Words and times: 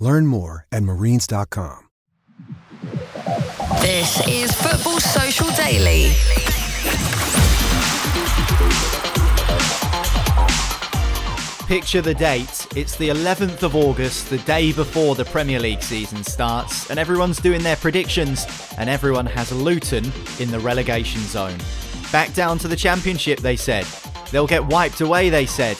Learn 0.00 0.26
more 0.26 0.66
at 0.72 0.82
marines.com. 0.82 1.80
This 3.80 4.26
is 4.28 4.52
Football 4.54 4.98
Social 5.00 5.46
Daily. 5.56 6.12
Picture 11.66 12.02
the 12.02 12.14
date. 12.14 12.66
It's 12.76 12.96
the 12.96 13.08
11th 13.08 13.62
of 13.62 13.74
August, 13.74 14.28
the 14.30 14.38
day 14.38 14.72
before 14.72 15.14
the 15.14 15.24
Premier 15.24 15.60
League 15.60 15.82
season 15.82 16.22
starts, 16.24 16.90
and 16.90 16.98
everyone's 16.98 17.38
doing 17.38 17.62
their 17.62 17.76
predictions, 17.76 18.46
and 18.76 18.90
everyone 18.90 19.26
has 19.26 19.50
Luton 19.52 20.04
in 20.40 20.50
the 20.50 20.60
relegation 20.60 21.22
zone. 21.22 21.58
Back 22.12 22.34
down 22.34 22.58
to 22.58 22.68
the 22.68 22.76
Championship, 22.76 23.40
they 23.40 23.56
said. 23.56 23.86
They'll 24.30 24.46
get 24.46 24.64
wiped 24.66 25.00
away, 25.00 25.30
they 25.30 25.46
said. 25.46 25.78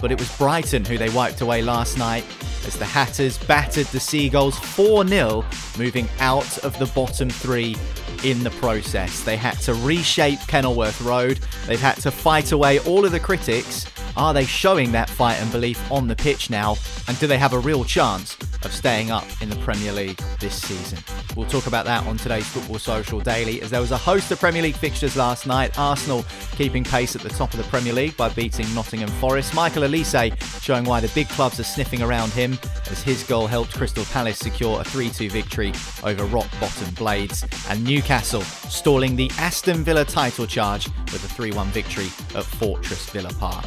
But 0.00 0.12
it 0.12 0.18
was 0.18 0.36
Brighton 0.36 0.84
who 0.84 0.98
they 0.98 1.10
wiped 1.10 1.40
away 1.40 1.62
last 1.62 1.98
night 1.98 2.24
as 2.66 2.78
the 2.78 2.84
Hatters 2.84 3.38
battered 3.38 3.86
the 3.86 4.00
Seagulls 4.00 4.58
4 4.58 5.06
0, 5.06 5.44
moving 5.78 6.08
out 6.20 6.58
of 6.58 6.78
the 6.78 6.86
bottom 6.86 7.28
three 7.28 7.76
in 8.24 8.42
the 8.42 8.50
process. 8.50 9.22
They 9.22 9.36
had 9.36 9.58
to 9.60 9.74
reshape 9.74 10.40
Kenilworth 10.46 11.00
Road, 11.00 11.40
they've 11.66 11.80
had 11.80 11.96
to 11.98 12.10
fight 12.10 12.52
away 12.52 12.78
all 12.80 13.04
of 13.04 13.12
the 13.12 13.20
critics. 13.20 13.86
Are 14.16 14.32
they 14.32 14.44
showing 14.44 14.92
that 14.92 15.10
fight 15.10 15.40
and 15.40 15.50
belief 15.50 15.90
on 15.90 16.06
the 16.06 16.14
pitch 16.14 16.48
now? 16.48 16.76
And 17.08 17.18
do 17.18 17.26
they 17.26 17.38
have 17.38 17.52
a 17.52 17.58
real 17.58 17.84
chance 17.84 18.36
of 18.62 18.72
staying 18.72 19.10
up 19.10 19.24
in 19.42 19.50
the 19.50 19.56
Premier 19.56 19.92
League 19.92 20.18
this 20.38 20.54
season? 20.54 20.98
We'll 21.36 21.48
talk 21.48 21.66
about 21.66 21.84
that 21.86 22.06
on 22.06 22.16
today's 22.16 22.46
Football 22.46 22.78
Social 22.78 23.18
Daily 23.18 23.60
as 23.60 23.70
there 23.70 23.80
was 23.80 23.90
a 23.90 23.96
host 23.96 24.30
of 24.30 24.38
Premier 24.38 24.62
League 24.62 24.76
fixtures 24.76 25.16
last 25.16 25.48
night. 25.48 25.76
Arsenal 25.78 26.24
keeping 26.52 26.84
pace 26.84 27.16
at 27.16 27.22
the 27.22 27.28
top 27.28 27.52
of 27.52 27.58
the 27.58 27.64
Premier 27.64 27.92
League 27.92 28.16
by 28.16 28.28
beating 28.28 28.72
Nottingham 28.72 29.10
Forest. 29.20 29.52
Michael 29.52 29.82
Olise 29.82 30.62
showing 30.62 30.84
why 30.84 31.00
the 31.00 31.08
big 31.08 31.28
clubs 31.30 31.58
are 31.58 31.64
sniffing 31.64 32.00
around 32.00 32.32
him 32.32 32.56
as 32.90 33.02
his 33.02 33.24
goal 33.24 33.48
helped 33.48 33.74
Crystal 33.74 34.04
Palace 34.06 34.38
secure 34.38 34.80
a 34.80 34.84
3 34.84 35.10
2 35.10 35.28
victory 35.28 35.72
over 36.04 36.24
rock 36.26 36.48
bottom 36.60 36.94
Blades. 36.94 37.44
And 37.68 37.82
Newcastle 37.82 38.42
stalling 38.42 39.16
the 39.16 39.30
Aston 39.38 39.82
Villa 39.82 40.04
title 40.04 40.46
charge 40.46 40.86
with 41.06 41.24
a 41.24 41.28
3 41.28 41.50
1 41.50 41.66
victory 41.68 42.06
at 42.36 42.44
Fortress 42.44 43.10
Villa 43.10 43.32
Park. 43.40 43.66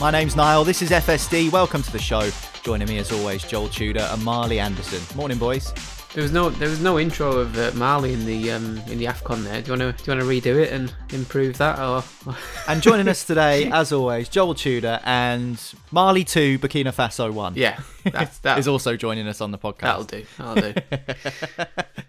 My 0.00 0.10
name's 0.10 0.36
Niall, 0.36 0.64
this 0.64 0.82
is 0.82 0.90
FSD. 0.90 1.50
Welcome 1.52 1.82
to 1.82 1.92
the 1.92 1.98
show. 1.98 2.28
Joining 2.62 2.88
me 2.88 2.98
as 2.98 3.12
always, 3.12 3.42
Joel 3.44 3.68
Tudor 3.68 4.00
and 4.10 4.22
Marley 4.24 4.58
Anderson. 4.58 5.00
Morning, 5.16 5.38
boys. 5.38 5.72
There 6.14 6.22
was 6.22 6.30
no 6.32 6.50
there 6.50 6.68
was 6.68 6.80
no 6.80 6.98
intro 6.98 7.38
of 7.38 7.56
uh, 7.58 7.70
Marley 7.74 8.12
in 8.12 8.24
the 8.24 8.50
um, 8.52 8.78
in 8.88 8.98
the 8.98 9.06
Afcon 9.06 9.42
there. 9.44 9.62
Do 9.62 9.72
you 9.72 9.78
want 9.78 9.96
to 9.98 10.04
do 10.04 10.10
you 10.12 10.16
want 10.18 10.42
to 10.44 10.50
redo 10.50 10.60
it 10.62 10.72
and 10.72 10.92
improve 11.12 11.58
that 11.58 11.78
or? 11.78 12.04
And 12.68 12.82
joining 12.82 13.08
us 13.08 13.24
today, 13.24 13.70
as 13.70 13.92
always, 13.92 14.28
Joel 14.28 14.54
Tudor 14.54 15.00
and 15.04 15.60
Marley 15.90 16.24
Two, 16.24 16.58
Burkina 16.58 16.92
Faso 16.94 17.32
One. 17.32 17.54
Yeah, 17.56 17.80
that's 18.04 18.38
that 18.40 18.58
is 18.60 18.68
also 18.68 18.96
joining 18.96 19.26
us 19.26 19.40
on 19.40 19.50
the 19.52 19.58
podcast. 19.58 19.80
That'll 19.80 20.04
do. 20.04 20.24
That'll 20.38 20.72
do. 20.72 20.72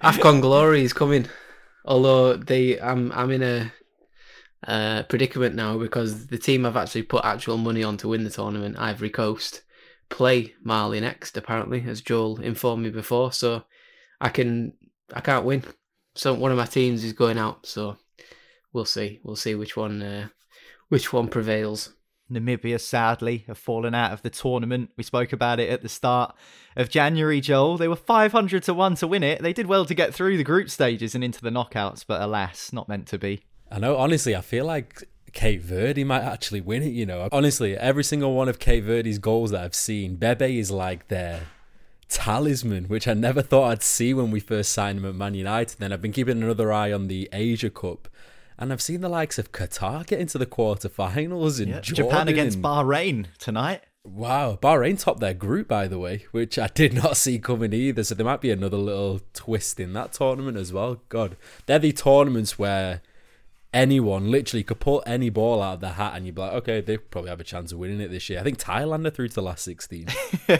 Afcon 0.03 0.41
glory 0.41 0.83
is 0.83 0.93
coming. 0.93 1.27
Although 1.85 2.35
they, 2.37 2.79
I'm 2.79 3.11
I'm 3.11 3.31
in 3.31 3.41
a 3.43 3.71
uh, 4.67 5.03
predicament 5.03 5.55
now 5.55 5.77
because 5.77 6.27
the 6.27 6.37
team 6.37 6.65
I've 6.65 6.77
actually 6.77 7.03
put 7.03 7.25
actual 7.25 7.57
money 7.57 7.83
on 7.83 7.97
to 7.97 8.07
win 8.07 8.23
the 8.23 8.29
tournament, 8.29 8.79
Ivory 8.79 9.09
Coast, 9.09 9.63
play 10.09 10.53
Mali 10.63 10.99
next. 10.99 11.37
Apparently, 11.37 11.83
as 11.87 12.01
Joel 12.01 12.41
informed 12.41 12.83
me 12.83 12.89
before, 12.89 13.31
so 13.31 13.63
I 14.19 14.29
can 14.29 14.73
I 15.13 15.21
can't 15.21 15.45
win. 15.45 15.63
So 16.15 16.33
one 16.33 16.51
of 16.51 16.57
my 16.57 16.65
teams 16.65 17.03
is 17.03 17.13
going 17.13 17.37
out. 17.37 17.65
So 17.65 17.97
we'll 18.73 18.85
see. 18.85 19.19
We'll 19.23 19.35
see 19.35 19.55
which 19.55 19.77
one 19.77 20.01
uh, 20.01 20.27
which 20.89 21.13
one 21.13 21.27
prevails. 21.27 21.93
Namibia, 22.31 22.81
sadly, 22.81 23.43
have 23.45 23.57
fallen 23.59 23.93
out 23.93 24.11
of 24.11 24.23
the 24.23 24.31
tournament. 24.31 24.89
We 24.97 25.03
spoke 25.03 25.31
about 25.31 25.59
it 25.59 25.69
at 25.69 25.83
the 25.83 25.89
start 25.89 26.35
of 26.75 26.89
January, 26.89 27.39
Joel. 27.39 27.77
They 27.77 27.87
were 27.87 27.95
500 27.95 28.63
to 28.63 28.73
1 28.73 28.95
to 28.95 29.05
win 29.05 29.21
it. 29.21 29.43
They 29.43 29.53
did 29.53 29.67
well 29.67 29.85
to 29.85 29.93
get 29.93 30.11
through 30.11 30.37
the 30.37 30.43
group 30.43 30.71
stages 30.71 31.13
and 31.13 31.23
into 31.23 31.39
the 31.41 31.51
knockouts, 31.51 32.03
but 32.07 32.23
alas, 32.23 32.73
not 32.73 32.89
meant 32.89 33.05
to 33.09 33.19
be. 33.19 33.43
I 33.71 33.79
know, 33.79 33.97
honestly, 33.97 34.35
I 34.35 34.41
feel 34.41 34.65
like 34.65 35.03
Cape 35.33 35.61
Verde 35.61 36.03
might 36.03 36.23
actually 36.23 36.61
win 36.61 36.83
it, 36.83 36.93
you 36.93 37.05
know. 37.05 37.27
Honestly, 37.31 37.75
every 37.75 38.03
single 38.03 38.33
one 38.33 38.47
of 38.47 38.59
Cape 38.59 38.83
Verde's 38.83 39.17
goals 39.17 39.51
that 39.51 39.61
I've 39.61 39.75
seen, 39.75 40.15
Bebe 40.15 40.59
is 40.59 40.71
like 40.71 41.07
their 41.07 41.41
talisman, 42.07 42.85
which 42.85 43.07
I 43.07 43.13
never 43.13 43.41
thought 43.41 43.71
I'd 43.71 43.83
see 43.83 44.13
when 44.13 44.31
we 44.31 44.39
first 44.39 44.71
signed 44.71 44.99
him 44.99 45.05
at 45.05 45.15
Man 45.15 45.33
United. 45.33 45.79
Then 45.79 45.91
I've 45.91 46.01
been 46.01 46.13
keeping 46.13 46.41
another 46.41 46.71
eye 46.71 46.91
on 46.91 47.07
the 47.07 47.29
Asia 47.33 47.69
Cup. 47.69 48.07
And 48.57 48.71
I've 48.71 48.81
seen 48.81 49.01
the 49.01 49.09
likes 49.09 49.37
of 49.37 49.51
Qatar 49.51 50.05
get 50.05 50.19
into 50.19 50.37
the 50.37 50.45
quarterfinals 50.45 51.59
and 51.59 51.69
Yeah, 51.69 51.81
Japan 51.81 52.29
against 52.29 52.61
Bahrain 52.61 53.27
tonight. 53.37 53.83
Wow, 54.05 54.57
Bahrain 54.61 54.99
topped 54.99 55.19
their 55.19 55.33
group, 55.33 55.67
by 55.67 55.87
the 55.87 55.97
way, 55.97 56.25
which 56.31 56.59
I 56.59 56.67
did 56.67 56.93
not 56.93 57.17
see 57.17 57.39
coming 57.39 57.73
either. 57.73 58.03
So 58.03 58.15
there 58.15 58.25
might 58.25 58.39
be 58.39 58.51
another 58.51 58.77
little 58.77 59.19
twist 59.33 59.79
in 59.79 59.93
that 59.93 60.13
tournament 60.13 60.57
as 60.57 60.71
well. 60.71 61.01
God, 61.09 61.35
they're 61.65 61.79
the 61.79 61.91
tournaments 61.91 62.57
where 62.57 63.01
anyone 63.75 64.31
literally 64.31 64.63
could 64.63 64.79
pull 64.79 65.03
any 65.05 65.29
ball 65.29 65.61
out 65.61 65.75
of 65.75 65.79
their 65.81 65.91
hat 65.91 66.13
and 66.15 66.25
you'd 66.25 66.33
be 66.33 66.41
like, 66.41 66.53
okay, 66.53 66.79
they 66.79 66.97
probably 66.97 67.29
have 67.29 67.41
a 67.41 67.43
chance 67.43 67.73
of 67.73 67.77
winning 67.77 67.99
it 67.99 68.09
this 68.09 68.29
year. 68.29 68.39
I 68.39 68.43
think 68.43 68.57
Thailand 68.57 69.05
are 69.05 69.09
through 69.09 69.27
to 69.27 69.35
the 69.35 69.41
last 69.41 69.65
16. 69.65 70.07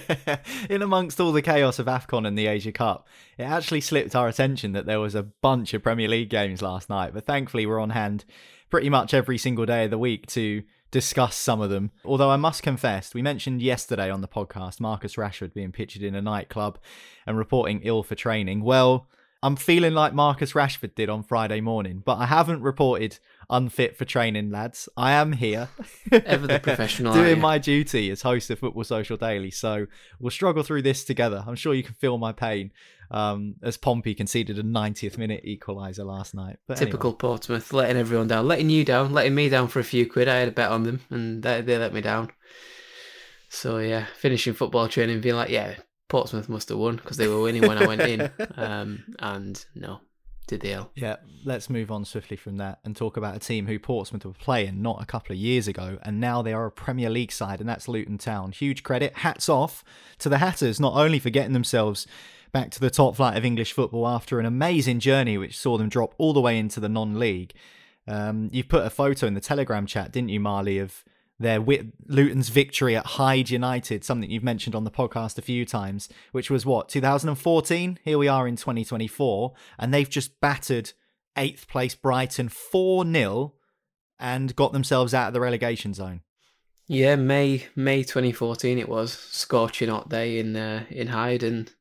in 0.69 0.81
amongst 0.81 1.21
all 1.21 1.31
the 1.31 1.41
chaos 1.41 1.79
of 1.79 1.85
AFCON 1.85 2.27
and 2.27 2.37
the 2.37 2.47
Asia 2.47 2.73
Cup, 2.73 3.07
it 3.37 3.43
actually 3.43 3.79
slipped 3.79 4.17
our 4.17 4.27
attention 4.27 4.73
that 4.73 4.85
there 4.85 4.99
was 4.99 5.15
a 5.15 5.23
bunch 5.23 5.73
of 5.73 5.81
Premier 5.81 6.09
League 6.09 6.29
games 6.29 6.61
last 6.61 6.89
night, 6.89 7.13
but 7.13 7.25
thankfully 7.25 7.65
we're 7.65 7.79
on 7.79 7.91
hand 7.91 8.25
pretty 8.69 8.89
much 8.89 9.13
every 9.13 9.37
single 9.37 9.65
day 9.65 9.85
of 9.85 9.91
the 9.91 9.97
week 9.97 10.27
to 10.27 10.63
discuss 10.91 11.37
some 11.37 11.61
of 11.61 11.69
them. 11.69 11.91
Although 12.03 12.31
I 12.31 12.35
must 12.35 12.63
confess, 12.63 13.13
we 13.13 13.21
mentioned 13.21 13.61
yesterday 13.61 14.11
on 14.11 14.19
the 14.19 14.27
podcast 14.27 14.81
Marcus 14.81 15.15
Rashford 15.15 15.53
being 15.53 15.71
pictured 15.71 16.03
in 16.03 16.15
a 16.15 16.21
nightclub 16.21 16.79
and 17.25 17.37
reporting 17.37 17.79
ill 17.83 18.03
for 18.03 18.15
training. 18.15 18.61
Well, 18.61 19.07
I'm 19.45 19.55
feeling 19.55 19.93
like 19.93 20.11
Marcus 20.11 20.53
Rashford 20.53 20.95
did 20.95 21.07
on 21.07 21.21
Friday 21.21 21.61
morning, 21.61 22.01
but 22.03 22.15
I 22.15 22.25
haven't 22.25 22.63
reported 22.63 23.19
unfit 23.47 23.95
for 23.95 24.03
training, 24.03 24.49
lads. 24.49 24.89
I 24.97 25.11
am 25.11 25.33
here. 25.33 25.69
Ever 26.11 26.47
the 26.47 26.59
professional. 26.59 27.13
Doing 27.13 27.39
my 27.39 27.59
duty 27.59 28.09
as 28.09 28.23
host 28.23 28.49
of 28.49 28.57
Football 28.57 28.85
Social 28.85 29.17
Daily. 29.17 29.51
So 29.51 29.85
we'll 30.19 30.31
struggle 30.31 30.63
through 30.63 30.81
this 30.81 31.03
together. 31.03 31.43
I'm 31.45 31.53
sure 31.53 31.75
you 31.75 31.83
can 31.83 31.93
feel 31.93 32.17
my 32.17 32.31
pain 32.31 32.71
um, 33.11 33.53
as 33.61 33.77
Pompey 33.77 34.15
conceded 34.15 34.57
a 34.57 34.63
90th 34.63 35.19
minute 35.19 35.45
equaliser 35.45 36.07
last 36.07 36.33
night. 36.33 36.57
But 36.67 36.77
Typical 36.77 37.11
anyway. 37.11 37.19
Portsmouth, 37.19 37.71
letting 37.71 37.97
everyone 37.97 38.27
down, 38.27 38.47
letting 38.47 38.71
you 38.71 38.83
down, 38.83 39.13
letting 39.13 39.35
me 39.35 39.49
down 39.49 39.67
for 39.67 39.79
a 39.79 39.83
few 39.83 40.09
quid. 40.09 40.27
I 40.27 40.37
had 40.37 40.47
a 40.47 40.53
bet 40.53 40.71
on 40.71 40.81
them, 40.85 41.01
and 41.11 41.43
they, 41.43 41.61
they 41.61 41.77
let 41.77 41.93
me 41.93 42.01
down. 42.01 42.31
So 43.49 43.77
yeah, 43.77 44.07
finishing 44.17 44.55
football 44.55 44.87
training, 44.87 45.21
being 45.21 45.35
like, 45.35 45.51
yeah, 45.51 45.75
Portsmouth 46.07 46.49
must 46.49 46.69
have 46.69 46.77
won 46.77 46.97
because 46.97 47.17
they 47.17 47.27
were 47.27 47.41
winning 47.41 47.67
when 47.67 47.77
I 47.77 47.87
went 47.87 48.01
in, 48.01 48.29
um, 48.55 49.03
and 49.19 49.65
no, 49.73 50.01
did 50.47 50.61
they? 50.61 50.73
L. 50.73 50.91
Yeah, 50.95 51.15
let's 51.43 51.69
move 51.69 51.91
on 51.91 52.05
swiftly 52.05 52.37
from 52.37 52.57
that 52.57 52.79
and 52.83 52.95
talk 52.95 53.17
about 53.17 53.35
a 53.35 53.39
team 53.39 53.65
who 53.67 53.79
Portsmouth 53.79 54.25
were 54.25 54.33
playing 54.33 54.81
not 54.81 55.01
a 55.01 55.05
couple 55.05 55.33
of 55.33 55.39
years 55.39 55.67
ago, 55.67 55.97
and 56.03 56.19
now 56.19 56.41
they 56.41 56.53
are 56.53 56.65
a 56.65 56.71
Premier 56.71 57.09
League 57.09 57.31
side, 57.31 57.59
and 57.59 57.67
that's 57.67 57.87
Luton 57.87 58.17
Town. 58.17 58.51
Huge 58.51 58.83
credit, 58.83 59.17
hats 59.17 59.49
off 59.49 59.83
to 60.19 60.29
the 60.29 60.37
Hatters, 60.37 60.79
not 60.79 60.93
only 60.93 61.19
for 61.19 61.29
getting 61.29 61.53
themselves 61.53 62.05
back 62.51 62.71
to 62.71 62.79
the 62.79 62.89
top 62.89 63.15
flight 63.15 63.35
of 63.35 63.43
English 63.43 63.73
football 63.73 64.07
after 64.07 64.39
an 64.39 64.45
amazing 64.45 64.99
journey 64.99 65.37
which 65.37 65.57
saw 65.57 65.77
them 65.77 65.89
drop 65.89 66.15
all 66.17 66.31
the 66.31 66.39
way 66.39 66.57
into 66.57 66.79
the 66.79 66.87
non-league. 66.87 67.53
Um, 68.07 68.49
you 68.53 68.63
put 68.63 68.85
a 68.85 68.89
photo 68.89 69.27
in 69.27 69.33
the 69.33 69.41
Telegram 69.41 69.85
chat, 69.85 70.11
didn't 70.11 70.29
you, 70.29 70.39
Marley, 70.39 70.77
of 70.77 71.03
their 71.39 71.59
Luton's 72.07 72.49
victory 72.49 72.95
at 72.95 73.05
Hyde 73.05 73.49
United, 73.49 74.03
something 74.03 74.29
you've 74.29 74.43
mentioned 74.43 74.75
on 74.75 74.85
the 74.85 74.91
podcast 74.91 75.37
a 75.37 75.41
few 75.41 75.65
times, 75.65 76.07
which 76.31 76.49
was 76.49 76.65
what 76.65 76.89
2014. 76.89 77.99
Here 78.03 78.17
we 78.17 78.27
are 78.27 78.47
in 78.47 78.55
2024, 78.55 79.53
and 79.77 79.93
they've 79.93 80.09
just 80.09 80.39
battered 80.39 80.93
eighth 81.37 81.67
place 81.67 81.95
Brighton 81.95 82.49
four 82.49 83.05
0 83.05 83.53
and 84.19 84.55
got 84.55 84.71
themselves 84.71 85.13
out 85.13 85.27
of 85.27 85.33
the 85.33 85.41
relegation 85.41 85.93
zone. 85.93 86.21
Yeah, 86.87 87.15
May 87.15 87.67
May 87.75 88.03
2014 88.03 88.77
it 88.77 88.87
was 88.87 89.11
scorching 89.11 89.89
hot 89.89 90.09
day 90.09 90.39
in 90.39 90.55
uh, 90.55 90.85
in 90.89 91.07
Hyde, 91.07 91.43
and 91.43 91.71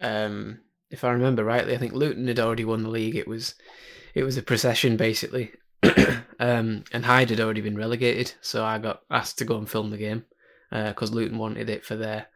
um, 0.00 0.60
if 0.90 1.04
I 1.04 1.10
remember 1.10 1.44
rightly, 1.44 1.74
I 1.74 1.78
think 1.78 1.92
Luton 1.92 2.28
had 2.28 2.40
already 2.40 2.64
won 2.64 2.82
the 2.82 2.88
league. 2.88 3.14
It 3.14 3.28
was 3.28 3.54
it 4.14 4.24
was 4.24 4.36
a 4.36 4.42
procession 4.42 4.96
basically, 4.96 5.52
um, 6.38 6.84
and 6.92 7.04
Hyde 7.04 7.30
had 7.30 7.40
already 7.40 7.60
been 7.60 7.76
relegated, 7.76 8.32
so 8.40 8.64
I 8.64 8.78
got 8.78 9.02
asked 9.10 9.38
to 9.38 9.44
go 9.44 9.58
and 9.58 9.68
film 9.68 9.90
the 9.90 9.96
game 9.96 10.24
because 10.70 11.10
uh, 11.10 11.14
Luton 11.14 11.38
wanted 11.38 11.68
it 11.68 11.84
for 11.84 11.96
their 11.96 12.26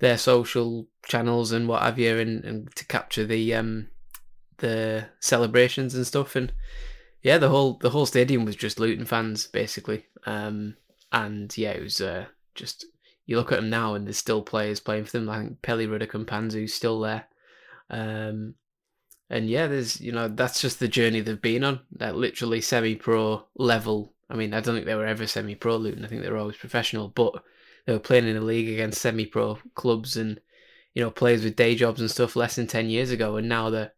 their 0.00 0.18
social 0.18 0.86
channels 1.06 1.52
and 1.52 1.68
what 1.68 1.82
have 1.82 1.98
you, 1.98 2.18
and, 2.18 2.44
and 2.44 2.74
to 2.76 2.84
capture 2.86 3.24
the 3.24 3.54
um, 3.54 3.88
the 4.58 5.06
celebrations 5.20 5.94
and 5.94 6.06
stuff. 6.06 6.36
And 6.36 6.52
yeah, 7.22 7.38
the 7.38 7.48
whole 7.48 7.74
the 7.74 7.90
whole 7.90 8.06
stadium 8.06 8.44
was 8.44 8.56
just 8.56 8.80
Luton 8.80 9.06
fans 9.06 9.46
basically. 9.46 10.06
Um, 10.26 10.76
and 11.12 11.56
yeah, 11.56 11.70
it 11.70 11.82
was 11.82 12.00
uh, 12.00 12.26
just 12.54 12.86
you 13.26 13.36
look 13.36 13.52
at 13.52 13.56
them 13.56 13.70
now, 13.70 13.94
and 13.94 14.06
there's 14.06 14.18
still 14.18 14.42
players 14.42 14.80
playing 14.80 15.04
for 15.04 15.12
them. 15.12 15.28
I 15.28 15.38
think 15.38 15.62
Pelly 15.62 15.86
Ruddock 15.86 16.12
Mpanzu's 16.12 16.74
still 16.74 17.00
there. 17.00 17.26
Um, 17.90 18.54
and 19.30 19.48
yeah, 19.48 19.66
there's 19.66 20.00
you 20.00 20.12
know 20.12 20.28
that's 20.28 20.60
just 20.60 20.80
the 20.80 20.88
journey 20.88 21.20
they've 21.20 21.40
been 21.40 21.64
on. 21.64 21.80
That 21.92 22.16
literally 22.16 22.60
semi-pro 22.60 23.44
level. 23.56 24.14
I 24.30 24.36
mean, 24.36 24.54
I 24.54 24.60
don't 24.60 24.74
think 24.74 24.86
they 24.86 24.94
were 24.94 25.06
ever 25.06 25.26
semi-pro 25.26 25.76
Luton. 25.76 26.04
I 26.04 26.08
think 26.08 26.22
they 26.22 26.30
were 26.30 26.38
always 26.38 26.56
professional, 26.56 27.08
but 27.08 27.42
they 27.86 27.92
were 27.92 27.98
playing 27.98 28.26
in 28.26 28.36
a 28.36 28.42
league 28.42 28.68
against 28.68 29.00
semi-pro 29.00 29.58
clubs 29.74 30.16
and 30.16 30.40
you 30.94 31.02
know 31.02 31.10
players 31.10 31.44
with 31.44 31.56
day 31.56 31.74
jobs 31.74 32.00
and 32.00 32.10
stuff 32.10 32.36
less 32.36 32.56
than 32.56 32.66
ten 32.66 32.88
years 32.88 33.10
ago, 33.10 33.36
and 33.36 33.48
now 33.48 33.70
they're 33.70 33.92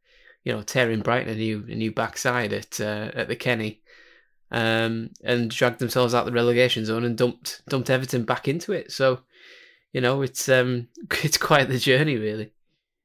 you 0.44 0.52
know 0.52 0.62
tearing 0.62 1.00
Brighton 1.00 1.32
a 1.32 1.36
new 1.36 1.64
a 1.68 1.74
new 1.74 1.92
backside 1.92 2.52
at 2.52 2.80
uh, 2.80 3.10
at 3.14 3.28
the 3.28 3.36
Kenny, 3.36 3.82
um, 4.50 5.10
and 5.22 5.50
dragged 5.50 5.78
themselves 5.78 6.12
out 6.12 6.26
the 6.26 6.32
relegation 6.32 6.84
zone 6.84 7.04
and 7.04 7.16
dumped 7.16 7.62
dumped 7.68 7.90
Everton 7.90 8.24
back 8.24 8.48
into 8.48 8.72
it. 8.72 8.90
So 8.90 9.20
you 9.92 10.00
know 10.00 10.22
it's 10.22 10.48
um 10.48 10.88
it's 11.22 11.38
quite 11.38 11.68
the 11.68 11.78
journey 11.78 12.16
really. 12.16 12.52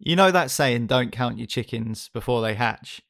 You 0.06 0.16
know 0.16 0.30
that 0.30 0.52
saying, 0.52 0.86
don't 0.86 1.12
count 1.12 1.40
your 1.40 1.48
chickens 1.48 2.10
before 2.14 2.44
they 2.44 2.54
hatch? 2.54 3.02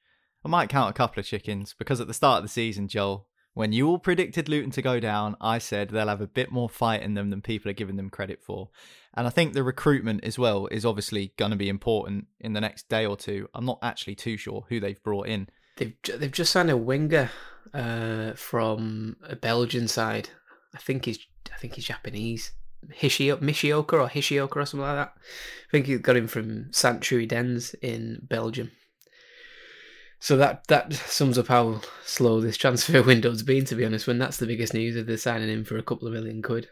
I 0.46 0.48
might 0.48 0.70
count 0.70 0.90
a 0.90 0.94
couple 0.94 1.20
of 1.20 1.26
chickens 1.26 1.76
because 1.78 2.00
at 2.00 2.08
the 2.08 2.14
start 2.14 2.38
of 2.38 2.44
the 2.46 2.50
season, 2.50 2.88
Joel, 2.88 3.28
when 3.54 3.74
you 3.74 3.90
all 3.90 4.00
predicted 4.00 4.48
Luton 4.48 4.72
to 4.72 4.82
go 4.82 5.02
down, 5.02 5.36
I 5.42 5.58
said 5.58 5.90
they'll 5.90 6.08
have 6.08 6.22
a 6.22 6.28
bit 6.28 6.54
more 6.54 6.70
fight 6.70 7.02
in 7.02 7.14
them 7.14 7.32
than 7.32 7.42
people 7.42 7.70
are 7.70 7.74
giving 7.74 7.98
them 7.98 8.10
credit 8.10 8.42
for. 8.42 8.70
And 9.14 9.28
I 9.28 9.30
think 9.30 9.52
the 9.52 9.62
recruitment 9.62 10.24
as 10.24 10.40
well 10.40 10.68
is 10.68 10.86
obviously 10.86 11.34
going 11.36 11.52
to 11.52 11.58
be 11.58 11.68
important 11.68 12.28
in 12.40 12.54
the 12.54 12.62
next 12.62 12.88
day 12.88 13.06
or 13.06 13.18
two. 13.18 13.50
I'm 13.54 13.66
not 13.66 13.80
actually 13.82 14.16
too 14.16 14.38
sure 14.38 14.66
who 14.70 14.80
they've 14.80 15.04
brought 15.04 15.28
in. 15.28 15.50
They've 15.76 15.96
they've 16.18 16.32
just 16.32 16.54
signed 16.54 16.72
a 16.72 16.78
winger 16.78 17.30
uh, 17.74 18.36
from 18.36 19.18
a 19.22 19.36
Belgian 19.36 19.90
side. 19.90 20.30
I 20.74 20.78
think 20.78 21.04
he's 21.04 21.20
I 21.54 21.58
think 21.58 21.74
he's 21.74 21.84
Japanese. 21.84 22.54
Hishio- 22.94 23.42
Mishioka 23.42 23.98
or 23.98 24.08
Hishioka 24.08 24.60
or 24.60 24.66
something 24.66 24.86
like 24.86 24.96
that. 24.96 25.14
I 25.18 25.72
think 25.72 25.86
he 25.88 25.98
got 25.98 26.18
him 26.18 26.28
from 26.28 26.72
Sint-Truiden 26.72 27.76
in 27.82 28.20
Belgium. 28.24 28.72
So 30.20 30.38
that 30.38 30.68
that 30.68 30.94
sums 30.94 31.38
up 31.38 31.48
how 31.48 31.82
slow 32.04 32.42
this 32.42 32.58
transfer 32.58 33.02
window's 33.04 33.44
been, 33.44 33.66
to 33.66 33.76
be 33.76 33.86
honest, 33.86 34.08
when 34.08 34.18
that's 34.18 34.38
the 34.38 34.48
biggest 34.48 34.74
news 34.74 34.96
of 34.96 35.06
the 35.06 35.18
signing 35.18 35.50
in 35.50 35.66
for 35.66 35.78
a 35.78 35.84
couple 35.84 36.08
of 36.08 36.14
million 36.14 36.42
quid. 36.42 36.68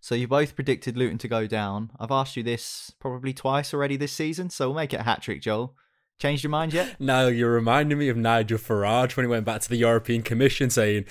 So 0.00 0.14
you 0.14 0.28
both 0.28 0.54
predicted 0.54 0.96
Luton 0.96 1.18
to 1.18 1.28
go 1.28 1.46
down. 1.46 1.90
I've 1.98 2.10
asked 2.10 2.36
you 2.36 2.42
this 2.42 2.92
probably 3.00 3.32
twice 3.32 3.74
already 3.74 3.96
this 3.96 4.12
season, 4.12 4.50
so 4.50 4.68
we'll 4.68 4.76
make 4.76 4.94
it 4.94 5.00
a 5.00 5.04
hat 5.04 5.22
trick, 5.22 5.42
Joel. 5.42 5.74
Changed 6.18 6.44
your 6.44 6.50
mind 6.50 6.72
yet? 6.72 6.98
No, 6.98 7.28
you're 7.28 7.52
reminding 7.52 7.98
me 7.98 8.08
of 8.08 8.16
Nigel 8.16 8.56
Farage 8.56 9.18
when 9.18 9.24
he 9.26 9.28
went 9.28 9.44
back 9.44 9.60
to 9.60 9.68
the 9.68 9.76
European 9.76 10.22
Commission 10.22 10.70
saying, 10.70 11.04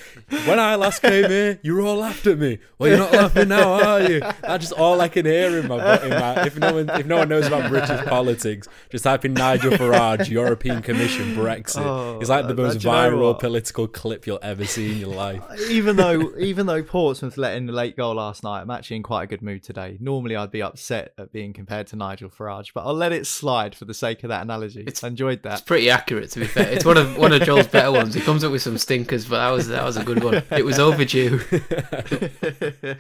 When 0.47 0.57
I 0.57 0.73
last 0.73 1.03
came 1.03 1.29
here, 1.29 1.59
you 1.61 1.75
were 1.75 1.81
all 1.81 1.97
laughed 1.97 2.25
at 2.25 2.39
me. 2.39 2.57
Well, 2.79 2.89
you're 2.89 2.97
not 2.97 3.11
laughing 3.11 3.49
now, 3.49 3.73
are 3.73 4.01
you? 4.01 4.19
That's 4.19 4.69
just 4.69 4.73
all 4.73 4.99
I 4.99 5.07
can 5.07 5.27
hear 5.27 5.59
in 5.59 5.67
my, 5.67 6.01
in 6.01 6.09
my 6.09 6.47
if 6.47 6.57
no 6.57 6.73
one 6.73 6.89
if 6.89 7.05
no 7.05 7.17
one 7.17 7.29
knows 7.29 7.45
about 7.45 7.69
British 7.69 8.03
politics, 8.07 8.67
just 8.89 9.03
type 9.03 9.23
in 9.25 9.35
Nigel 9.35 9.73
Farage, 9.73 10.27
European 10.27 10.81
Commission, 10.81 11.35
Brexit. 11.35 11.85
Oh, 11.85 12.17
it's 12.19 12.31
like 12.31 12.47
the 12.47 12.53
uh, 12.53 12.65
most 12.65 12.79
viral 12.79 13.37
political 13.39 13.87
clip 13.87 14.25
you'll 14.25 14.39
ever 14.41 14.65
see 14.65 14.91
in 14.91 14.97
your 14.97 15.13
life. 15.13 15.43
Even 15.69 15.97
though 15.97 16.35
even 16.39 16.65
though 16.65 16.81
Portsmouth 16.81 17.37
let 17.37 17.55
in 17.55 17.67
the 17.67 17.73
late 17.73 17.95
goal 17.95 18.15
last 18.15 18.43
night, 18.43 18.61
I'm 18.61 18.71
actually 18.71 18.95
in 18.95 19.03
quite 19.03 19.25
a 19.25 19.27
good 19.27 19.43
mood 19.43 19.61
today. 19.61 19.97
Normally 19.99 20.35
I'd 20.35 20.49
be 20.49 20.63
upset 20.63 21.13
at 21.19 21.31
being 21.31 21.53
compared 21.53 21.85
to 21.87 21.95
Nigel 21.95 22.31
Farage, 22.31 22.71
but 22.73 22.87
I'll 22.87 22.95
let 22.95 23.11
it 23.11 23.27
slide 23.27 23.75
for 23.75 23.85
the 23.85 23.93
sake 23.93 24.23
of 24.23 24.29
that 24.29 24.41
analogy. 24.41 24.83
It's, 24.87 24.94
I 25.03 25.07
enjoyed 25.07 25.43
that. 25.43 25.53
It's 25.53 25.61
pretty 25.61 25.89
accurate, 25.89 26.29
to 26.31 26.39
be 26.39 26.47
fair. 26.47 26.71
It's 26.71 26.85
one 26.85 26.97
of 26.97 27.17
one 27.17 27.33
of 27.33 27.41
Joel's 27.41 27.67
better 27.67 27.91
ones. 27.91 28.13
He 28.13 28.21
comes 28.21 28.43
up 28.43 28.51
with 28.51 28.61
some 28.61 28.77
stinkers, 28.77 29.25
but 29.27 29.37
that 29.37 29.51
was 29.51 29.67
that 29.67 29.83
was 29.83 29.97
a 29.97 30.03
good 30.03 30.23
one. 30.23 30.43
It 30.51 30.65
was 30.65 30.79
overdue. 30.79 31.41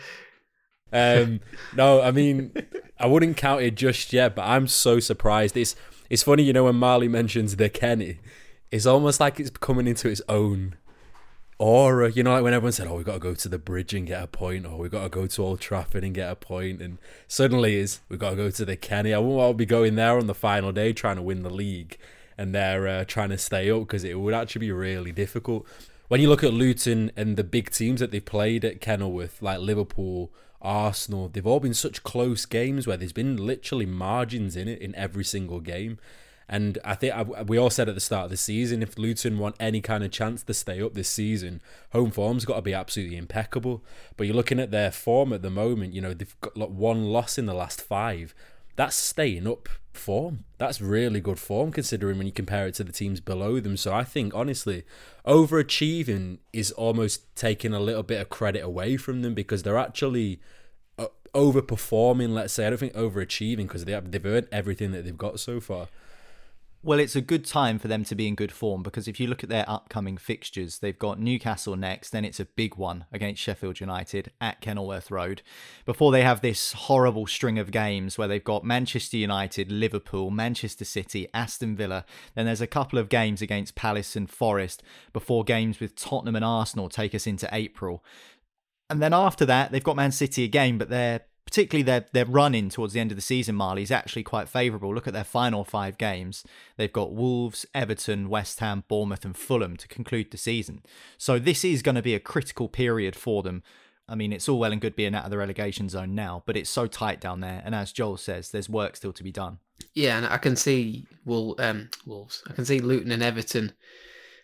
um, 0.93 1.39
no, 1.75 2.01
I 2.01 2.11
mean, 2.11 2.51
I 2.99 3.07
wouldn't 3.07 3.37
count 3.37 3.61
it 3.61 3.75
just 3.75 4.13
yet, 4.13 4.35
but 4.35 4.43
I'm 4.43 4.67
so 4.67 4.99
surprised. 4.99 5.57
It's 5.57 5.75
it's 6.09 6.23
funny, 6.23 6.43
you 6.43 6.53
know, 6.53 6.65
when 6.65 6.75
Marley 6.75 7.07
mentions 7.07 7.55
the 7.55 7.69
Kenny, 7.69 8.19
it's 8.71 8.85
almost 8.85 9.19
like 9.19 9.39
it's 9.39 9.49
coming 9.49 9.87
into 9.87 10.09
its 10.09 10.21
own 10.29 10.75
aura. 11.57 12.11
You 12.11 12.23
know, 12.23 12.33
like 12.33 12.43
when 12.43 12.53
everyone 12.53 12.71
said, 12.71 12.87
"Oh, 12.87 12.95
we 12.95 13.03
got 13.03 13.13
to 13.13 13.19
go 13.19 13.33
to 13.33 13.49
the 13.49 13.57
bridge 13.57 13.93
and 13.93 14.07
get 14.07 14.23
a 14.23 14.27
point," 14.27 14.65
or 14.65 14.77
"We 14.77 14.89
got 14.89 15.03
to 15.03 15.09
go 15.09 15.27
to 15.27 15.43
Old 15.43 15.59
Trafford 15.59 16.03
and 16.03 16.13
get 16.13 16.31
a 16.31 16.35
point," 16.35 16.81
and 16.81 16.97
suddenly 17.27 17.75
is 17.75 17.99
we 18.09 18.17
got 18.17 18.31
to 18.31 18.35
go 18.35 18.51
to 18.51 18.65
the 18.65 18.75
Kenny. 18.75 19.13
I 19.13 19.19
won't 19.19 19.57
be 19.57 19.65
going 19.65 19.95
there 19.95 20.17
on 20.17 20.27
the 20.27 20.33
final 20.33 20.71
day 20.71 20.93
trying 20.93 21.17
to 21.17 21.21
win 21.21 21.43
the 21.43 21.49
league, 21.49 21.97
and 22.37 22.53
they're 22.53 22.87
uh, 22.87 23.05
trying 23.05 23.29
to 23.29 23.37
stay 23.37 23.69
up 23.69 23.81
because 23.81 24.03
it 24.03 24.19
would 24.19 24.33
actually 24.33 24.67
be 24.67 24.71
really 24.71 25.11
difficult. 25.11 25.65
When 26.07 26.21
you 26.21 26.29
look 26.29 26.43
at 26.43 26.53
Luton 26.53 27.11
and 27.17 27.35
the 27.35 27.43
big 27.43 27.71
teams 27.71 27.99
that 27.99 28.11
they 28.11 28.19
played 28.19 28.63
at 28.63 28.79
Kenilworth, 28.79 29.41
like 29.41 29.59
Liverpool, 29.59 30.31
Arsenal, 30.61 31.29
they've 31.29 31.47
all 31.47 31.59
been 31.59 31.73
such 31.73 32.03
close 32.03 32.45
games 32.45 32.85
where 32.85 32.97
there's 32.97 33.11
been 33.11 33.37
literally 33.37 33.87
margins 33.87 34.55
in 34.55 34.67
it 34.67 34.81
in 34.81 34.93
every 34.95 35.23
single 35.23 35.59
game. 35.59 35.97
And 36.47 36.77
I 36.85 36.93
think 36.95 37.13
we 37.47 37.57
all 37.57 37.71
said 37.71 37.89
at 37.89 37.95
the 37.95 38.01
start 38.01 38.25
of 38.25 38.29
the 38.29 38.37
season, 38.37 38.83
if 38.83 38.97
Luton 38.97 39.39
want 39.39 39.55
any 39.59 39.81
kind 39.81 40.03
of 40.03 40.11
chance 40.11 40.43
to 40.43 40.53
stay 40.53 40.81
up 40.81 40.93
this 40.93 41.09
season, 41.09 41.61
home 41.91 42.11
form's 42.11 42.45
got 42.45 42.55
to 42.55 42.61
be 42.61 42.73
absolutely 42.73 43.17
impeccable. 43.17 43.83
But 44.15 44.27
you're 44.27 44.35
looking 44.35 44.59
at 44.59 44.71
their 44.71 44.91
form 44.91 45.33
at 45.33 45.41
the 45.41 45.49
moment. 45.49 45.93
You 45.93 46.01
know 46.01 46.13
they've 46.13 46.35
got 46.41 46.55
like 46.55 46.69
one 46.69 47.05
loss 47.05 47.37
in 47.37 47.47
the 47.47 47.53
last 47.53 47.81
five. 47.81 48.35
That's 48.75 48.95
staying 48.95 49.47
up 49.47 49.69
form. 49.93 50.43
That's 50.57 50.81
really 50.81 51.19
good 51.19 51.39
form 51.39 51.71
considering 51.71 52.17
when 52.17 52.27
you 52.27 52.33
compare 52.33 52.67
it 52.67 52.75
to 52.75 52.83
the 52.83 52.91
teams 52.91 53.19
below 53.21 53.59
them. 53.59 53.77
So 53.77 53.93
I 53.93 54.03
think 54.03 54.35
honestly, 54.35 54.83
overachieving 55.25 56.39
is 56.53 56.71
almost 56.73 57.35
taking 57.35 57.73
a 57.73 57.79
little 57.79 58.03
bit 58.03 58.21
of 58.21 58.29
credit 58.29 58.61
away 58.61 58.97
from 58.97 59.21
them 59.21 59.33
because 59.33 59.63
they're 59.63 59.77
actually 59.77 60.39
uh, 60.99 61.07
overperforming. 61.33 62.33
Let's 62.33 62.53
say 62.53 62.67
I 62.67 62.69
don't 62.69 62.79
think 62.79 62.93
overachieving 62.93 63.67
because 63.67 63.85
they 63.85 63.93
have, 63.93 64.11
they've 64.11 64.25
earned 64.25 64.47
everything 64.51 64.91
that 64.91 65.05
they've 65.05 65.17
got 65.17 65.39
so 65.39 65.59
far. 65.59 65.87
Well, 66.85 66.99
it's 66.99 67.15
a 67.15 67.21
good 67.21 67.45
time 67.45 67.79
for 67.79 67.87
them 67.87 68.03
to 68.03 68.13
be 68.13 68.27
in 68.27 68.35
good 68.35 68.51
form 68.51 68.83
because 68.83 69.07
if 69.07 69.19
you 69.19 69.25
look 69.25 69.41
at 69.43 69.49
their 69.49 69.67
upcoming 69.67 70.17
fixtures, 70.17 70.77
they've 70.77 70.99
got 70.99 71.19
Newcastle 71.19 71.75
next, 71.75 72.11
then 72.11 72.23
it's 72.23 72.39
a 72.39 72.45
big 72.45 72.75
one 72.75 73.05
against 73.11 73.41
Sheffield 73.41 73.79
United 73.79 74.31
at 74.39 74.61
Kenilworth 74.61 75.09
Road. 75.09 75.41
Before 75.83 76.11
they 76.11 76.21
have 76.21 76.41
this 76.41 76.73
horrible 76.73 77.25
string 77.25 77.57
of 77.57 77.71
games 77.71 78.19
where 78.19 78.27
they've 78.27 78.43
got 78.43 78.63
Manchester 78.63 79.17
United, 79.17 79.71
Liverpool, 79.71 80.29
Manchester 80.29 80.85
City, 80.85 81.27
Aston 81.33 81.75
Villa, 81.75 82.05
then 82.35 82.45
there's 82.45 82.61
a 82.61 82.67
couple 82.67 82.99
of 82.99 83.09
games 83.09 83.41
against 83.41 83.73
Palace 83.73 84.15
and 84.15 84.29
Forest 84.29 84.83
before 85.11 85.43
games 85.43 85.79
with 85.79 85.95
Tottenham 85.95 86.35
and 86.35 86.45
Arsenal 86.45 86.87
take 86.87 87.15
us 87.15 87.25
into 87.25 87.49
April. 87.51 88.03
And 88.91 89.01
then 89.01 89.11
after 89.11 89.43
that, 89.47 89.71
they've 89.71 89.83
got 89.83 89.95
Man 89.95 90.11
City 90.11 90.43
again, 90.43 90.77
but 90.77 90.89
they're 90.89 91.21
particularly 91.45 91.83
their 91.83 92.05
their 92.11 92.25
run 92.25 92.55
in 92.55 92.69
towards 92.69 92.93
the 92.93 92.99
end 92.99 93.11
of 93.11 93.17
the 93.17 93.21
season, 93.21 93.55
Marley, 93.55 93.83
is 93.83 93.91
actually 93.91 94.23
quite 94.23 94.49
favourable. 94.49 94.93
Look 94.93 95.07
at 95.07 95.13
their 95.13 95.23
final 95.23 95.63
five 95.63 95.97
games. 95.97 96.43
They've 96.77 96.91
got 96.91 97.13
Wolves, 97.13 97.65
Everton, 97.73 98.29
West 98.29 98.59
Ham, 98.59 98.83
Bournemouth, 98.87 99.25
and 99.25 99.37
Fulham 99.37 99.77
to 99.77 99.87
conclude 99.87 100.31
the 100.31 100.37
season. 100.37 100.81
So 101.17 101.39
this 101.39 101.63
is 101.63 101.81
going 101.81 101.95
to 101.95 102.01
be 102.01 102.15
a 102.15 102.19
critical 102.19 102.67
period 102.67 103.15
for 103.15 103.43
them. 103.43 103.63
I 104.07 104.15
mean, 104.15 104.31
it's 104.31 104.47
all 104.47 104.59
well 104.59 104.71
and 104.71 104.81
good 104.81 104.95
being 104.95 105.15
out 105.15 105.25
of 105.25 105.31
the 105.31 105.37
relegation 105.37 105.89
zone 105.89 106.13
now, 106.13 106.43
but 106.45 106.55
it's 106.55 106.69
so 106.69 106.85
tight 106.85 107.19
down 107.19 107.39
there. 107.39 107.61
And 107.65 107.73
as 107.73 107.91
Joel 107.91 108.17
says, 108.17 108.51
there's 108.51 108.69
work 108.69 108.95
still 108.95 109.13
to 109.13 109.23
be 109.23 109.31
done. 109.31 109.59
Yeah, 109.93 110.17
and 110.17 110.27
I 110.27 110.37
can 110.37 110.55
see 110.55 111.07
Wol- 111.25 111.55
um, 111.59 111.89
Wolves. 112.05 112.43
I 112.47 112.53
can 112.53 112.65
see 112.65 112.79
Luton 112.79 113.11
and 113.11 113.23
Everton 113.23 113.73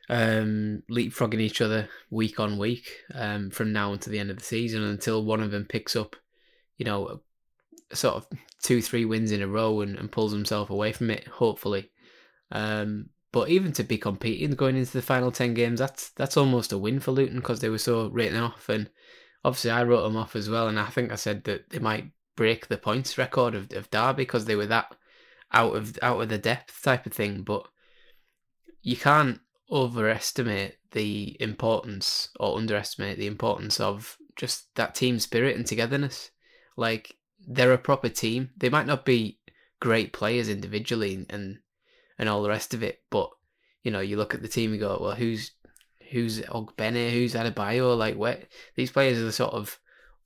um, 0.09 0.83
leapfrogging 0.89 1.39
each 1.39 1.61
other 1.61 1.89
week 2.09 2.39
on 2.39 2.57
week 2.57 2.89
um, 3.13 3.49
from 3.49 3.71
now 3.71 3.93
until 3.93 4.11
the 4.11 4.19
end 4.19 4.31
of 4.31 4.37
the 4.37 4.43
season 4.43 4.83
until 4.83 5.23
one 5.23 5.41
of 5.41 5.51
them 5.51 5.65
picks 5.65 5.95
up 5.95 6.15
you 6.81 6.85
know, 6.85 7.21
sort 7.93 8.15
of 8.15 8.27
two, 8.63 8.81
three 8.81 9.05
wins 9.05 9.31
in 9.31 9.43
a 9.43 9.47
row 9.47 9.81
and, 9.81 9.95
and 9.99 10.11
pulls 10.11 10.31
himself 10.31 10.71
away 10.71 10.91
from 10.91 11.11
it, 11.11 11.27
hopefully. 11.27 11.91
Um, 12.51 13.09
but 13.31 13.49
even 13.49 13.71
to 13.73 13.83
be 13.83 13.99
competing 13.99 14.55
going 14.55 14.75
into 14.75 14.93
the 14.93 15.03
final 15.03 15.31
10 15.31 15.53
games, 15.53 15.77
that's 15.79 16.09
that's 16.09 16.37
almost 16.37 16.71
a 16.71 16.79
win 16.79 16.99
for 16.99 17.11
Luton 17.11 17.35
because 17.35 17.59
they 17.59 17.69
were 17.69 17.77
so 17.77 18.07
written 18.07 18.41
off. 18.41 18.67
And 18.67 18.89
obviously, 19.45 19.69
I 19.69 19.83
wrote 19.83 20.01
them 20.01 20.17
off 20.17 20.35
as 20.35 20.49
well. 20.49 20.67
And 20.67 20.79
I 20.79 20.87
think 20.87 21.11
I 21.11 21.15
said 21.15 21.43
that 21.43 21.69
they 21.69 21.77
might 21.77 22.09
break 22.35 22.67
the 22.67 22.79
points 22.79 23.15
record 23.15 23.53
of, 23.53 23.71
of 23.73 23.91
Derby 23.91 24.23
because 24.23 24.45
they 24.45 24.55
were 24.55 24.65
that 24.65 24.95
out 25.53 25.75
of 25.75 25.99
out 26.01 26.19
of 26.19 26.29
the 26.29 26.39
depth 26.39 26.81
type 26.81 27.05
of 27.05 27.13
thing. 27.13 27.43
But 27.43 27.67
you 28.81 28.97
can't 28.97 29.39
overestimate 29.69 30.77
the 30.93 31.37
importance 31.39 32.29
or 32.39 32.57
underestimate 32.57 33.19
the 33.19 33.27
importance 33.27 33.79
of 33.79 34.17
just 34.35 34.73
that 34.73 34.95
team 34.95 35.19
spirit 35.19 35.55
and 35.55 35.67
togetherness. 35.67 36.30
Like 36.75 37.15
they're 37.47 37.73
a 37.73 37.77
proper 37.77 38.09
team. 38.09 38.51
They 38.57 38.69
might 38.69 38.87
not 38.87 39.05
be 39.05 39.39
great 39.79 40.13
players 40.13 40.49
individually 40.49 41.25
and 41.29 41.59
and 42.17 42.29
all 42.29 42.43
the 42.43 42.49
rest 42.49 42.73
of 42.73 42.83
it, 42.83 43.01
but 43.09 43.29
you 43.83 43.91
know, 43.91 43.99
you 43.99 44.17
look 44.17 44.33
at 44.33 44.41
the 44.41 44.47
team 44.47 44.71
and 44.71 44.79
go, 44.79 44.97
well, 45.01 45.15
who's 45.15 45.51
who's 46.11 46.41
Ogbene, 46.41 47.11
who's 47.11 47.33
Adebayo? 47.33 47.97
Like, 47.97 48.15
where 48.15 48.43
these 48.75 48.91
players 48.91 49.17
are 49.17 49.23
the 49.23 49.31
sort 49.31 49.53
of 49.53 49.79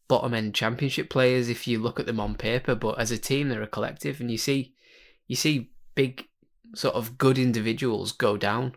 bottom 0.08 0.34
end 0.34 0.54
championship 0.54 1.10
players 1.10 1.50
if 1.50 1.68
you 1.68 1.80
look 1.80 2.00
at 2.00 2.06
them 2.06 2.20
on 2.20 2.36
paper, 2.36 2.76
but 2.76 3.00
as 3.00 3.12
a 3.12 3.18
team, 3.18 3.50
they're 3.50 3.62
a 3.62 3.68
collective, 3.68 4.20
and 4.20 4.30
you 4.30 4.38
see 4.38 4.74
you 5.28 5.36
see 5.36 5.72
big 5.96 6.28
sort 6.76 6.96
of 6.96 7.18
good 7.18 7.38
individuals 7.38 8.12
go 8.12 8.36
down 8.38 8.76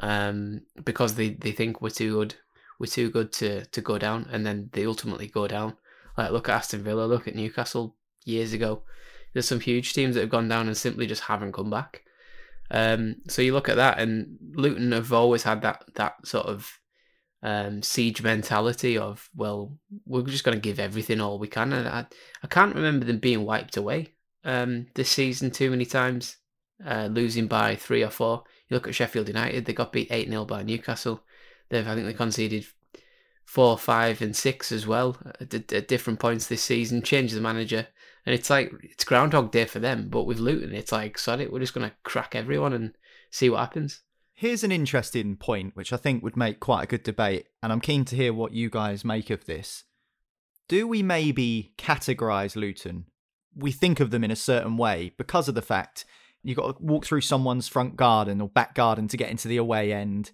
um, 0.00 0.62
because 0.84 1.14
they, 1.14 1.30
they 1.30 1.52
think 1.52 1.80
we're 1.80 1.90
too 1.90 2.14
good, 2.14 2.34
we're 2.78 2.86
too 2.86 3.10
good 3.10 3.32
to, 3.32 3.64
to 3.66 3.80
go 3.80 3.98
down, 3.98 4.28
and 4.30 4.44
then 4.44 4.70
they 4.72 4.84
ultimately 4.84 5.26
go 5.26 5.46
down. 5.46 5.76
Like 6.18 6.32
look 6.32 6.48
at 6.48 6.56
Aston 6.56 6.82
Villa, 6.82 7.04
look 7.04 7.28
at 7.28 7.36
Newcastle 7.36 7.94
years 8.24 8.52
ago. 8.52 8.82
There's 9.32 9.46
some 9.46 9.60
huge 9.60 9.94
teams 9.94 10.16
that 10.16 10.22
have 10.22 10.30
gone 10.30 10.48
down 10.48 10.66
and 10.66 10.76
simply 10.76 11.06
just 11.06 11.22
haven't 11.22 11.52
come 11.52 11.70
back. 11.70 12.02
Um, 12.72 13.16
so 13.28 13.40
you 13.40 13.52
look 13.52 13.68
at 13.68 13.76
that, 13.76 14.00
and 14.00 14.36
Luton 14.52 14.90
have 14.92 15.12
always 15.12 15.44
had 15.44 15.62
that 15.62 15.84
that 15.94 16.26
sort 16.26 16.46
of 16.46 16.80
um, 17.42 17.82
siege 17.82 18.20
mentality 18.20 18.98
of 18.98 19.30
well, 19.36 19.78
we're 20.06 20.22
just 20.22 20.42
going 20.42 20.56
to 20.56 20.60
give 20.60 20.80
everything 20.80 21.20
all 21.20 21.38
we 21.38 21.46
can, 21.46 21.72
and 21.72 21.88
I 21.88 22.06
I 22.42 22.48
can't 22.48 22.74
remember 22.74 23.06
them 23.06 23.18
being 23.18 23.44
wiped 23.44 23.76
away 23.76 24.14
um, 24.44 24.88
this 24.94 25.10
season 25.10 25.52
too 25.52 25.70
many 25.70 25.86
times, 25.86 26.36
uh, 26.84 27.08
losing 27.10 27.46
by 27.46 27.76
three 27.76 28.02
or 28.02 28.10
four. 28.10 28.42
You 28.68 28.74
look 28.74 28.88
at 28.88 28.94
Sheffield 28.94 29.28
United; 29.28 29.64
they 29.64 29.72
got 29.72 29.92
beat 29.92 30.10
eight 30.10 30.28
0 30.28 30.44
by 30.46 30.64
Newcastle. 30.64 31.22
They've 31.68 31.86
I 31.86 31.94
think 31.94 32.06
they 32.06 32.12
conceded 32.12 32.66
four, 33.48 33.78
five, 33.78 34.20
and 34.20 34.36
six 34.36 34.70
as 34.70 34.86
well 34.86 35.16
at, 35.40 35.72
at 35.72 35.88
different 35.88 36.20
points 36.20 36.46
this 36.46 36.62
season. 36.62 37.00
Change 37.00 37.32
the 37.32 37.40
manager, 37.40 37.86
and 38.26 38.34
it's 38.34 38.50
like 38.50 38.70
it's 38.82 39.04
Groundhog 39.04 39.50
Day 39.50 39.64
for 39.64 39.78
them. 39.78 40.10
But 40.10 40.24
with 40.24 40.38
Luton, 40.38 40.74
it's 40.74 40.92
like 40.92 41.16
sod 41.16 41.40
it, 41.40 41.50
we're 41.50 41.60
just 41.60 41.72
gonna 41.72 41.94
crack 42.02 42.34
everyone 42.34 42.74
and 42.74 42.92
see 43.30 43.48
what 43.48 43.60
happens. 43.60 44.02
Here's 44.34 44.64
an 44.64 44.70
interesting 44.70 45.36
point, 45.36 45.74
which 45.74 45.94
I 45.94 45.96
think 45.96 46.22
would 46.22 46.36
make 46.36 46.60
quite 46.60 46.84
a 46.84 46.86
good 46.86 47.02
debate, 47.02 47.46
and 47.62 47.72
I'm 47.72 47.80
keen 47.80 48.04
to 48.04 48.16
hear 48.16 48.34
what 48.34 48.52
you 48.52 48.68
guys 48.68 49.02
make 49.02 49.30
of 49.30 49.46
this. 49.46 49.84
Do 50.68 50.86
we 50.86 51.02
maybe 51.02 51.72
categorise 51.78 52.54
Luton? 52.54 53.06
We 53.56 53.72
think 53.72 53.98
of 53.98 54.10
them 54.10 54.24
in 54.24 54.30
a 54.30 54.36
certain 54.36 54.76
way 54.76 55.14
because 55.16 55.48
of 55.48 55.54
the 55.54 55.62
fact 55.62 56.04
you've 56.42 56.58
got 56.58 56.76
to 56.76 56.84
walk 56.84 57.06
through 57.06 57.22
someone's 57.22 57.66
front 57.66 57.96
garden 57.96 58.42
or 58.42 58.48
back 58.50 58.74
garden 58.74 59.08
to 59.08 59.16
get 59.16 59.30
into 59.30 59.48
the 59.48 59.56
away 59.56 59.90
end 59.90 60.32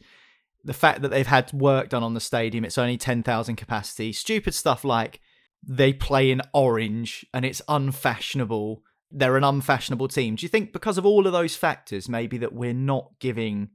the 0.65 0.73
fact 0.73 1.03
that 1.03 1.11
they've 1.11 1.27
had 1.27 1.53
work 1.53 1.91
done 1.91 2.03
on 2.03 2.15
the 2.15 2.21
stadium, 2.21 2.65
it's 2.65 2.79
only 2.79 2.97
10,000 2.97 3.57
capacity, 3.57 4.13
stupid 4.13 4.55
stuff 4.55 4.85
like 4.85 5.21
they 5.67 5.93
play 5.93 6.31
in 6.31 6.41
orange 6.53 7.27
and 7.33 7.45
it's 7.45 7.63
unfashionable. 7.69 8.83
They're 9.11 9.37
an 9.37 9.45
unfashionable 9.45 10.09
team. 10.09 10.37
Do 10.37 10.45
you 10.45 10.49
think 10.49 10.73
because 10.73 10.99
of 10.99 11.07
all 11.07 11.27
of 11.27 11.33
those 11.33 11.57
factors, 11.57 12.09
maybe 12.09 12.39
that 12.39 12.53
we're 12.53 12.73
not 12.73 13.13
giving 13.21 13.71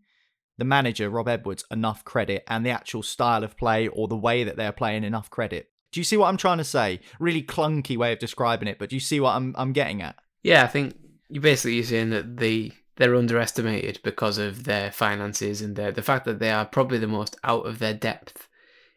the 0.58 0.65
manager, 0.65 1.10
Rob 1.10 1.27
Edwards, 1.27 1.63
enough 1.72 2.03
credit 2.03 2.43
and 2.48 2.65
the 2.65 2.72
actual 2.72 3.03
style 3.03 3.43
of 3.43 3.55
play 3.55 3.88
or 3.88 4.08
the 4.08 4.17
way 4.17 4.43
that 4.43 4.58
they're 4.58 4.72
playing 4.72 5.03
enough 5.03 5.29
credit? 5.29 5.69
Do 5.91 6.00
you 6.00 6.03
see 6.03 6.17
what 6.17 6.27
I'm 6.27 6.38
trying 6.38 6.58
to 6.60 6.63
say? 6.63 7.00
Really 7.19 7.41
clunky 7.41 7.98
way 7.98 8.13
of 8.13 8.19
describing 8.19 8.67
it, 8.67 8.77
but 8.77 8.89
do 8.89 8.96
you 8.96 9.00
see 9.00 9.19
what 9.19 9.36
I'm 9.36 9.55
I'm 9.58 9.74
getting 9.74 10.01
at? 10.01 10.15
Yeah, 10.43 10.63
I 10.63 10.67
think 10.67 10.96
you're 11.29 11.41
basically 11.41 11.81
saying 11.84 12.12
that 12.12 12.38
the 12.38 12.72
they're 13.00 13.15
underestimated 13.15 13.98
because 14.03 14.38
of 14.38 14.65
their 14.65 14.91
finances 14.91 15.62
and 15.62 15.77
their, 15.77 15.89
the 15.89 16.01
fact 16.01 16.25
that 16.25 16.39
they 16.39 16.51
are 16.51 16.65
probably 16.65 16.98
the 16.98 17.08
most 17.08 17.38
out 17.46 17.65
of 17.65 17.79
their 17.79 17.94
depth 17.94 18.50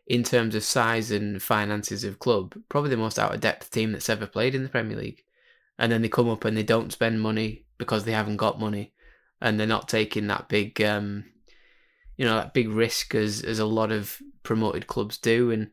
in 0.08 0.24
terms 0.24 0.56
of 0.56 0.64
size 0.64 1.12
and 1.12 1.40
finances 1.40 2.02
of 2.02 2.18
club, 2.18 2.52
probably 2.68 2.90
the 2.90 2.96
most 2.96 3.16
out 3.16 3.32
of 3.32 3.40
depth 3.40 3.70
team 3.70 3.92
that's 3.92 4.10
ever 4.10 4.26
played 4.26 4.56
in 4.56 4.64
the 4.64 4.68
Premier 4.68 4.96
League. 4.96 5.22
And 5.78 5.92
then 5.92 6.02
they 6.02 6.08
come 6.08 6.28
up 6.28 6.44
and 6.44 6.56
they 6.56 6.64
don't 6.64 6.92
spend 6.92 7.20
money 7.20 7.64
because 7.78 8.02
they 8.02 8.10
haven't 8.10 8.38
got 8.38 8.58
money, 8.58 8.92
and 9.40 9.58
they're 9.58 9.68
not 9.68 9.88
taking 9.88 10.26
that 10.26 10.48
big, 10.48 10.82
um, 10.82 11.24
you 12.16 12.24
know, 12.24 12.34
that 12.34 12.54
big 12.54 12.68
risk 12.68 13.14
as 13.14 13.42
as 13.42 13.60
a 13.60 13.64
lot 13.64 13.92
of 13.92 14.18
promoted 14.42 14.88
clubs 14.88 15.16
do, 15.16 15.52
and 15.52 15.70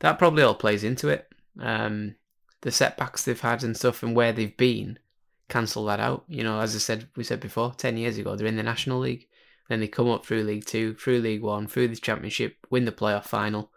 that 0.00 0.18
probably 0.18 0.42
all 0.42 0.54
plays 0.54 0.82
into 0.82 1.08
it. 1.08 1.28
Um, 1.60 2.16
the 2.60 2.72
setbacks 2.72 3.24
they've 3.24 3.40
had 3.40 3.62
and 3.62 3.76
stuff, 3.76 4.02
and 4.02 4.14
where 4.14 4.32
they've 4.32 4.56
been 4.56 4.98
cancel 5.48 5.84
that 5.86 6.00
out. 6.00 6.24
You 6.28 6.44
know, 6.44 6.60
as 6.60 6.74
I 6.74 6.78
said, 6.78 7.08
we 7.16 7.24
said 7.24 7.40
before, 7.40 7.72
10 7.76 7.96
years 7.96 8.18
ago, 8.18 8.36
they're 8.36 8.46
in 8.46 8.56
the 8.56 8.62
National 8.62 9.00
League. 9.00 9.26
Then 9.68 9.80
they 9.80 9.88
come 9.88 10.08
up 10.08 10.24
through 10.24 10.44
League 10.44 10.64
Two, 10.64 10.94
through 10.94 11.18
League 11.18 11.42
One, 11.42 11.66
through 11.66 11.88
the 11.88 11.96
Championship, 11.96 12.56
win 12.70 12.84
the 12.84 12.92
playoff 12.92 13.24
final. 13.24 13.70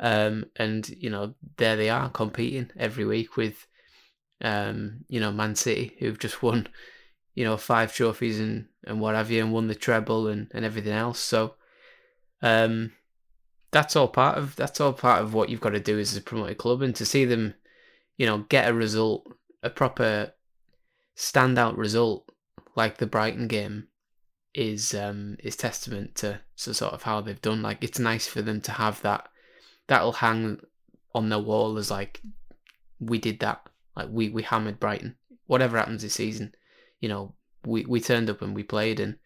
Um, 0.00 0.46
and, 0.56 0.88
you 0.88 1.10
know, 1.10 1.34
there 1.58 1.76
they 1.76 1.90
are 1.90 2.10
competing 2.10 2.70
every 2.76 3.04
week 3.04 3.36
with, 3.36 3.66
um, 4.40 5.04
you 5.08 5.20
know, 5.20 5.30
Man 5.30 5.54
City, 5.54 5.94
who've 6.00 6.18
just 6.18 6.42
won, 6.42 6.66
you 7.34 7.44
know, 7.44 7.56
five 7.56 7.94
trophies 7.94 8.40
and, 8.40 8.66
and 8.84 9.00
what 9.00 9.14
have 9.14 9.30
you, 9.30 9.44
and 9.44 9.52
won 9.52 9.68
the 9.68 9.76
treble 9.76 10.26
and, 10.26 10.50
and 10.52 10.64
everything 10.64 10.92
else. 10.92 11.20
So, 11.20 11.54
um, 12.42 12.92
that's 13.70 13.96
all 13.96 14.08
part 14.08 14.36
of 14.36 14.54
that's 14.56 14.80
all 14.80 14.92
part 14.92 15.22
of 15.22 15.34
what 15.34 15.48
you've 15.48 15.60
got 15.60 15.70
to 15.70 15.80
do 15.80 15.98
as 15.98 16.16
a 16.16 16.20
promoted 16.20 16.58
club, 16.58 16.82
and 16.82 16.94
to 16.96 17.06
see 17.06 17.24
them, 17.24 17.54
you 18.18 18.26
know, 18.26 18.38
get 18.48 18.68
a 18.68 18.74
result, 18.74 19.26
a 19.62 19.70
proper 19.70 20.32
standout 21.16 21.76
result 21.76 22.30
like 22.74 22.98
the 22.98 23.06
Brighton 23.06 23.48
game 23.48 23.88
is 24.54 24.94
um 24.94 25.36
is 25.42 25.56
testament 25.56 26.14
to, 26.14 26.40
to 26.58 26.74
sort 26.74 26.92
of 26.92 27.02
how 27.02 27.20
they've 27.20 27.40
done. 27.40 27.62
Like 27.62 27.82
it's 27.82 27.98
nice 27.98 28.26
for 28.26 28.42
them 28.42 28.60
to 28.62 28.72
have 28.72 29.00
that 29.02 29.28
that'll 29.86 30.12
hang 30.12 30.60
on 31.14 31.28
their 31.28 31.38
wall 31.38 31.76
as 31.78 31.90
like 31.90 32.20
we 33.00 33.18
did 33.18 33.40
that. 33.40 33.68
Like 33.96 34.08
we, 34.10 34.30
we 34.30 34.42
hammered 34.42 34.80
Brighton. 34.80 35.16
Whatever 35.46 35.76
happens 35.76 36.02
this 36.02 36.14
season, 36.14 36.54
you 37.00 37.08
know, 37.08 37.34
we, 37.66 37.84
we 37.84 38.00
turned 38.00 38.30
up 38.30 38.40
and 38.40 38.54
we 38.54 38.62
played 38.62 39.00
and 39.00 39.16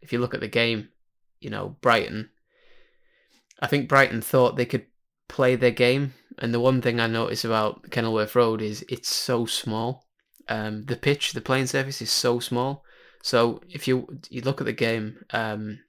if 0.00 0.12
you 0.12 0.18
look 0.20 0.34
at 0.34 0.40
the 0.40 0.48
game, 0.48 0.90
you 1.40 1.50
know, 1.50 1.76
Brighton 1.80 2.30
I 3.60 3.66
think 3.66 3.88
Brighton 3.88 4.20
thought 4.20 4.56
they 4.56 4.66
could 4.66 4.86
play 5.28 5.56
their 5.56 5.70
game 5.70 6.14
and 6.38 6.52
the 6.52 6.60
one 6.60 6.82
thing 6.82 7.00
I 7.00 7.06
notice 7.06 7.44
about 7.44 7.90
Kenilworth 7.90 8.36
Road 8.36 8.60
is 8.60 8.84
it's 8.88 9.08
so 9.08 9.46
small 9.46 10.05
um, 10.48 10.84
the 10.84 10.96
pitch, 10.96 11.32
the 11.32 11.40
playing 11.40 11.66
surface 11.66 12.00
is 12.00 12.10
so 12.10 12.40
small. 12.40 12.84
So 13.22 13.60
if 13.68 13.88
you 13.88 14.20
you 14.30 14.42
look 14.42 14.60
at 14.60 14.66
the 14.66 14.72
game, 14.72 15.24
um, 15.30 15.80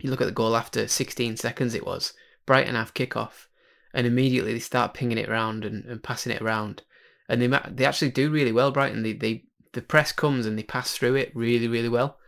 you 0.00 0.10
look 0.10 0.20
at 0.20 0.26
the 0.26 0.32
goal 0.32 0.56
after 0.56 0.88
16 0.88 1.36
seconds 1.36 1.74
it 1.74 1.86
was, 1.86 2.12
Brighton 2.44 2.74
have 2.74 2.94
kickoff, 2.94 3.46
and 3.94 4.06
immediately 4.06 4.52
they 4.52 4.58
start 4.58 4.94
pinging 4.94 5.18
it 5.18 5.28
around 5.28 5.64
and, 5.64 5.84
and 5.84 6.02
passing 6.02 6.32
it 6.32 6.42
around, 6.42 6.82
and 7.28 7.40
they 7.40 7.46
they 7.70 7.84
actually 7.84 8.10
do 8.10 8.30
really 8.30 8.52
well. 8.52 8.72
Brighton, 8.72 9.02
they, 9.02 9.12
they 9.12 9.44
the 9.72 9.82
press 9.82 10.12
comes 10.12 10.44
and 10.46 10.58
they 10.58 10.64
pass 10.64 10.96
through 10.96 11.14
it 11.14 11.34
really 11.34 11.68
really 11.68 11.88
well, 11.88 12.18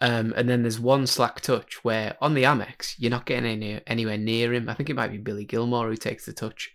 Um, 0.00 0.32
and 0.36 0.48
then 0.48 0.62
there's 0.62 0.78
one 0.78 1.06
slack 1.06 1.40
touch 1.40 1.82
where 1.84 2.16
on 2.20 2.34
the 2.34 2.44
Amex, 2.44 2.94
you're 2.98 3.10
not 3.10 3.26
getting 3.26 3.50
any, 3.50 3.80
anywhere 3.86 4.18
near 4.18 4.52
him. 4.54 4.68
I 4.68 4.74
think 4.74 4.88
it 4.88 4.96
might 4.96 5.10
be 5.10 5.18
Billy 5.18 5.44
Gilmour 5.44 5.88
who 5.88 5.96
takes 5.96 6.24
the 6.24 6.32
touch. 6.32 6.72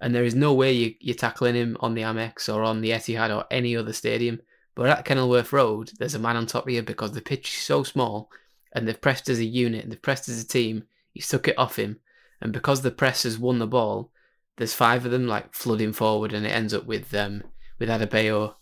And 0.00 0.14
there 0.14 0.24
is 0.24 0.34
no 0.34 0.54
way 0.54 0.72
you, 0.72 0.94
you're 1.00 1.14
tackling 1.14 1.54
him 1.54 1.76
on 1.80 1.94
the 1.94 2.02
Amex 2.02 2.52
or 2.52 2.62
on 2.62 2.80
the 2.80 2.90
Etihad 2.90 3.34
or 3.34 3.44
any 3.50 3.76
other 3.76 3.92
stadium. 3.92 4.40
But 4.74 4.88
at 4.88 5.04
Kenilworth 5.04 5.52
Road, 5.52 5.92
there's 5.98 6.14
a 6.14 6.20
man 6.20 6.36
on 6.36 6.46
top 6.46 6.66
of 6.66 6.72
you 6.72 6.82
because 6.82 7.12
the 7.12 7.20
pitch 7.20 7.48
is 7.48 7.62
so 7.62 7.82
small 7.82 8.30
and 8.72 8.86
they've 8.86 9.00
pressed 9.00 9.28
as 9.28 9.40
a 9.40 9.44
unit 9.44 9.82
and 9.82 9.92
they've 9.92 10.00
pressed 10.00 10.28
as 10.28 10.40
a 10.40 10.46
team. 10.46 10.84
He's 11.12 11.26
took 11.26 11.48
it 11.48 11.58
off 11.58 11.76
him. 11.76 11.98
And 12.40 12.52
because 12.52 12.82
the 12.82 12.92
press 12.92 13.24
has 13.24 13.38
won 13.38 13.58
the 13.58 13.66
ball, 13.66 14.12
there's 14.56 14.74
five 14.74 15.04
of 15.04 15.10
them 15.10 15.26
like 15.26 15.54
flooding 15.54 15.92
forward 15.92 16.32
and 16.32 16.46
it 16.46 16.50
ends 16.50 16.74
up 16.74 16.84
with 16.86 17.12
um 17.14 17.42
with 17.78 17.88
Adebayo 17.88 18.54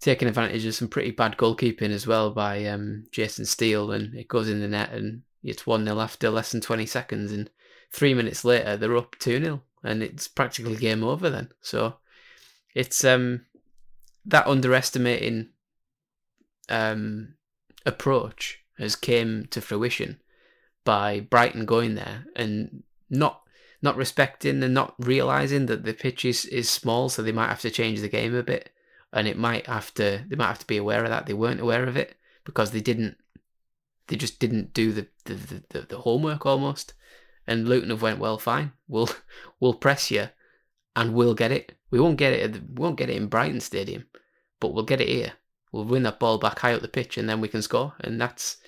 taking 0.00 0.28
advantage 0.28 0.64
of 0.64 0.74
some 0.74 0.88
pretty 0.88 1.10
bad 1.10 1.36
goalkeeping 1.36 1.90
as 1.90 2.06
well 2.06 2.30
by 2.30 2.64
um, 2.64 3.04
Jason 3.12 3.44
Steele, 3.44 3.92
and 3.92 4.14
it 4.14 4.28
goes 4.28 4.48
in 4.48 4.60
the 4.60 4.68
net, 4.68 4.92
and 4.92 5.22
it's 5.44 5.66
1 5.66 5.84
0 5.84 6.00
after 6.00 6.30
less 6.30 6.52
than 6.52 6.60
20 6.60 6.86
seconds. 6.86 7.32
And 7.32 7.50
three 7.92 8.14
minutes 8.14 8.44
later, 8.44 8.76
they're 8.76 8.96
up 8.96 9.16
2 9.18 9.42
0, 9.42 9.62
and 9.82 10.02
it's 10.02 10.28
practically 10.28 10.76
game 10.76 11.02
over 11.02 11.30
then. 11.30 11.50
So 11.60 11.94
it's 12.74 13.04
um, 13.04 13.46
that 14.26 14.46
underestimating 14.46 15.48
um, 16.68 17.34
approach 17.84 18.60
has 18.78 18.96
came 18.96 19.46
to 19.50 19.60
fruition 19.60 20.20
by 20.84 21.20
Brighton 21.20 21.66
going 21.66 21.94
there 21.94 22.26
and 22.36 22.82
not 23.08 23.42
not 23.82 23.96
respecting 23.96 24.62
and 24.62 24.74
not 24.74 24.94
realizing 24.98 25.64
that 25.66 25.84
the 25.84 25.94
pitch 25.94 26.26
is, 26.26 26.44
is 26.44 26.68
small, 26.68 27.08
so 27.08 27.22
they 27.22 27.32
might 27.32 27.48
have 27.48 27.62
to 27.62 27.70
change 27.70 28.00
the 28.00 28.08
game 28.08 28.34
a 28.34 28.42
bit 28.42 28.70
and 29.12 29.26
it 29.26 29.38
might 29.38 29.66
have 29.66 29.92
to 29.94 30.24
they 30.28 30.36
might 30.36 30.48
have 30.48 30.58
to 30.58 30.66
be 30.66 30.76
aware 30.76 31.02
of 31.02 31.10
that. 31.10 31.26
They 31.26 31.34
weren't 31.34 31.60
aware 31.60 31.84
of 31.84 31.96
it 31.96 32.16
because 32.44 32.70
they 32.70 32.80
didn't 32.80 33.16
they 34.06 34.16
just 34.16 34.38
didn't 34.38 34.74
do 34.74 34.92
the 34.92 35.06
the, 35.24 35.62
the, 35.70 35.80
the 35.82 35.98
homework 35.98 36.46
almost. 36.46 36.94
And 37.46 37.68
Luton 37.68 37.90
have 37.90 38.02
went 38.02 38.18
well, 38.18 38.38
fine. 38.38 38.72
We'll 38.88 39.08
we'll 39.60 39.74
press 39.74 40.10
you, 40.10 40.28
and 40.94 41.14
we'll 41.14 41.34
get 41.34 41.52
it. 41.52 41.76
We 41.90 42.00
won't 42.00 42.18
get 42.18 42.32
it. 42.32 42.52
We 42.52 42.82
won't 42.82 42.96
get 42.96 43.10
it 43.10 43.16
in 43.16 43.26
Brighton 43.26 43.60
Stadium, 43.60 44.06
but 44.60 44.72
we'll 44.72 44.84
get 44.84 45.00
it 45.00 45.08
here. 45.08 45.32
We'll 45.72 45.84
win 45.84 46.02
that 46.04 46.18
ball 46.18 46.38
back 46.38 46.58
high 46.58 46.74
up 46.74 46.82
the 46.82 46.88
pitch, 46.88 47.16
and 47.16 47.28
then 47.28 47.40
we 47.40 47.48
can 47.48 47.62
score. 47.62 47.94
And 48.00 48.20
that's 48.20 48.58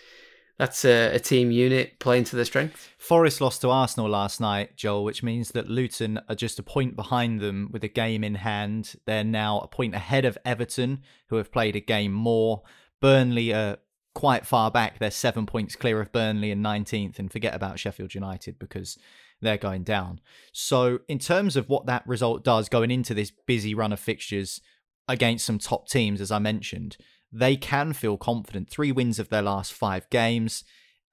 that's 0.59 0.85
a, 0.85 1.15
a, 1.15 1.19
team 1.19 1.51
unit 1.51 1.99
playing 1.99 2.25
to 2.25 2.37
their 2.37 2.45
strength. 2.45 2.95
Forest 2.99 3.41
lost 3.41 3.63
to 3.63 3.71
Arsenal 3.71 4.09
last 4.09 4.41
night, 4.41 4.77
Joel, 4.77 5.03
which 5.03 5.23
means 5.23 5.51
that 5.53 5.69
Luton 5.69 6.21
are 6.29 6.35
just 6.35 6.59
a 6.59 6.63
point 6.63 6.95
behind 6.95 7.41
them 7.41 7.69
with 7.73 7.83
a 7.83 7.89
game 7.89 8.23
in 8.23 8.37
hand. 8.37 8.95
They're 9.07 9.25
now 9.25 9.61
a 9.61 9.67
point 9.67 9.95
ahead 9.95 10.25
of 10.25 10.39
Everton, 10.45 11.03
who 11.29 11.37
have 11.37 11.51
played 11.51 11.75
a 11.75 11.81
game 11.81 12.13
more. 12.13 12.63
Burnley 13.01 13.53
are 13.53 13.79
quite 14.23 14.47
far 14.47 14.71
back. 14.71 15.01
They're 15.01 15.11
seven 15.11 15.47
points 15.47 15.75
clear 15.75 16.01
of 16.01 16.13
Burnley 16.13 16.53
in 16.53 16.63
19th, 16.63 17.19
and 17.19 17.29
forget 17.29 17.57
about 17.57 17.81
Sheffield 17.81 18.15
United 18.15 18.57
because 18.57 18.97
they're 19.41 19.57
going 19.57 19.83
down. 19.83 20.21
So, 20.53 21.01
in 21.09 21.19
terms 21.19 21.57
of 21.57 21.69
what 21.69 21.87
that 21.87 22.07
result 22.07 22.45
does 22.45 22.69
going 22.69 22.93
into 22.93 23.15
this 23.15 23.33
busy 23.49 23.75
run 23.75 23.93
of 23.93 23.99
fixtures 23.99 24.61
against 25.09 25.45
some 25.45 25.59
top 25.59 25.89
teams, 25.89 26.21
as 26.21 26.31
I 26.31 26.39
mentioned, 26.39 26.97
they 27.33 27.57
can 27.57 27.93
feel 27.93 28.17
confident. 28.17 28.71
Three 28.71 28.93
wins 28.93 29.19
of 29.19 29.29
their 29.29 29.43
last 29.43 29.73
five 29.73 30.09
games 30.09 30.63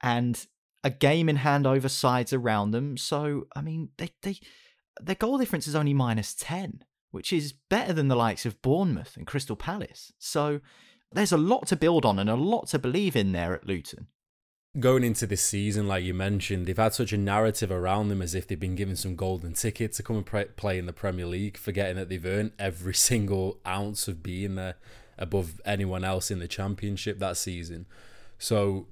and 0.04 0.46
a 0.84 0.92
game 0.92 1.28
in 1.30 1.38
hand 1.38 1.66
over 1.66 1.89
sides 1.89 2.32
around 2.32 2.70
them. 2.70 2.96
So, 2.96 3.48
I 3.56 3.62
mean, 3.62 3.89
they, 3.98 4.12
they 4.22 4.38
their 5.01 5.16
goal 5.16 5.39
difference 5.39 5.68
is 5.68 5.74
only 5.74 5.96
minus 5.96 6.36
10, 6.36 6.84
which 7.10 7.34
is 7.34 7.56
better 7.72 7.92
than 7.92 8.08
the 8.08 8.16
likes 8.16 8.46
of 8.46 8.62
Bournemouth 8.62 9.18
and 9.18 9.25
Crystal 9.25 9.56
Palace. 9.56 10.13
So, 10.20 10.60
there's 11.12 11.32
a 11.32 11.38
lot 11.38 11.68
to 11.68 11.75
build 11.75 12.06
on 12.06 12.20
and 12.20 12.30
a 12.30 12.36
lot 12.36 12.68
to 12.68 12.80
believe 12.80 13.16
in 13.16 13.32
there 13.32 13.54
at 13.54 13.66
Luton. 13.66 14.08
Going 14.80 15.04
into 15.04 15.25
this 15.25 15.42
season, 15.42 15.88
like 15.88 16.04
you 16.04 16.13
mentioned, 16.13 16.68
they've 16.68 16.78
had 16.78 16.94
such 16.94 17.12
a 17.12 17.18
narrative 17.18 17.72
around 17.72 18.10
them 18.10 18.22
as 18.22 18.36
if 18.36 18.48
they've 18.48 18.60
been 18.60 18.75
given 18.75 18.96
some 18.96 19.16
golden 19.16 19.54
ticket 19.54 19.94
to 19.94 20.04
come 20.04 20.18
and 20.18 20.25
pre- 20.25 20.46
play 20.46 20.78
in 20.78 20.86
the 20.86 20.94
Premier 20.94 21.25
League, 21.25 21.58
forgetting 21.58 21.96
that 21.96 22.10
they've 22.10 22.25
earned 22.25 22.51
every 22.60 22.94
single 23.10 23.60
ounce 23.66 24.08
of 24.08 24.22
being 24.22 24.56
there 24.56 24.75
above 25.18 25.60
anyone 25.66 26.04
else 26.04 26.30
in 26.30 26.39
the 26.39 26.48
championship 26.48 27.18
that 27.20 27.38
season. 27.38 27.88
So 28.38 28.88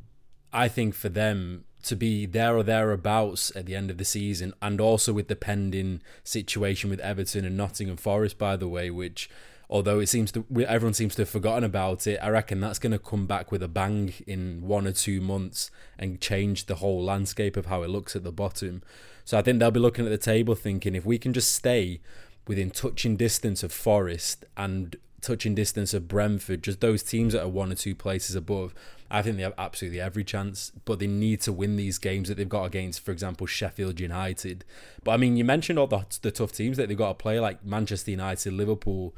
I 0.51 0.67
think 0.67 0.95
for 0.95 1.09
them 1.09 1.65
to 1.83 1.95
be 1.95 2.25
there 2.25 2.57
or 2.57 2.63
thereabouts 2.63 3.55
at 3.55 3.65
the 3.65 3.75
end 3.75 3.91
of 3.91 3.97
the 3.97 4.05
season, 4.05 4.53
and 4.61 4.81
also 4.81 5.13
with 5.13 5.27
the 5.27 5.35
pending 5.35 6.01
situation 6.23 6.89
with 6.89 6.99
Everton 6.99 7.45
and 7.45 7.55
Nottingham 7.55 7.97
Forest, 7.97 8.37
by 8.37 8.57
the 8.57 8.67
way, 8.67 8.89
which 8.89 9.29
although 9.69 9.99
it 9.99 10.07
seems 10.07 10.31
to 10.31 10.45
everyone 10.65 10.93
seems 10.93 11.15
to 11.15 11.23
have 11.23 11.29
forgotten 11.29 11.63
about 11.63 12.07
it, 12.07 12.19
I 12.21 12.29
reckon 12.29 12.59
that's 12.59 12.79
going 12.79 12.93
to 12.93 12.99
come 12.99 13.25
back 13.25 13.51
with 13.51 13.61
a 13.61 13.67
bang 13.67 14.13
in 14.25 14.61
one 14.61 14.87
or 14.87 14.91
two 14.91 15.19
months 15.21 15.71
and 15.99 16.21
change 16.21 16.65
the 16.65 16.75
whole 16.75 17.03
landscape 17.03 17.57
of 17.57 17.65
how 17.65 17.83
it 17.83 17.89
looks 17.89 18.15
at 18.15 18.23
the 18.23 18.31
bottom. 18.31 18.81
So 19.25 19.37
I 19.37 19.41
think 19.41 19.59
they'll 19.59 19.71
be 19.71 19.79
looking 19.79 20.05
at 20.05 20.11
the 20.11 20.17
table 20.17 20.55
thinking 20.55 20.95
if 20.95 21.05
we 21.05 21.17
can 21.17 21.33
just 21.33 21.53
stay 21.53 21.99
within 22.47 22.71
touching 22.71 23.17
distance 23.17 23.61
of 23.61 23.73
Forest 23.73 24.45
and 24.55 24.95
touching 25.21 25.53
distance 25.53 25.93
of 25.93 26.07
Brentford, 26.07 26.63
just 26.63 26.79
those 26.79 27.03
teams 27.03 27.33
that 27.33 27.43
are 27.43 27.49
one 27.49 27.71
or 27.71 27.75
two 27.75 27.93
places 27.93 28.35
above, 28.35 28.73
I 29.11 29.21
think 29.21 29.35
they 29.35 29.43
have 29.43 29.53
absolutely 29.57 29.99
every 29.99 30.23
chance. 30.23 30.71
But 30.85 30.99
they 30.99 31.07
need 31.07 31.41
to 31.41 31.51
win 31.51 31.75
these 31.75 31.97
games 31.97 32.29
that 32.29 32.35
they've 32.35 32.47
got 32.47 32.63
against, 32.63 33.01
for 33.01 33.11
example, 33.11 33.47
Sheffield 33.47 33.99
United. 33.99 34.63
But 35.03 35.11
I 35.11 35.17
mean, 35.17 35.35
you 35.35 35.43
mentioned 35.43 35.77
all 35.77 35.87
the, 35.87 36.05
the 36.21 36.31
tough 36.31 36.53
teams 36.53 36.77
that 36.77 36.87
they've 36.87 36.97
got 36.97 37.09
to 37.09 37.21
play, 37.21 37.39
like 37.39 37.65
Manchester 37.65 38.11
United, 38.11 38.53
Liverpool, 38.53 39.13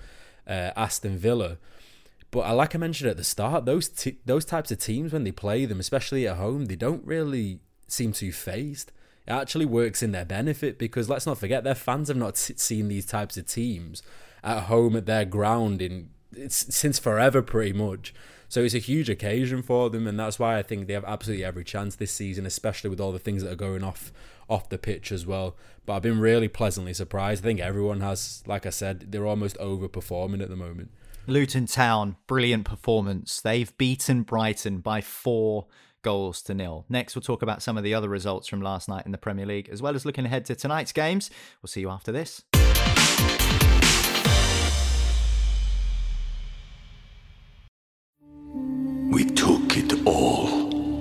uh, 0.49 0.71
Aston 0.75 1.17
Villa. 1.17 1.57
But 2.31 2.53
like 2.55 2.75
I 2.75 2.77
mentioned 2.77 3.09
at 3.09 3.17
the 3.17 3.23
start, 3.23 3.65
those 3.65 3.87
t- 3.87 4.19
those 4.25 4.45
types 4.45 4.71
of 4.71 4.79
teams 4.79 5.13
when 5.13 5.23
they 5.23 5.31
play 5.31 5.65
them, 5.65 5.79
especially 5.79 6.27
at 6.27 6.37
home, 6.37 6.65
they 6.65 6.75
don't 6.75 7.05
really 7.05 7.59
seem 7.87 8.11
too 8.11 8.31
phased. 8.31 8.91
It 9.27 9.31
actually 9.31 9.65
works 9.65 10.03
in 10.03 10.11
their 10.11 10.25
benefit 10.25 10.77
because 10.77 11.09
let's 11.09 11.25
not 11.25 11.37
forget 11.37 11.63
their 11.63 11.75
fans 11.75 12.07
have 12.07 12.17
not 12.17 12.37
seen 12.37 12.87
these 12.87 13.05
types 13.05 13.37
of 13.37 13.45
teams 13.45 14.01
at 14.43 14.63
home 14.63 14.95
at 14.95 15.05
their 15.05 15.25
ground 15.25 15.81
in 15.81 16.09
since 16.49 16.99
forever, 16.99 17.41
pretty 17.41 17.73
much. 17.73 18.13
So 18.47 18.63
it's 18.63 18.73
a 18.73 18.79
huge 18.79 19.09
occasion 19.09 19.61
for 19.61 19.89
them, 19.89 20.07
and 20.07 20.19
that's 20.19 20.39
why 20.39 20.57
I 20.57 20.63
think 20.63 20.87
they 20.87 20.93
have 20.93 21.05
absolutely 21.05 21.45
every 21.45 21.63
chance 21.63 21.95
this 21.95 22.11
season, 22.11 22.45
especially 22.45 22.89
with 22.89 22.99
all 22.99 23.11
the 23.11 23.19
things 23.19 23.43
that 23.43 23.51
are 23.51 23.55
going 23.55 23.83
off 23.83 24.11
off 24.49 24.69
the 24.69 24.77
pitch 24.77 25.11
as 25.11 25.25
well. 25.25 25.55
But 25.85 25.93
I've 25.93 26.01
been 26.01 26.19
really 26.19 26.47
pleasantly 26.47 26.93
surprised. 26.93 27.43
I 27.43 27.47
think 27.47 27.59
everyone 27.59 28.01
has, 28.01 28.43
like 28.45 28.65
I 28.65 28.71
said, 28.71 29.11
they're 29.11 29.27
almost 29.27 29.57
overperforming 29.57 30.41
at 30.41 30.49
the 30.49 30.55
moment. 30.55 30.91
Luton 31.27 31.67
Town, 31.67 32.15
brilliant 32.27 32.65
performance. 32.65 33.39
They've 33.39 33.77
beaten 33.77 34.23
Brighton 34.23 34.79
by 34.79 35.01
four 35.01 35.67
goals 36.01 36.41
to 36.43 36.53
nil. 36.53 36.85
Next, 36.89 37.15
we'll 37.15 37.21
talk 37.21 37.41
about 37.41 37.61
some 37.61 37.77
of 37.77 37.83
the 37.83 37.93
other 37.93 38.09
results 38.09 38.47
from 38.47 38.61
last 38.61 38.89
night 38.89 39.05
in 39.05 39.11
the 39.11 39.17
Premier 39.17 39.45
League, 39.45 39.69
as 39.69 39.81
well 39.81 39.95
as 39.95 40.05
looking 40.05 40.25
ahead 40.25 40.45
to 40.45 40.55
tonight's 40.55 40.91
games. 40.91 41.29
We'll 41.61 41.67
see 41.67 41.81
you 41.81 41.89
after 41.89 42.11
this. 42.11 42.43
We 49.11 49.25
took 49.25 49.77
it 49.77 50.07
all. 50.07 50.48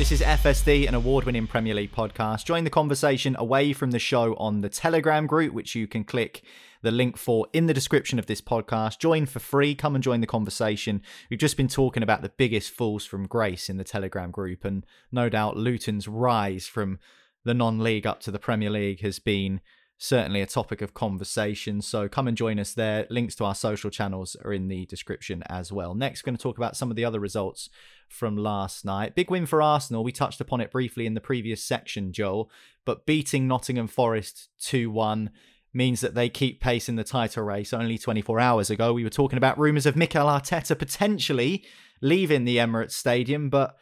This 0.00 0.12
is 0.12 0.22
FSD, 0.22 0.88
an 0.88 0.94
award 0.94 1.26
winning 1.26 1.46
Premier 1.46 1.74
League 1.74 1.92
podcast. 1.92 2.46
Join 2.46 2.64
the 2.64 2.70
conversation 2.70 3.36
away 3.38 3.74
from 3.74 3.90
the 3.90 3.98
show 3.98 4.34
on 4.36 4.62
the 4.62 4.70
Telegram 4.70 5.26
group, 5.26 5.52
which 5.52 5.74
you 5.74 5.86
can 5.86 6.04
click 6.04 6.42
the 6.80 6.90
link 6.90 7.18
for 7.18 7.46
in 7.52 7.66
the 7.66 7.74
description 7.74 8.18
of 8.18 8.24
this 8.24 8.40
podcast. 8.40 8.98
Join 8.98 9.26
for 9.26 9.40
free. 9.40 9.74
Come 9.74 9.94
and 9.94 10.02
join 10.02 10.22
the 10.22 10.26
conversation. 10.26 11.02
We've 11.28 11.38
just 11.38 11.58
been 11.58 11.68
talking 11.68 12.02
about 12.02 12.22
the 12.22 12.30
biggest 12.30 12.70
falls 12.70 13.04
from 13.04 13.26
grace 13.26 13.68
in 13.68 13.76
the 13.76 13.84
Telegram 13.84 14.30
group, 14.30 14.64
and 14.64 14.86
no 15.12 15.28
doubt 15.28 15.58
Luton's 15.58 16.08
rise 16.08 16.66
from 16.66 16.98
the 17.44 17.52
non 17.52 17.80
league 17.80 18.06
up 18.06 18.20
to 18.20 18.30
the 18.30 18.38
Premier 18.38 18.70
League 18.70 19.02
has 19.02 19.18
been 19.18 19.60
certainly 19.98 20.40
a 20.40 20.46
topic 20.46 20.80
of 20.80 20.94
conversation. 20.94 21.82
So 21.82 22.08
come 22.08 22.26
and 22.26 22.38
join 22.38 22.58
us 22.58 22.72
there. 22.72 23.06
Links 23.10 23.34
to 23.34 23.44
our 23.44 23.54
social 23.54 23.90
channels 23.90 24.34
are 24.46 24.54
in 24.54 24.68
the 24.68 24.86
description 24.86 25.42
as 25.50 25.70
well. 25.70 25.94
Next, 25.94 26.22
we're 26.22 26.30
going 26.30 26.38
to 26.38 26.42
talk 26.42 26.56
about 26.56 26.74
some 26.74 26.88
of 26.88 26.96
the 26.96 27.04
other 27.04 27.20
results 27.20 27.68
from 28.10 28.36
last 28.36 28.84
night. 28.84 29.14
Big 29.14 29.30
win 29.30 29.46
for 29.46 29.62
Arsenal. 29.62 30.04
We 30.04 30.12
touched 30.12 30.40
upon 30.40 30.60
it 30.60 30.70
briefly 30.70 31.06
in 31.06 31.14
the 31.14 31.20
previous 31.20 31.62
section, 31.62 32.12
Joel, 32.12 32.50
but 32.84 33.06
beating 33.06 33.46
Nottingham 33.46 33.86
Forest 33.86 34.48
2 34.60 34.90
1 34.90 35.30
means 35.72 36.00
that 36.00 36.14
they 36.14 36.28
keep 36.28 36.60
pace 36.60 36.88
in 36.88 36.96
the 36.96 37.04
title 37.04 37.44
race. 37.44 37.72
Only 37.72 37.96
24 37.96 38.40
hours 38.40 38.70
ago, 38.70 38.92
we 38.92 39.04
were 39.04 39.10
talking 39.10 39.36
about 39.36 39.58
rumours 39.58 39.86
of 39.86 39.96
Mikel 39.96 40.26
Arteta 40.26 40.76
potentially 40.76 41.64
leaving 42.00 42.44
the 42.44 42.56
Emirates 42.56 42.92
Stadium, 42.92 43.48
but 43.48 43.76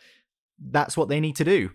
that's 0.58 0.96
what 0.96 1.08
they 1.08 1.20
need 1.20 1.36
to 1.36 1.44
do. 1.44 1.70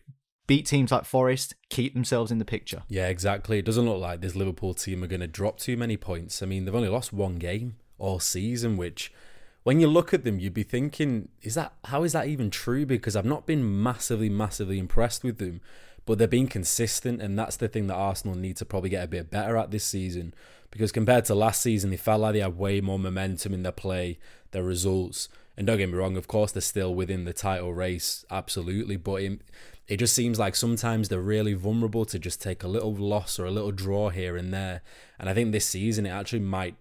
Beat 0.46 0.68
teams 0.68 0.92
like 0.92 1.06
Forest, 1.06 1.56
keep 1.70 1.94
themselves 1.94 2.32
in 2.32 2.38
the 2.38 2.46
picture. 2.46 2.84
Yeah, 2.88 3.08
exactly. 3.08 3.58
It 3.58 3.66
doesn't 3.66 3.86
look 3.86 4.00
like 4.00 4.22
this 4.22 4.36
Liverpool 4.36 4.74
team 4.74 5.04
are 5.04 5.08
going 5.08 5.22
to 5.22 5.28
drop 5.28 5.58
too 5.58 5.78
many 5.78 5.98
points. 5.98 6.44
I 6.44 6.46
mean, 6.46 6.66
they've 6.66 6.76
only 6.76 6.90
lost 6.90 7.14
one 7.14 7.38
game 7.38 7.78
all 7.98 8.20
season, 8.20 8.78
which 8.78 9.12
when 9.64 9.80
you 9.80 9.88
look 9.88 10.14
at 10.14 10.24
them, 10.24 10.40
you'd 10.40 10.54
be 10.54 10.64
thinking, 10.64 11.30
is 11.42 11.56
that 11.56 11.74
how 11.86 12.04
is 12.04 12.14
that 12.14 12.28
even 12.28 12.50
true? 12.50 12.86
Because 12.86 13.16
I've 13.16 13.26
not 13.26 13.46
been 13.46 13.82
massively, 13.82 14.30
massively 14.30 14.78
impressed 14.78 15.24
with 15.24 15.38
them, 15.38 15.62
but 16.06 16.18
they're 16.18 16.28
being 16.28 16.48
consistent, 16.48 17.22
and 17.22 17.40
that's 17.40 17.56
the 17.56 17.70
thing 17.70 17.88
that 17.88 17.96
Arsenal 17.96 18.36
need 18.36 18.58
to 18.58 18.66
probably 18.66 18.90
get 18.90 19.06
a 19.06 19.08
bit 19.08 19.32
better 19.32 19.58
at 19.58 19.72
this 19.72 19.86
season. 19.86 20.34
Because 20.70 20.92
compared 20.92 21.26
to 21.26 21.36
last 21.36 21.62
season, 21.62 21.92
they 21.92 21.98
felt 21.98 22.22
like 22.22 22.34
they 22.34 22.40
had 22.40 22.58
way 22.58 22.82
more 22.82 23.00
momentum 23.00 23.54
in 23.54 23.64
their 23.64 23.72
play, 23.72 24.18
their 24.52 24.64
results. 24.64 25.30
And 25.56 25.68
don't 25.68 25.78
get 25.78 25.90
me 25.90 25.96
wrong, 25.96 26.18
of 26.18 26.28
course, 26.28 26.52
they're 26.52 26.62
still 26.62 26.96
within 26.96 27.26
the 27.26 27.34
title 27.34 27.74
race, 27.74 28.26
absolutely. 28.32 28.98
But 28.98 29.22
it, 29.22 29.42
it 29.88 29.98
just 29.98 30.16
seems 30.16 30.40
like 30.40 30.56
sometimes 30.56 31.10
they're 31.10 31.22
really 31.22 31.54
vulnerable 31.54 32.06
to 32.06 32.18
just 32.18 32.42
take 32.42 32.64
a 32.64 32.68
little 32.68 32.94
loss 32.94 33.38
or 33.38 33.46
a 33.46 33.52
little 33.52 33.72
draw 33.72 34.10
here 34.10 34.36
and 34.36 34.52
there. 34.52 34.82
And 35.20 35.30
I 35.30 35.34
think 35.36 35.52
this 35.52 35.68
season 35.68 36.08
it 36.08 36.10
actually 36.10 36.40
might 36.40 36.76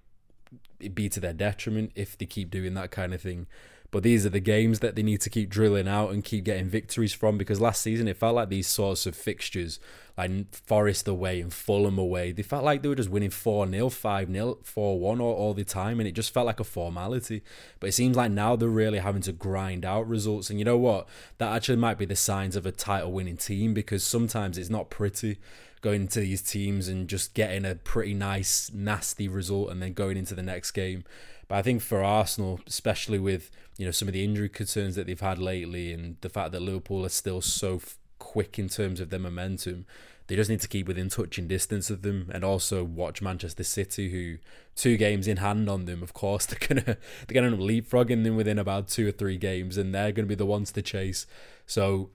be 0.95 1.09
to 1.09 1.21
their 1.21 1.33
detriment 1.33 1.93
if 1.95 2.19
they 2.19 2.27
keep 2.27 2.51
doing 2.51 2.75
that 2.75 2.91
kind 2.91 3.15
of 3.15 3.21
thing. 3.21 3.47
But 3.93 4.03
these 4.03 4.25
are 4.25 4.31
the 4.31 4.41
games 4.41 4.79
that 4.79 4.97
they 4.97 5.03
need 5.03 5.21
to 5.21 5.29
keep 5.29 5.51
drilling 5.51 5.87
out 5.87 6.13
and 6.13 6.25
keep 6.25 6.45
getting 6.45 6.67
victories 6.67 7.13
from 7.13 7.37
because 7.37 7.61
last 7.61 7.83
season 7.83 8.09
it 8.09 8.17
felt 8.17 8.35
like 8.35 8.49
these 8.49 8.67
sorts 8.67 9.05
of 9.05 9.15
fixtures, 9.15 9.79
like 10.17 10.31
Forest 10.55 11.07
away 11.09 11.43
and 11.43 11.53
Fulham 11.53 11.99
away, 11.99 12.33
they 12.33 12.43
felt 12.43 12.65
like 12.65 12.81
they 12.81 12.89
were 12.89 12.95
just 12.95 13.11
winning 13.11 13.29
4 13.29 13.69
0, 13.69 13.91
5 13.91 14.33
0, 14.33 14.59
4 14.65 14.99
1 14.99 15.21
all, 15.21 15.35
all 15.35 15.53
the 15.53 15.63
time 15.63 16.01
and 16.01 16.09
it 16.09 16.13
just 16.13 16.33
felt 16.33 16.47
like 16.47 16.59
a 16.59 16.65
formality. 16.65 17.43
But 17.81 17.89
it 17.89 17.93
seems 17.93 18.17
like 18.17 18.33
now 18.33 18.57
they're 18.57 18.71
really 18.71 19.01
having 19.01 19.23
to 19.23 19.33
grind 19.33 19.85
out 19.85 20.09
results. 20.09 20.49
And 20.49 20.59
you 20.59 20.65
know 20.65 20.79
what? 20.79 21.07
That 21.37 21.55
actually 21.55 21.77
might 21.77 21.99
be 21.99 22.07
the 22.07 22.17
signs 22.17 22.57
of 22.57 22.65
a 22.65 22.73
title 22.73 23.13
winning 23.13 23.37
team 23.37 23.75
because 23.75 24.03
sometimes 24.03 24.57
it's 24.57 24.71
not 24.71 24.89
pretty 24.89 25.37
going 25.83 26.09
to 26.09 26.21
these 26.21 26.41
teams 26.41 26.89
and 26.89 27.09
just 27.09 27.35
getting 27.35 27.67
a 27.67 27.75
pretty 27.75 28.15
nice, 28.15 28.71
nasty 28.73 29.29
result 29.29 29.71
and 29.71 29.83
then 29.83 29.93
going 29.93 30.17
into 30.17 30.35
the 30.35 30.43
next 30.43 30.71
game. 30.71 31.05
But 31.49 31.57
I 31.57 31.63
think 31.63 31.83
for 31.83 32.03
Arsenal, 32.03 32.61
especially 32.67 33.19
with 33.19 33.51
you 33.77 33.85
know 33.85 33.91
some 33.91 34.09
of 34.09 34.15
the 34.15 34.25
injury 34.25 34.49
concerns 34.49 34.95
that 34.95 35.07
they've 35.07 35.21
had 35.21 35.39
lately 35.39 35.93
and 35.93 36.17
the 36.23 36.31
fact 36.31 36.53
that 36.53 36.63
Liverpool 36.63 37.05
are 37.05 37.11
still 37.11 37.43
so 37.43 37.77
f- 37.77 37.99
quick 38.19 38.59
in 38.59 38.69
terms 38.69 39.01
of 39.01 39.11
their 39.11 39.21
momentum, 39.21 39.85
they 40.29 40.37
just 40.37 40.49
need 40.49 40.61
to 40.61 40.69
keep 40.69 40.87
within 40.87 41.09
touching 41.09 41.49
distance 41.49 41.91
of 41.91 42.03
them 42.03 42.31
and 42.33 42.45
also 42.45 42.85
watch 42.85 43.21
Manchester 43.21 43.65
City, 43.65 44.11
who 44.11 44.39
two 44.77 44.97
games 44.97 45.27
in 45.27 45.39
hand 45.39 45.69
on 45.69 45.85
them, 45.85 46.03
of 46.03 46.15
course, 46.15 46.47
they're 46.53 46.69
gonna 46.69 46.97
they're 47.27 47.43
gonna 47.43 47.57
leapfrogging 47.57 48.25
them 48.25 48.37
within 48.37 48.59
about 48.59 48.89
two 48.89 49.09
or 49.09 49.13
three 49.13 49.37
games, 49.37 49.77
and 49.77 49.95
they're 49.95 50.13
gonna 50.13 50.29
be 50.29 50.35
the 50.35 50.47
ones 50.47 50.71
to 50.73 50.81
chase. 50.81 51.27
So 51.67 52.11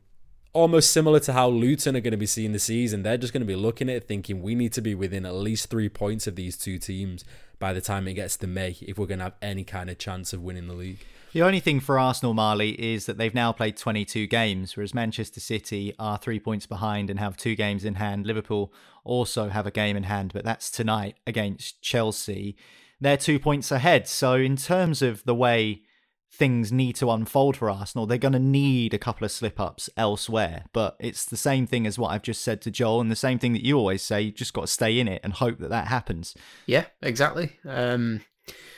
almost 0.57 0.89
similar 0.89 1.19
to 1.19 1.33
how 1.33 1.47
Luton 1.47 1.95
are 1.95 2.01
going 2.01 2.11
to 2.11 2.17
be 2.17 2.25
seeing 2.25 2.51
the 2.51 2.57
season. 2.57 3.03
They're 3.03 3.17
just 3.17 3.31
going 3.31 3.41
to 3.41 3.47
be 3.47 3.55
looking 3.55 3.89
at 3.89 3.97
it 3.97 4.07
thinking 4.07 4.41
we 4.41 4.55
need 4.55 4.73
to 4.73 4.81
be 4.81 4.95
within 4.95 5.23
at 5.23 5.35
least 5.35 5.69
three 5.69 5.87
points 5.87 6.25
of 6.25 6.35
these 6.35 6.57
two 6.57 6.79
teams 6.79 7.23
by 7.59 7.73
the 7.73 7.81
time 7.81 8.07
it 8.07 8.15
gets 8.15 8.37
to 8.37 8.47
May 8.47 8.75
if 8.81 8.97
we're 8.97 9.05
going 9.05 9.19
to 9.19 9.25
have 9.25 9.35
any 9.39 9.63
kind 9.63 9.87
of 9.87 9.99
chance 9.99 10.33
of 10.33 10.41
winning 10.41 10.67
the 10.67 10.73
league. 10.73 11.05
The 11.33 11.43
only 11.43 11.59
thing 11.59 11.79
for 11.79 11.99
Arsenal, 11.99 12.33
Marley, 12.33 12.71
is 12.71 13.05
that 13.05 13.19
they've 13.19 13.35
now 13.35 13.51
played 13.51 13.77
22 13.77 14.25
games, 14.25 14.75
whereas 14.75 14.95
Manchester 14.95 15.39
City 15.39 15.93
are 15.99 16.17
three 16.17 16.39
points 16.39 16.65
behind 16.65 17.11
and 17.11 17.19
have 17.19 17.37
two 17.37 17.53
games 17.53 17.85
in 17.85 17.95
hand. 17.95 18.25
Liverpool 18.25 18.73
also 19.03 19.49
have 19.49 19.67
a 19.67 19.71
game 19.71 19.95
in 19.95 20.03
hand, 20.03 20.31
but 20.33 20.43
that's 20.43 20.71
tonight 20.71 21.17
against 21.27 21.83
Chelsea. 21.83 22.57
They're 22.99 23.15
two 23.15 23.37
points 23.37 23.71
ahead. 23.71 24.07
So, 24.07 24.33
in 24.33 24.55
terms 24.55 25.03
of 25.03 25.23
the 25.25 25.35
way 25.35 25.83
things 26.31 26.71
need 26.71 26.95
to 26.97 27.09
unfold 27.09 27.57
for 27.57 27.69
Arsenal, 27.69 28.05
they're 28.05 28.17
going 28.17 28.33
to 28.33 28.39
need 28.39 28.93
a 28.93 28.99
couple 28.99 29.25
of 29.25 29.31
slip 29.31 29.59
ups 29.59 29.89
elsewhere. 29.97 30.65
But 30.73 30.95
it's 30.99 31.25
the 31.25 31.37
same 31.37 31.65
thing 31.65 31.87
as 31.87 31.97
what 31.97 32.09
I've 32.09 32.21
just 32.21 32.43
said 32.43 32.61
to 32.61 32.71
Joel, 32.71 33.01
and 33.01 33.11
the 33.11 33.15
same 33.15 33.39
thing 33.39 33.53
that 33.53 33.65
you 33.65 33.77
always 33.77 34.01
say. 34.01 34.21
You 34.21 34.31
just 34.31 34.53
got 34.53 34.61
to 34.61 34.67
stay 34.67 34.99
in 34.99 35.07
it 35.07 35.21
and 35.23 35.33
hope 35.33 35.59
that 35.59 35.69
that 35.69 35.87
happens. 35.87 36.35
Yeah, 36.65 36.85
exactly. 37.01 37.57
Um, 37.65 38.21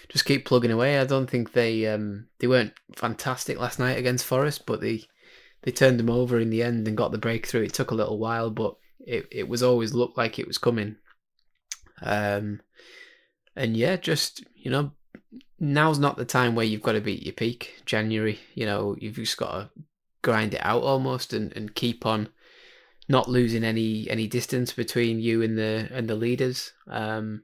just 0.10 0.26
keep 0.26 0.46
plugging 0.46 0.72
away. 0.72 1.00
I 1.00 1.06
don't 1.06 1.30
think 1.30 1.54
they 1.54 1.86
um, 1.88 2.28
they 2.40 2.48
weren't 2.48 2.74
fantastic 2.96 3.60
last 3.60 3.80
night 3.80 3.98
against 3.98 4.26
Forest, 4.26 4.66
but 4.66 4.82
they 4.82 5.04
they 5.62 5.72
turned 5.72 6.00
them 6.00 6.10
over 6.10 6.40
in 6.40 6.50
the 6.50 6.64
end 6.64 6.88
and 6.88 6.98
got 6.98 7.12
the 7.12 7.18
breakthrough. 7.18 7.64
It 7.64 7.74
took 7.74 7.92
a 7.92 7.96
little 7.96 8.18
while, 8.18 8.50
but 8.50 8.76
it 9.00 9.28
it 9.32 9.48
was 9.48 9.62
always 9.64 9.94
looked 9.94 10.18
like 10.18 10.40
it 10.40 10.48
was 10.48 10.58
coming. 10.58 10.96
Um, 12.02 12.62
and 13.56 13.76
yeah, 13.76 13.98
just 13.98 14.44
you 14.56 14.72
know, 14.72 14.94
now's 15.60 16.00
not 16.00 16.18
the 16.18 16.26
time 16.26 16.56
where 16.56 16.66
you've 16.66 16.82
got 16.82 16.94
to 16.94 17.02
beat 17.02 17.24
your 17.24 17.34
peak. 17.34 17.82
January, 17.86 18.40
you 18.56 18.66
know, 18.66 18.96
you've 19.00 19.16
just 19.16 19.38
got 19.38 19.52
to 19.52 19.70
grind 20.22 20.54
it 20.54 20.62
out 20.64 20.84
almost 20.84 21.34
and, 21.34 21.56
and 21.56 21.76
keep 21.76 22.06
on 22.06 22.30
not 23.08 23.28
losing 23.28 23.64
any 23.64 24.10
any 24.10 24.28
distance 24.28 24.72
between 24.72 25.20
you 25.20 25.42
and 25.42 25.58
the 25.58 25.90
and 25.92 26.08
the 26.08 26.16
leaders. 26.16 26.74
Um, 26.88 27.44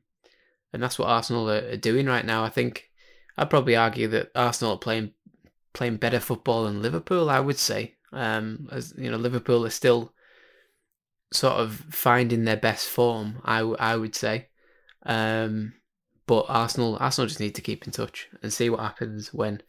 and 0.72 0.82
that's 0.82 1.00
what 1.00 1.10
Arsenal 1.10 1.50
are, 1.50 1.70
are 1.70 1.78
doing 1.78 2.06
right 2.06 2.26
now. 2.26 2.44
I 2.44 2.50
think 2.50 2.90
I'd 3.38 3.50
probably 3.50 3.76
argue 3.76 4.08
that 4.10 4.32
Arsenal 4.36 4.74
are 4.74 4.80
playing 4.80 5.12
playing 5.74 5.98
better 5.98 6.20
football 6.20 6.66
than 6.66 6.82
Liverpool. 6.82 7.30
I 7.30 7.40
would 7.40 7.58
say, 7.58 7.96
um, 8.14 8.70
as 8.72 8.94
you 8.98 9.10
know, 9.10 9.18
Liverpool 9.18 9.66
are 9.66 9.72
still 9.72 10.14
sort 11.34 11.56
of 11.56 11.86
finding 11.90 12.46
their 12.46 12.58
best 12.58 12.88
form. 12.88 13.42
I 13.44 13.60
I 13.60 13.96
would 13.96 14.16
say. 14.16 14.50
Um, 15.08 15.74
but 16.28 16.46
Arsenal, 16.50 16.98
Arsenal 17.00 17.28
just 17.28 17.40
need 17.40 17.56
to 17.56 17.62
keep 17.62 17.86
in 17.86 17.92
touch 17.92 18.28
and 18.42 18.52
see 18.52 18.70
what 18.70 18.80
happens 18.80 19.34
when, 19.34 19.62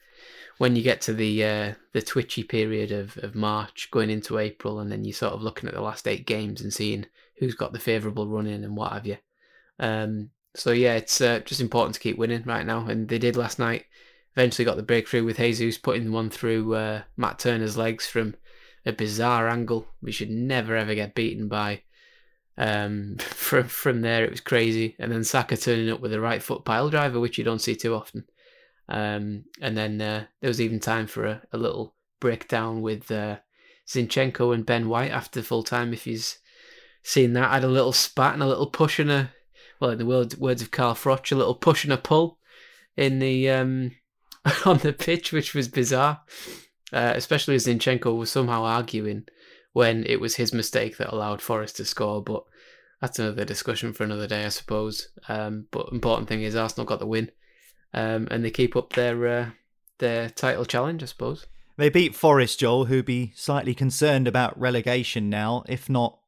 when 0.59 0.75
you 0.75 0.83
get 0.83 1.01
to 1.03 1.12
the 1.12 1.45
uh, 1.45 1.75
the 1.92 2.03
twitchy 2.03 2.42
period 2.42 2.92
of, 2.92 3.19
of 3.19 3.35
March 3.35 3.88
going 3.90 4.11
into 4.11 4.38
April, 4.38 4.81
and 4.81 4.90
then 4.90 5.05
you're 5.05 5.12
sort 5.12 5.35
of 5.35 5.42
looking 5.42 5.69
at 5.69 5.75
the 5.75 5.83
last 5.83 6.09
eight 6.09 6.27
games 6.27 6.61
and 6.61 6.73
seeing 6.73 7.07
who's 7.38 7.55
got 7.55 7.73
the 7.73 7.79
favourable 7.79 8.27
run 8.27 8.47
in 8.47 8.64
and 8.64 8.77
what 8.77 8.92
have 8.92 9.07
you. 9.07 9.19
Um, 9.79 10.31
so 10.55 10.73
yeah, 10.73 10.95
it's 10.95 11.21
uh, 11.21 11.40
just 11.40 11.61
important 11.61 11.95
to 11.95 12.01
keep 12.01 12.16
winning 12.16 12.42
right 12.45 12.64
now, 12.64 12.87
and 12.87 13.09
they 13.09 13.19
did 13.19 13.37
last 13.37 13.59
night. 13.59 13.85
Eventually 14.35 14.64
got 14.64 14.77
the 14.77 14.83
breakthrough 14.83 15.25
with 15.25 15.38
Jesus 15.38 15.79
putting 15.79 16.12
one 16.12 16.29
through 16.29 16.75
uh, 16.75 17.03
Matt 17.16 17.38
Turner's 17.38 17.77
legs 17.77 18.07
from 18.07 18.35
a 18.85 18.92
bizarre 18.92 19.49
angle. 19.49 19.88
We 20.03 20.12
should 20.12 20.31
never 20.31 20.77
ever 20.77 20.95
get 20.95 21.14
beaten 21.14 21.49
by 21.49 21.83
um, 22.59 23.16
from 23.21 23.69
from 23.69 24.01
there, 24.01 24.25
it 24.25 24.31
was 24.31 24.40
crazy. 24.40 24.97
And 24.99 25.12
then 25.12 25.25
Saka 25.25 25.57
turning 25.57 25.90
up 25.90 26.01
with 26.01 26.12
a 26.12 26.21
right 26.21 26.42
foot 26.42 26.64
pile 26.64 26.90
driver, 26.90 27.21
which 27.21 27.38
you 27.38 27.45
don't 27.45 27.61
see 27.61 27.75
too 27.77 27.95
often. 27.95 28.25
Um, 28.88 29.45
and 29.61 29.77
then 29.77 30.01
uh, 30.01 30.27
there 30.40 30.49
was 30.49 30.61
even 30.61 30.81
time 30.81 31.07
for 31.07 31.25
a, 31.25 31.42
a 31.53 31.59
little 31.59 31.95
breakdown 32.21 32.83
with 32.83 33.11
uh, 33.11 33.38
Zinchenko 33.87 34.55
and 34.55 34.64
Ben 34.64 34.88
White 34.88 35.11
after 35.11 35.42
full 35.42 35.62
time. 35.62 35.92
If 35.92 36.05
he's 36.05 36.38
seen 37.03 37.33
that, 37.35 37.51
I 37.51 37.55
had 37.55 37.64
a 37.64 37.69
little 37.69 37.92
spat 37.92 38.35
and 38.35 38.42
a 38.42 38.49
little 38.49 38.69
push 38.69 38.99
and 38.99 39.11
a, 39.11 39.33
well, 39.81 39.90
in 39.90 39.99
the 39.99 40.07
words, 40.07 40.37
words 40.37 40.62
of 40.62 40.71
Carl 40.71 40.95
Froch, 40.95 41.31
a 41.33 41.35
little 41.35 41.55
push 41.55 41.85
and 41.85 41.92
a 41.92 41.97
pull 41.97 42.38
in 42.97 43.19
the 43.19 43.51
um, 43.51 43.92
on 44.64 44.79
the 44.79 44.92
pitch, 44.92 45.33
which 45.33 45.55
was 45.55 45.69
bizarre. 45.69 46.23
Uh, 46.92 47.12
especially 47.16 47.57
as 47.57 47.66
Zinchenko 47.66 48.16
was 48.16 48.31
somehow 48.31 48.62
arguing 48.62 49.27
when 49.76 50.04
it 50.06 50.18
was 50.18 50.36
his 50.36 50.54
mistake 50.54 50.96
that 50.96 51.12
allowed 51.12 51.42
Forest 51.42 51.76
to 51.76 51.84
score. 51.84 52.22
But 52.22 52.44
that's 53.02 53.18
another 53.18 53.44
discussion 53.44 53.92
for 53.92 54.04
another 54.04 54.26
day, 54.26 54.46
I 54.46 54.48
suppose. 54.48 55.10
Um, 55.28 55.66
but 55.70 55.92
important 55.92 56.30
thing 56.30 56.40
is 56.40 56.56
Arsenal 56.56 56.86
got 56.86 56.98
the 56.98 57.06
win, 57.06 57.30
um, 57.92 58.26
and 58.30 58.42
they 58.42 58.50
keep 58.50 58.74
up 58.74 58.94
their 58.94 59.28
uh, 59.28 59.50
their 59.98 60.30
title 60.30 60.64
challenge, 60.64 61.02
I 61.02 61.06
suppose. 61.06 61.44
They 61.76 61.90
beat 61.90 62.14
Forest, 62.14 62.58
Joel, 62.58 62.86
who 62.86 63.02
be 63.02 63.34
slightly 63.36 63.74
concerned 63.74 64.26
about 64.26 64.58
relegation 64.58 65.28
now, 65.28 65.62
if 65.68 65.90
not 65.90 66.20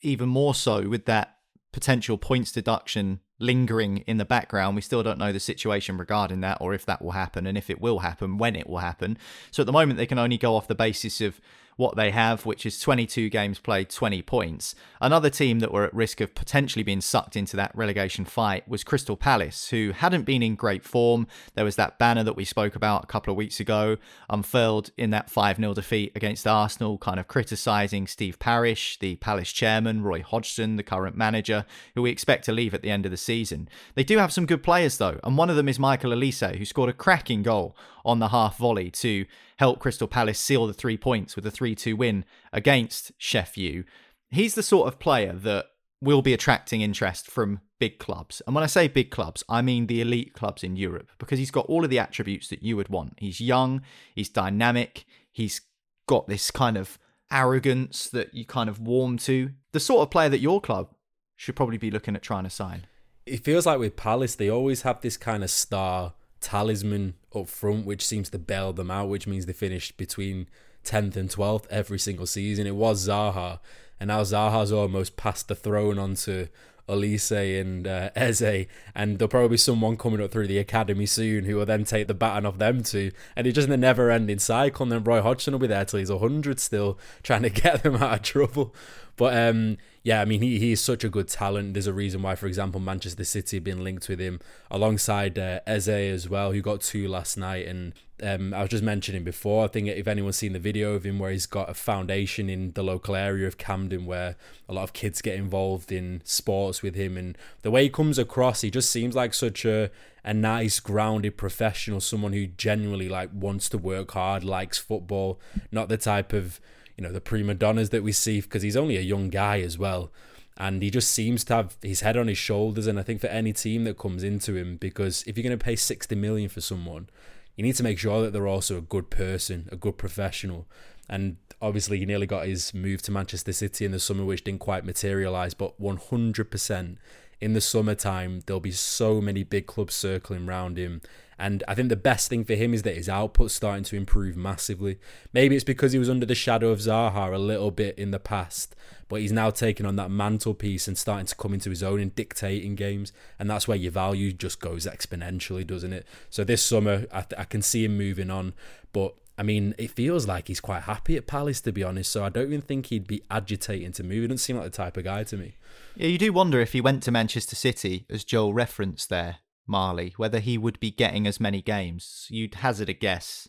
even 0.00 0.30
more 0.30 0.54
so 0.54 0.88
with 0.88 1.04
that 1.04 1.36
potential 1.72 2.16
points 2.16 2.50
deduction 2.50 3.20
lingering 3.38 3.98
in 4.06 4.16
the 4.16 4.24
background. 4.24 4.74
We 4.74 4.80
still 4.80 5.02
don't 5.02 5.18
know 5.18 5.32
the 5.32 5.40
situation 5.40 5.98
regarding 5.98 6.40
that 6.40 6.62
or 6.62 6.72
if 6.72 6.86
that 6.86 7.02
will 7.02 7.10
happen 7.10 7.46
and 7.46 7.58
if 7.58 7.68
it 7.68 7.78
will 7.78 7.98
happen, 7.98 8.38
when 8.38 8.56
it 8.56 8.66
will 8.66 8.78
happen. 8.78 9.18
So 9.50 9.62
at 9.62 9.66
the 9.66 9.72
moment, 9.72 9.98
they 9.98 10.06
can 10.06 10.18
only 10.18 10.38
go 10.38 10.56
off 10.56 10.66
the 10.66 10.74
basis 10.74 11.20
of 11.20 11.42
what 11.76 11.94
they 11.94 12.10
have, 12.10 12.46
which 12.46 12.64
is 12.64 12.80
22 12.80 13.28
games 13.28 13.58
played, 13.58 13.90
20 13.90 14.22
points. 14.22 14.74
Another 15.00 15.28
team 15.28 15.60
that 15.60 15.72
were 15.72 15.84
at 15.84 15.94
risk 15.94 16.20
of 16.20 16.34
potentially 16.34 16.82
being 16.82 17.02
sucked 17.02 17.36
into 17.36 17.56
that 17.56 17.70
relegation 17.74 18.24
fight 18.24 18.66
was 18.66 18.82
Crystal 18.82 19.16
Palace, 19.16 19.68
who 19.68 19.92
hadn't 19.92 20.24
been 20.24 20.42
in 20.42 20.54
great 20.54 20.82
form. 20.82 21.26
There 21.54 21.64
was 21.64 21.76
that 21.76 21.98
banner 21.98 22.24
that 22.24 22.36
we 22.36 22.44
spoke 22.44 22.76
about 22.76 23.04
a 23.04 23.06
couple 23.06 23.30
of 23.30 23.36
weeks 23.36 23.60
ago, 23.60 23.98
unfurled 24.30 24.90
in 24.96 25.10
that 25.10 25.28
5 25.28 25.58
0 25.58 25.74
defeat 25.74 26.12
against 26.14 26.46
Arsenal, 26.46 26.96
kind 26.96 27.20
of 27.20 27.28
criticising 27.28 28.06
Steve 28.06 28.38
Parish, 28.38 28.98
the 28.98 29.16
Palace 29.16 29.52
chairman, 29.52 30.02
Roy 30.02 30.22
Hodgson, 30.22 30.76
the 30.76 30.82
current 30.82 31.16
manager, 31.16 31.66
who 31.94 32.02
we 32.02 32.10
expect 32.10 32.46
to 32.46 32.52
leave 32.52 32.72
at 32.72 32.80
the 32.82 32.90
end 32.90 33.04
of 33.04 33.10
the 33.10 33.18
season. 33.18 33.68
They 33.94 34.04
do 34.04 34.16
have 34.16 34.32
some 34.32 34.46
good 34.46 34.62
players, 34.62 34.96
though, 34.96 35.20
and 35.22 35.36
one 35.36 35.50
of 35.50 35.56
them 35.56 35.68
is 35.68 35.78
Michael 35.78 36.12
Olise, 36.12 36.56
who 36.56 36.64
scored 36.64 36.90
a 36.90 36.94
cracking 36.94 37.42
goal 37.42 37.76
on 38.06 38.20
the 38.20 38.28
half 38.28 38.56
volley 38.56 38.88
to 38.88 39.26
help 39.56 39.80
Crystal 39.80 40.06
Palace 40.06 40.38
seal 40.38 40.66
the 40.66 40.72
three 40.72 40.96
points 40.96 41.34
with 41.34 41.44
a 41.44 41.50
3 41.50 41.65
2 41.74 41.96
win 41.96 42.24
against 42.52 43.12
Chef 43.18 43.48
Sheffield. 43.48 43.84
He's 44.30 44.54
the 44.54 44.62
sort 44.62 44.88
of 44.88 44.98
player 44.98 45.32
that 45.32 45.66
will 46.00 46.22
be 46.22 46.34
attracting 46.34 46.80
interest 46.80 47.30
from 47.30 47.60
big 47.78 47.98
clubs. 47.98 48.42
And 48.46 48.54
when 48.54 48.64
I 48.64 48.68
say 48.68 48.88
big 48.88 49.10
clubs, 49.10 49.42
I 49.48 49.62
mean 49.62 49.86
the 49.86 50.00
elite 50.00 50.34
clubs 50.34 50.62
in 50.62 50.76
Europe 50.76 51.10
because 51.18 51.38
he's 51.38 51.50
got 51.50 51.66
all 51.66 51.84
of 51.84 51.90
the 51.90 51.98
attributes 51.98 52.48
that 52.48 52.62
you 52.62 52.76
would 52.76 52.88
want. 52.88 53.14
He's 53.18 53.40
young, 53.40 53.82
he's 54.14 54.28
dynamic, 54.28 55.04
he's 55.32 55.62
got 56.06 56.28
this 56.28 56.50
kind 56.50 56.76
of 56.76 56.98
arrogance 57.30 58.08
that 58.10 58.34
you 58.34 58.44
kind 58.44 58.68
of 58.68 58.80
warm 58.80 59.18
to. 59.18 59.50
The 59.72 59.80
sort 59.80 60.02
of 60.02 60.10
player 60.10 60.28
that 60.28 60.40
your 60.40 60.60
club 60.60 60.90
should 61.34 61.56
probably 61.56 61.78
be 61.78 61.90
looking 61.90 62.16
at 62.16 62.22
trying 62.22 62.44
to 62.44 62.50
sign. 62.50 62.86
It 63.26 63.44
feels 63.44 63.66
like 63.66 63.78
with 63.78 63.96
Palace, 63.96 64.36
they 64.36 64.48
always 64.48 64.82
have 64.82 65.00
this 65.00 65.16
kind 65.16 65.42
of 65.42 65.50
star 65.50 66.14
talisman 66.40 67.14
up 67.34 67.48
front, 67.48 67.84
which 67.84 68.06
seems 68.06 68.30
to 68.30 68.38
bail 68.38 68.72
them 68.72 68.90
out, 68.90 69.08
which 69.08 69.26
means 69.26 69.46
they 69.46 69.52
finished 69.52 69.96
between 69.96 70.48
10th 70.86 71.16
and 71.16 71.28
12th 71.28 71.66
every 71.68 71.98
single 71.98 72.26
season. 72.26 72.66
It 72.66 72.76
was 72.76 73.06
Zaha, 73.06 73.58
and 74.00 74.08
now 74.08 74.22
Zaha's 74.22 74.72
almost 74.72 75.16
passed 75.16 75.48
the 75.48 75.54
throne 75.54 75.98
onto 75.98 76.48
Olise 76.88 77.60
and 77.60 77.86
uh, 77.86 78.10
Eze, 78.14 78.66
and 78.94 79.18
there'll 79.18 79.28
probably 79.28 79.48
be 79.50 79.56
someone 79.56 79.96
coming 79.96 80.22
up 80.22 80.30
through 80.30 80.46
the 80.46 80.58
academy 80.58 81.06
soon 81.06 81.44
who 81.44 81.56
will 81.56 81.66
then 81.66 81.84
take 81.84 82.06
the 82.06 82.14
baton 82.14 82.46
off 82.46 82.58
them 82.58 82.82
two. 82.82 83.10
And 83.34 83.46
it's 83.46 83.56
just 83.56 83.68
a 83.68 83.76
never 83.76 84.10
ending 84.10 84.38
cycle. 84.38 84.84
And 84.84 84.92
then 84.92 85.04
Roy 85.04 85.20
Hodgson 85.20 85.52
will 85.52 85.58
be 85.58 85.66
there 85.66 85.84
till 85.84 85.98
he's 85.98 86.10
100 86.10 86.60
still 86.60 86.98
trying 87.22 87.42
to 87.42 87.50
get 87.50 87.82
them 87.82 87.96
out 87.96 88.14
of 88.14 88.22
trouble. 88.22 88.74
But 89.16 89.36
um, 89.36 89.78
yeah, 90.02 90.20
I 90.20 90.24
mean, 90.24 90.42
he, 90.42 90.58
he 90.58 90.72
is 90.72 90.80
such 90.80 91.02
a 91.02 91.08
good 91.08 91.28
talent. 91.28 91.74
There's 91.74 91.86
a 91.86 91.92
reason 91.92 92.22
why, 92.22 92.34
for 92.34 92.46
example, 92.46 92.80
Manchester 92.80 93.24
City 93.24 93.56
have 93.56 93.64
been 93.64 93.82
linked 93.82 94.08
with 94.08 94.20
him 94.20 94.40
alongside 94.70 95.38
uh, 95.38 95.60
Eze 95.66 95.88
as 95.88 96.28
well, 96.28 96.52
who 96.52 96.60
got 96.60 96.82
two 96.82 97.08
last 97.08 97.36
night. 97.36 97.66
And 97.66 97.94
um, 98.22 98.54
I 98.54 98.62
was 98.62 98.70
just 98.70 98.82
mentioning 98.82 99.24
before, 99.24 99.64
I 99.64 99.68
think 99.68 99.88
if 99.88 100.08
anyone's 100.08 100.36
seen 100.36 100.52
the 100.54 100.58
video 100.58 100.94
of 100.94 101.04
him 101.04 101.18
where 101.18 101.30
he's 101.30 101.46
got 101.46 101.68
a 101.68 101.74
foundation 101.74 102.48
in 102.48 102.72
the 102.72 102.82
local 102.82 103.14
area 103.14 103.46
of 103.46 103.58
Camden 103.58 104.06
where 104.06 104.36
a 104.68 104.72
lot 104.72 104.84
of 104.84 104.92
kids 104.92 105.20
get 105.20 105.34
involved 105.34 105.92
in 105.92 106.22
sports 106.24 106.82
with 106.82 106.94
him. 106.94 107.16
And 107.16 107.36
the 107.62 107.70
way 107.70 107.84
he 107.84 107.90
comes 107.90 108.18
across, 108.18 108.62
he 108.62 108.70
just 108.70 108.90
seems 108.90 109.14
like 109.14 109.34
such 109.34 109.64
a, 109.64 109.90
a 110.24 110.32
nice, 110.32 110.80
grounded 110.80 111.36
professional, 111.36 112.00
someone 112.00 112.32
who 112.32 112.46
genuinely 112.46 113.08
like 113.08 113.30
wants 113.34 113.68
to 113.70 113.78
work 113.78 114.12
hard, 114.12 114.44
likes 114.44 114.78
football, 114.78 115.38
not 115.70 115.88
the 115.88 115.98
type 115.98 116.32
of 116.32 116.58
you 116.96 117.04
know 117.04 117.12
the 117.12 117.20
prima 117.20 117.54
donnas 117.54 117.90
that 117.90 118.02
we 118.02 118.12
see 118.12 118.40
because 118.40 118.62
he's 118.62 118.76
only 118.76 118.96
a 118.96 119.02
young 119.02 119.28
guy 119.28 119.60
as 119.60 119.76
well 119.76 120.10
and 120.56 120.82
he 120.82 120.90
just 120.90 121.10
seems 121.10 121.44
to 121.44 121.54
have 121.54 121.76
his 121.82 122.00
head 122.00 122.16
on 122.16 122.26
his 122.26 122.38
shoulders 122.38 122.86
and 122.86 122.98
i 122.98 123.02
think 123.02 123.20
for 123.20 123.26
any 123.26 123.52
team 123.52 123.84
that 123.84 123.98
comes 123.98 124.22
into 124.22 124.56
him 124.56 124.76
because 124.76 125.22
if 125.26 125.36
you're 125.36 125.42
going 125.42 125.56
to 125.56 125.62
pay 125.62 125.76
60 125.76 126.14
million 126.14 126.48
for 126.48 126.60
someone 126.60 127.08
you 127.56 127.64
need 127.64 127.74
to 127.76 127.82
make 127.82 127.98
sure 127.98 128.22
that 128.22 128.32
they're 128.32 128.46
also 128.46 128.78
a 128.78 128.82
good 128.82 129.10
person 129.10 129.68
a 129.72 129.76
good 129.76 129.98
professional. 129.98 130.66
And 131.08 131.36
obviously 131.60 131.98
he 131.98 132.06
nearly 132.06 132.26
got 132.26 132.46
his 132.46 132.74
move 132.74 133.00
to 133.02 133.10
manchester 133.10 133.52
city 133.52 133.84
in 133.84 133.92
the 133.92 133.98
summer 133.98 134.24
which 134.24 134.44
didn't 134.44 134.60
quite 134.60 134.84
materialize 134.84 135.54
but 135.54 135.80
100% 135.80 136.96
in 137.40 137.52
the 137.52 137.60
summertime 137.60 138.42
there'll 138.46 138.60
be 138.60 138.72
so 138.72 139.20
many 139.20 139.42
big 139.42 139.66
clubs 139.66 139.94
circling 139.94 140.48
around 140.48 140.76
him 140.76 141.00
and 141.38 141.62
I 141.68 141.74
think 141.74 141.90
the 141.90 141.96
best 141.96 142.28
thing 142.28 142.44
for 142.44 142.54
him 142.54 142.72
is 142.72 142.82
that 142.82 142.96
his 142.96 143.08
output's 143.08 143.54
starting 143.54 143.84
to 143.84 143.96
improve 143.96 144.36
massively. 144.36 144.98
Maybe 145.32 145.54
it's 145.54 145.64
because 145.64 145.92
he 145.92 145.98
was 145.98 146.08
under 146.08 146.24
the 146.24 146.34
shadow 146.34 146.70
of 146.70 146.78
Zaha 146.78 147.32
a 147.32 147.38
little 147.38 147.70
bit 147.70 147.98
in 147.98 148.10
the 148.10 148.18
past, 148.18 148.74
but 149.08 149.20
he's 149.20 149.32
now 149.32 149.50
taking 149.50 149.84
on 149.84 149.96
that 149.96 150.10
mantelpiece 150.10 150.88
and 150.88 150.96
starting 150.96 151.26
to 151.26 151.36
come 151.36 151.52
into 151.52 151.70
his 151.70 151.82
own 151.82 152.00
and 152.00 152.14
dictating 152.14 152.74
games. 152.74 153.12
And 153.38 153.50
that's 153.50 153.68
where 153.68 153.76
your 153.76 153.92
value 153.92 154.32
just 154.32 154.60
goes 154.60 154.86
exponentially, 154.86 155.66
doesn't 155.66 155.92
it? 155.92 156.06
So 156.30 156.42
this 156.42 156.62
summer, 156.62 157.04
I, 157.12 157.20
th- 157.20 157.38
I 157.38 157.44
can 157.44 157.60
see 157.60 157.84
him 157.84 157.98
moving 157.98 158.30
on. 158.30 158.54
But 158.92 159.14
I 159.38 159.42
mean, 159.42 159.74
it 159.76 159.90
feels 159.90 160.26
like 160.26 160.48
he's 160.48 160.60
quite 160.60 160.84
happy 160.84 161.16
at 161.16 161.26
Palace, 161.26 161.60
to 161.62 161.72
be 161.72 161.84
honest. 161.84 162.10
So 162.10 162.24
I 162.24 162.30
don't 162.30 162.46
even 162.46 162.62
think 162.62 162.86
he'd 162.86 163.06
be 163.06 163.22
agitating 163.30 163.92
to 163.92 164.02
move. 164.02 164.22
He 164.22 164.26
doesn't 164.26 164.38
seem 164.38 164.56
like 164.56 164.64
the 164.64 164.70
type 164.70 164.96
of 164.96 165.04
guy 165.04 165.24
to 165.24 165.36
me. 165.36 165.54
Yeah, 165.94 166.08
you 166.08 166.18
do 166.18 166.32
wonder 166.32 166.60
if 166.60 166.72
he 166.72 166.80
went 166.80 167.02
to 167.02 167.10
Manchester 167.10 167.56
City, 167.56 168.06
as 168.08 168.24
Joel 168.24 168.54
referenced 168.54 169.10
there, 169.10 169.36
Marley, 169.66 170.14
whether 170.16 170.38
he 170.38 170.58
would 170.58 170.80
be 170.80 170.90
getting 170.90 171.26
as 171.26 171.40
many 171.40 171.62
games. 171.62 172.26
You'd 172.30 172.56
hazard 172.56 172.88
a 172.88 172.92
guess 172.92 173.48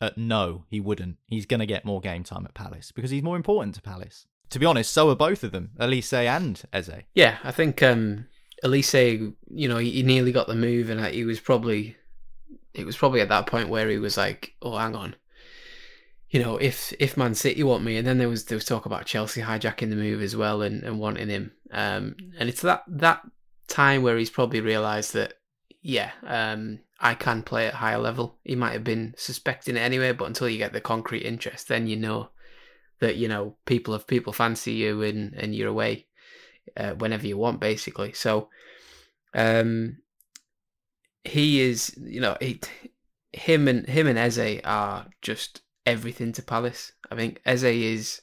at 0.00 0.18
no, 0.18 0.64
he 0.68 0.80
wouldn't. 0.80 1.16
He's 1.26 1.46
going 1.46 1.60
to 1.60 1.66
get 1.66 1.84
more 1.84 2.00
game 2.00 2.24
time 2.24 2.44
at 2.44 2.54
Palace 2.54 2.92
because 2.92 3.10
he's 3.10 3.22
more 3.22 3.36
important 3.36 3.74
to 3.76 3.82
Palace. 3.82 4.26
To 4.50 4.58
be 4.58 4.66
honest, 4.66 4.92
so 4.92 5.10
are 5.10 5.16
both 5.16 5.42
of 5.42 5.52
them, 5.52 5.70
Olise 5.80 6.12
and 6.12 6.62
Eze. 6.72 7.02
Yeah, 7.14 7.38
I 7.42 7.50
think 7.50 7.82
um, 7.82 8.26
Olise, 8.62 9.34
you 9.50 9.68
know, 9.68 9.78
he, 9.78 9.90
he 9.90 10.02
nearly 10.02 10.32
got 10.32 10.46
the 10.46 10.54
move, 10.54 10.88
and 10.88 11.04
he 11.06 11.24
was 11.24 11.40
probably, 11.40 11.96
it 12.72 12.86
was 12.86 12.96
probably 12.96 13.20
at 13.20 13.28
that 13.28 13.46
point 13.46 13.70
where 13.70 13.88
he 13.88 13.98
was 13.98 14.16
like, 14.16 14.54
"Oh, 14.62 14.76
hang 14.76 14.94
on, 14.94 15.16
you 16.30 16.40
know, 16.40 16.58
if 16.58 16.92
if 17.00 17.16
Man 17.16 17.34
City 17.34 17.64
want 17.64 17.82
me," 17.82 17.96
and 17.96 18.06
then 18.06 18.18
there 18.18 18.28
was 18.28 18.44
there 18.44 18.56
was 18.56 18.64
talk 18.64 18.86
about 18.86 19.06
Chelsea 19.06 19.42
hijacking 19.42 19.90
the 19.90 19.96
move 19.96 20.22
as 20.22 20.36
well 20.36 20.62
and, 20.62 20.84
and 20.84 21.00
wanting 21.00 21.28
him, 21.28 21.52
um, 21.72 22.14
and 22.38 22.48
it's 22.48 22.62
that 22.62 22.84
that 22.86 23.22
time 23.76 24.02
where 24.02 24.16
he's 24.16 24.30
probably 24.30 24.60
realised 24.60 25.12
that, 25.12 25.34
yeah, 25.82 26.12
um, 26.26 26.80
I 26.98 27.14
can 27.14 27.42
play 27.42 27.66
at 27.66 27.74
higher 27.74 27.98
level. 27.98 28.38
He 28.42 28.56
might 28.56 28.72
have 28.72 28.84
been 28.84 29.14
suspecting 29.18 29.76
it 29.76 29.80
anyway, 29.80 30.12
but 30.12 30.24
until 30.24 30.48
you 30.48 30.56
get 30.56 30.72
the 30.72 30.80
concrete 30.80 31.24
interest, 31.24 31.68
then 31.68 31.86
you 31.86 31.96
know 31.96 32.30
that 33.00 33.16
you 33.16 33.28
know 33.28 33.56
people 33.66 33.94
if 33.94 34.06
people 34.06 34.32
fancy 34.32 34.72
you 34.72 35.02
and 35.02 35.34
and 35.34 35.54
you're 35.54 35.68
away 35.68 36.06
uh, 36.74 36.92
whenever 36.92 37.26
you 37.26 37.36
want, 37.36 37.60
basically. 37.60 38.14
So, 38.14 38.48
um, 39.34 39.98
he 41.24 41.60
is, 41.60 41.94
you 42.00 42.20
know, 42.20 42.38
he, 42.40 42.60
him 43.34 43.68
and 43.68 43.86
him 43.86 44.06
and 44.06 44.18
Eze 44.18 44.60
are 44.64 45.06
just 45.20 45.60
everything 45.84 46.32
to 46.32 46.42
Palace. 46.42 46.92
I 47.10 47.16
think 47.16 47.42
Eze 47.44 47.64
is. 47.64 48.22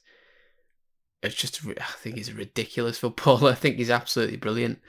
It's 1.21 1.35
just, 1.35 1.61
I 1.65 1.93
think 1.99 2.17
he's 2.17 2.29
a 2.29 2.33
ridiculous 2.33 2.97
footballer. 2.97 3.51
I 3.53 3.55
think 3.55 3.77
he's 3.77 3.91
absolutely 3.91 4.37
brilliant. 4.37 4.79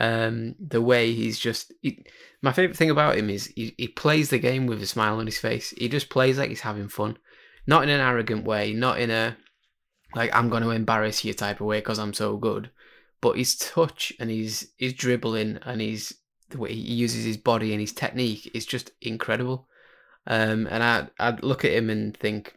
Um, 0.00 0.54
the 0.58 0.80
way 0.80 1.12
he's 1.12 1.38
just 1.38 1.74
he, 1.82 2.02
my 2.40 2.52
favorite 2.52 2.76
thing 2.76 2.88
about 2.88 3.18
him 3.18 3.28
is 3.28 3.52
he, 3.54 3.74
he 3.76 3.86
plays 3.86 4.30
the 4.30 4.38
game 4.38 4.66
with 4.66 4.82
a 4.82 4.86
smile 4.86 5.18
on 5.18 5.26
his 5.26 5.38
face. 5.38 5.74
He 5.76 5.90
just 5.90 6.08
plays 6.08 6.38
like 6.38 6.48
he's 6.48 6.62
having 6.62 6.88
fun, 6.88 7.18
not 7.66 7.82
in 7.82 7.90
an 7.90 8.00
arrogant 8.00 8.44
way, 8.44 8.72
not 8.72 8.98
in 8.98 9.10
a 9.10 9.36
like 10.14 10.34
I'm 10.34 10.48
going 10.48 10.62
to 10.62 10.70
embarrass 10.70 11.22
you 11.22 11.34
type 11.34 11.60
of 11.60 11.66
way 11.66 11.78
because 11.78 11.98
I'm 11.98 12.14
so 12.14 12.38
good. 12.38 12.70
But 13.20 13.36
his 13.36 13.56
touch 13.56 14.10
and 14.18 14.30
his 14.30 14.70
his 14.78 14.94
dribbling 14.94 15.58
and 15.64 15.82
his 15.82 16.14
the 16.48 16.56
way 16.56 16.72
he 16.72 16.80
uses 16.80 17.24
his 17.26 17.36
body 17.36 17.72
and 17.72 17.80
his 17.80 17.92
technique 17.92 18.50
is 18.54 18.64
just 18.64 18.92
incredible. 19.02 19.68
Um, 20.26 20.66
and 20.70 20.82
I 20.82 21.08
I 21.18 21.36
look 21.42 21.64
at 21.66 21.72
him 21.72 21.90
and 21.90 22.16
think 22.16 22.56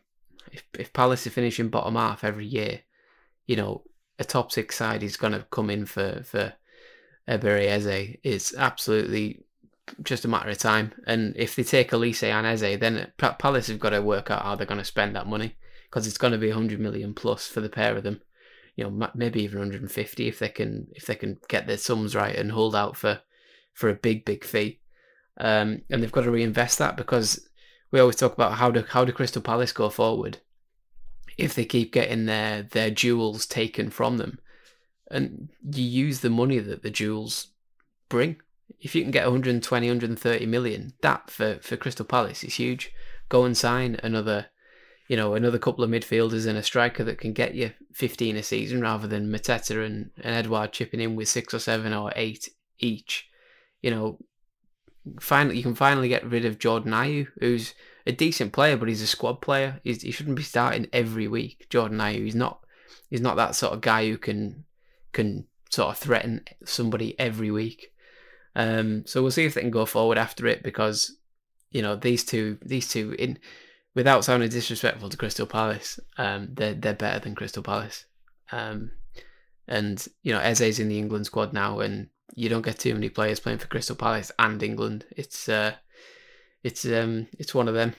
if 0.49 0.63
if 0.79 0.93
Palace 0.93 1.27
are 1.27 1.31
finishing 1.31 1.67
bottom 1.67 1.95
half 1.95 2.23
every 2.23 2.45
year, 2.45 2.79
you 3.47 3.57
know, 3.57 3.83
a 4.17 4.23
top 4.23 4.53
six 4.53 4.77
side 4.77 5.03
is 5.03 5.17
going 5.17 5.33
to 5.33 5.45
come 5.51 5.69
in 5.69 5.85
for 5.85 6.23
for 6.23 6.53
Eberechi 7.27 7.67
Eze. 7.67 8.17
It's 8.23 8.55
absolutely 8.55 9.43
just 10.01 10.25
a 10.25 10.27
matter 10.27 10.49
of 10.49 10.57
time. 10.57 10.93
And 11.05 11.35
if 11.37 11.55
they 11.55 11.63
take 11.63 11.91
Olise 11.91 12.23
and 12.23 12.45
Eze, 12.47 12.79
then 12.79 13.11
Palace 13.17 13.67
have 13.67 13.79
got 13.79 13.91
to 13.91 14.01
work 14.01 14.31
out 14.31 14.43
how 14.43 14.55
they're 14.55 14.65
going 14.65 14.79
to 14.79 14.85
spend 14.85 15.15
that 15.15 15.27
money 15.27 15.55
because 15.89 16.07
it's 16.07 16.17
going 16.17 16.33
to 16.33 16.39
be 16.39 16.49
100 16.49 16.79
million 16.79 17.13
plus 17.13 17.47
for 17.47 17.61
the 17.61 17.69
pair 17.69 17.95
of 17.95 18.03
them. 18.03 18.21
You 18.75 18.85
know, 18.85 19.09
maybe 19.13 19.43
even 19.43 19.59
150 19.59 20.27
if 20.27 20.39
they 20.39 20.49
can 20.49 20.87
if 20.93 21.05
they 21.05 21.15
can 21.15 21.37
get 21.47 21.67
their 21.67 21.77
sums 21.77 22.15
right 22.15 22.35
and 22.35 22.51
hold 22.51 22.75
out 22.75 22.97
for 22.97 23.21
for 23.73 23.89
a 23.89 23.95
big 23.95 24.25
big 24.25 24.43
fee. 24.43 24.79
Um, 25.37 25.81
and 25.89 26.01
they've 26.01 26.11
got 26.11 26.23
to 26.23 26.31
reinvest 26.31 26.79
that 26.79 26.97
because 26.97 27.47
we 27.91 27.99
always 27.99 28.15
talk 28.15 28.33
about 28.33 28.53
how 28.53 28.71
do 28.71 28.83
how 28.87 29.05
do 29.05 29.11
Crystal 29.11 29.41
Palace 29.41 29.71
go 29.71 29.89
forward 29.89 30.39
if 31.37 31.53
they 31.53 31.65
keep 31.65 31.93
getting 31.93 32.25
their 32.25 32.63
their 32.63 32.89
jewels 32.89 33.45
taken 33.45 33.89
from 33.89 34.17
them 34.17 34.39
and 35.13 35.49
you 35.63 35.83
use 35.83 36.19
the 36.19 36.29
money 36.29 36.59
that 36.59 36.83
the 36.83 36.89
jewels 36.89 37.47
bring. 38.09 38.37
If 38.79 38.95
you 38.95 39.01
can 39.01 39.11
get 39.11 39.25
120, 39.25 39.87
130 39.87 40.45
million, 40.45 40.93
that 41.01 41.29
for, 41.29 41.59
for 41.61 41.77
Crystal 41.77 42.05
Palace 42.05 42.43
is 42.43 42.55
huge. 42.55 42.91
Go 43.29 43.45
and 43.45 43.55
sign 43.55 43.99
another 44.03 44.47
you 45.07 45.17
know, 45.17 45.35
another 45.35 45.59
couple 45.59 45.83
of 45.83 45.89
midfielders 45.89 46.47
and 46.47 46.57
a 46.57 46.63
striker 46.63 47.03
that 47.03 47.19
can 47.19 47.33
get 47.33 47.53
you 47.53 47.71
15 47.93 48.37
a 48.37 48.43
season 48.43 48.81
rather 48.81 49.07
than 49.07 49.31
Mateta 49.31 49.85
and, 49.85 50.11
and 50.21 50.35
Edouard 50.35 50.71
chipping 50.71 51.01
in 51.01 51.15
with 51.15 51.27
six 51.27 51.53
or 51.53 51.59
seven 51.59 51.93
or 51.93 52.11
eight 52.15 52.49
each. 52.79 53.29
You 53.81 53.91
know, 53.91 54.19
finally 55.19 55.57
you 55.57 55.63
can 55.63 55.75
finally 55.75 56.07
get 56.07 56.25
rid 56.25 56.45
of 56.45 56.57
Jordan 56.57 56.93
Ayew, 56.93 57.27
who's 57.39 57.73
a 58.07 58.11
decent 58.11 58.53
player, 58.53 58.77
but 58.77 58.87
he's 58.87 59.01
a 59.01 59.07
squad 59.07 59.41
player. 59.41 59.81
He's, 59.83 60.01
he 60.01 60.11
shouldn't 60.11 60.37
be 60.37 60.43
starting 60.43 60.87
every 60.93 61.27
week. 61.27 61.67
Jordan 61.69 61.99
Ayew, 61.99 62.23
he's 62.23 62.35
not 62.35 62.65
he's 63.09 63.21
not 63.21 63.35
that 63.35 63.55
sort 63.55 63.73
of 63.73 63.81
guy 63.81 64.07
who 64.07 64.17
can 64.17 64.63
can 65.13 65.45
sort 65.69 65.89
of 65.89 65.97
threaten 65.97 66.43
somebody 66.65 67.17
every 67.19 67.51
week. 67.51 67.93
Um, 68.55 69.05
so 69.05 69.21
we'll 69.21 69.31
see 69.31 69.45
if 69.45 69.53
they 69.53 69.61
can 69.61 69.71
go 69.71 69.85
forward 69.85 70.17
after 70.17 70.45
it 70.45 70.61
because 70.61 71.17
you 71.71 71.81
know 71.81 71.95
these 71.95 72.23
two 72.23 72.57
these 72.63 72.87
two 72.87 73.15
in 73.17 73.39
without 73.95 74.23
sounding 74.23 74.49
disrespectful 74.49 75.09
to 75.09 75.17
Crystal 75.17 75.47
Palace, 75.47 75.99
um, 76.17 76.49
they're 76.53 76.73
they're 76.73 76.93
better 76.93 77.19
than 77.19 77.35
Crystal 77.35 77.63
Palace. 77.63 78.05
Um, 78.51 78.91
and 79.67 80.05
you 80.21 80.33
know 80.33 80.39
Eze's 80.39 80.79
in 80.79 80.89
the 80.89 80.99
England 80.99 81.25
squad 81.25 81.53
now, 81.53 81.79
and 81.79 82.09
you 82.35 82.49
don't 82.49 82.65
get 82.65 82.79
too 82.79 82.93
many 82.93 83.09
players 83.09 83.39
playing 83.39 83.59
for 83.59 83.67
Crystal 83.67 83.95
Palace 83.95 84.31
and 84.37 84.61
England. 84.61 85.05
It's 85.11 85.49
uh, 85.49 85.73
it's 86.63 86.85
um, 86.85 87.27
it's 87.39 87.55
one 87.55 87.67
of 87.67 87.73
them 87.73 87.95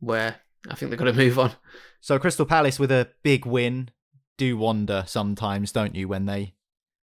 where 0.00 0.36
I 0.68 0.74
think 0.74 0.90
they've 0.90 0.98
got 0.98 1.06
to 1.06 1.12
move 1.12 1.38
on. 1.38 1.52
So 2.00 2.18
Crystal 2.18 2.46
Palace 2.46 2.78
with 2.78 2.90
a 2.90 3.10
big 3.22 3.44
win 3.44 3.90
do 4.40 4.56
wonder 4.56 5.04
sometimes, 5.06 5.70
don't 5.70 5.94
you, 5.94 6.08
when 6.08 6.24
they 6.24 6.54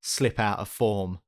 slip 0.00 0.40
out 0.40 0.58
of 0.58 0.70
form, 0.70 1.18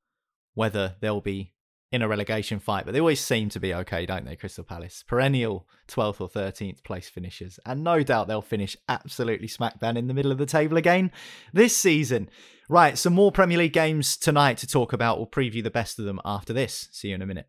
whether 0.54 0.94
they'll 1.00 1.20
be 1.20 1.52
in 1.92 2.00
a 2.00 2.08
relegation 2.08 2.58
fight, 2.58 2.86
but 2.86 2.92
they 2.92 3.00
always 3.00 3.20
seem 3.20 3.50
to 3.50 3.60
be 3.60 3.74
okay, 3.74 4.06
don't 4.06 4.24
they, 4.24 4.34
Crystal 4.34 4.64
Palace? 4.64 5.04
Perennial 5.06 5.68
12th 5.86 6.22
or 6.22 6.30
13th 6.30 6.82
place 6.82 7.10
finishers, 7.10 7.60
and 7.66 7.84
no 7.84 8.02
doubt 8.02 8.26
they'll 8.26 8.40
finish 8.40 8.74
absolutely 8.88 9.48
smack 9.48 9.78
bang 9.80 9.98
in 9.98 10.06
the 10.06 10.14
middle 10.14 10.32
of 10.32 10.38
the 10.38 10.46
table 10.46 10.78
again 10.78 11.12
this 11.52 11.76
season. 11.76 12.30
Right, 12.70 12.96
some 12.96 13.12
more 13.12 13.30
Premier 13.30 13.58
League 13.58 13.74
games 13.74 14.16
tonight 14.16 14.56
to 14.58 14.66
talk 14.66 14.94
about. 14.94 15.18
We'll 15.18 15.26
preview 15.26 15.62
the 15.62 15.70
best 15.70 15.98
of 15.98 16.06
them 16.06 16.22
after 16.24 16.54
this. 16.54 16.88
See 16.90 17.08
you 17.08 17.16
in 17.16 17.22
a 17.22 17.26
minute. 17.26 17.48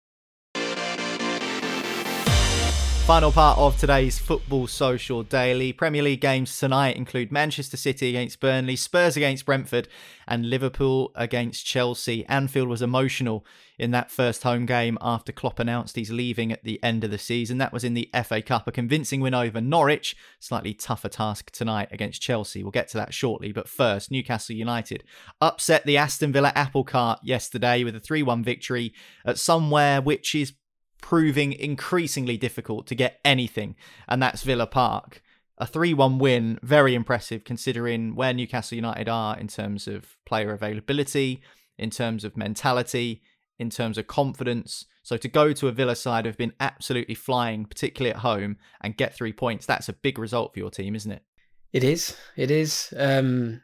Final 3.11 3.33
part 3.33 3.57
of 3.57 3.77
today's 3.77 4.17
Football 4.17 4.67
Social 4.67 5.21
Daily. 5.21 5.73
Premier 5.73 6.01
League 6.01 6.21
games 6.21 6.57
tonight 6.57 6.95
include 6.95 7.29
Manchester 7.29 7.75
City 7.75 8.07
against 8.07 8.39
Burnley, 8.39 8.77
Spurs 8.77 9.17
against 9.17 9.45
Brentford, 9.45 9.89
and 10.29 10.49
Liverpool 10.49 11.11
against 11.15 11.65
Chelsea. 11.65 12.25
Anfield 12.27 12.69
was 12.69 12.81
emotional 12.81 13.45
in 13.77 13.91
that 13.91 14.11
first 14.11 14.43
home 14.43 14.65
game 14.65 14.97
after 15.01 15.33
Klopp 15.33 15.59
announced 15.59 15.97
he's 15.97 16.09
leaving 16.09 16.53
at 16.53 16.63
the 16.63 16.81
end 16.81 17.03
of 17.03 17.11
the 17.11 17.17
season. 17.17 17.57
That 17.57 17.73
was 17.73 17.83
in 17.83 17.95
the 17.95 18.09
FA 18.23 18.41
Cup, 18.41 18.65
a 18.65 18.71
convincing 18.71 19.19
win 19.19 19.33
over 19.33 19.59
Norwich. 19.59 20.15
Slightly 20.39 20.73
tougher 20.73 21.09
task 21.09 21.51
tonight 21.51 21.89
against 21.91 22.21
Chelsea. 22.21 22.63
We'll 22.63 22.71
get 22.71 22.87
to 22.91 22.97
that 22.97 23.13
shortly. 23.13 23.51
But 23.51 23.67
first, 23.67 24.09
Newcastle 24.09 24.55
United 24.55 25.03
upset 25.41 25.85
the 25.85 25.97
Aston 25.97 26.31
Villa 26.31 26.53
apple 26.55 26.85
cart 26.85 27.19
yesterday 27.23 27.83
with 27.83 27.93
a 27.93 27.99
3 27.99 28.23
1 28.23 28.41
victory 28.41 28.93
at 29.25 29.37
somewhere 29.37 30.01
which 30.01 30.33
is 30.33 30.53
proving 31.01 31.53
increasingly 31.53 32.37
difficult 32.37 32.87
to 32.87 32.95
get 32.95 33.19
anything, 33.25 33.75
and 34.07 34.21
that's 34.21 34.43
Villa 34.43 34.67
Park. 34.67 35.21
A 35.57 35.67
3 35.67 35.93
1 35.93 36.17
win, 36.17 36.59
very 36.63 36.95
impressive 36.95 37.43
considering 37.43 38.15
where 38.15 38.33
Newcastle 38.33 38.75
United 38.75 39.07
are 39.09 39.37
in 39.37 39.47
terms 39.47 39.87
of 39.87 40.17
player 40.25 40.53
availability, 40.53 41.41
in 41.77 41.89
terms 41.89 42.23
of 42.23 42.35
mentality, 42.37 43.21
in 43.59 43.69
terms 43.69 43.97
of 43.97 44.07
confidence. 44.07 44.85
So 45.03 45.17
to 45.17 45.27
go 45.27 45.53
to 45.53 45.67
a 45.67 45.71
Villa 45.71 45.95
side 45.95 46.25
who've 46.25 46.37
been 46.37 46.53
absolutely 46.59 47.15
flying, 47.15 47.65
particularly 47.65 48.11
at 48.11 48.21
home, 48.21 48.57
and 48.81 48.97
get 48.97 49.13
three 49.13 49.33
points, 49.33 49.65
that's 49.65 49.89
a 49.89 49.93
big 49.93 50.17
result 50.17 50.53
for 50.53 50.59
your 50.59 50.71
team, 50.71 50.95
isn't 50.95 51.11
it? 51.11 51.23
It 51.71 51.83
is. 51.83 52.17
It 52.35 52.49
is. 52.49 52.93
Um, 52.97 53.61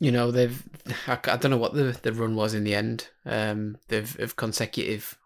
you 0.00 0.12
know, 0.12 0.30
they've. 0.30 0.62
I, 1.06 1.18
I, 1.24 1.36
don't 1.36 1.50
know 1.50 1.58
what 1.58 1.74
the, 1.74 1.98
the 2.00 2.12
run 2.12 2.36
was 2.36 2.54
in 2.54 2.64
the 2.64 2.74
end. 2.74 3.08
Um, 3.26 3.78
they've 3.88 4.18
of 4.20 4.36
consecutive 4.36 5.18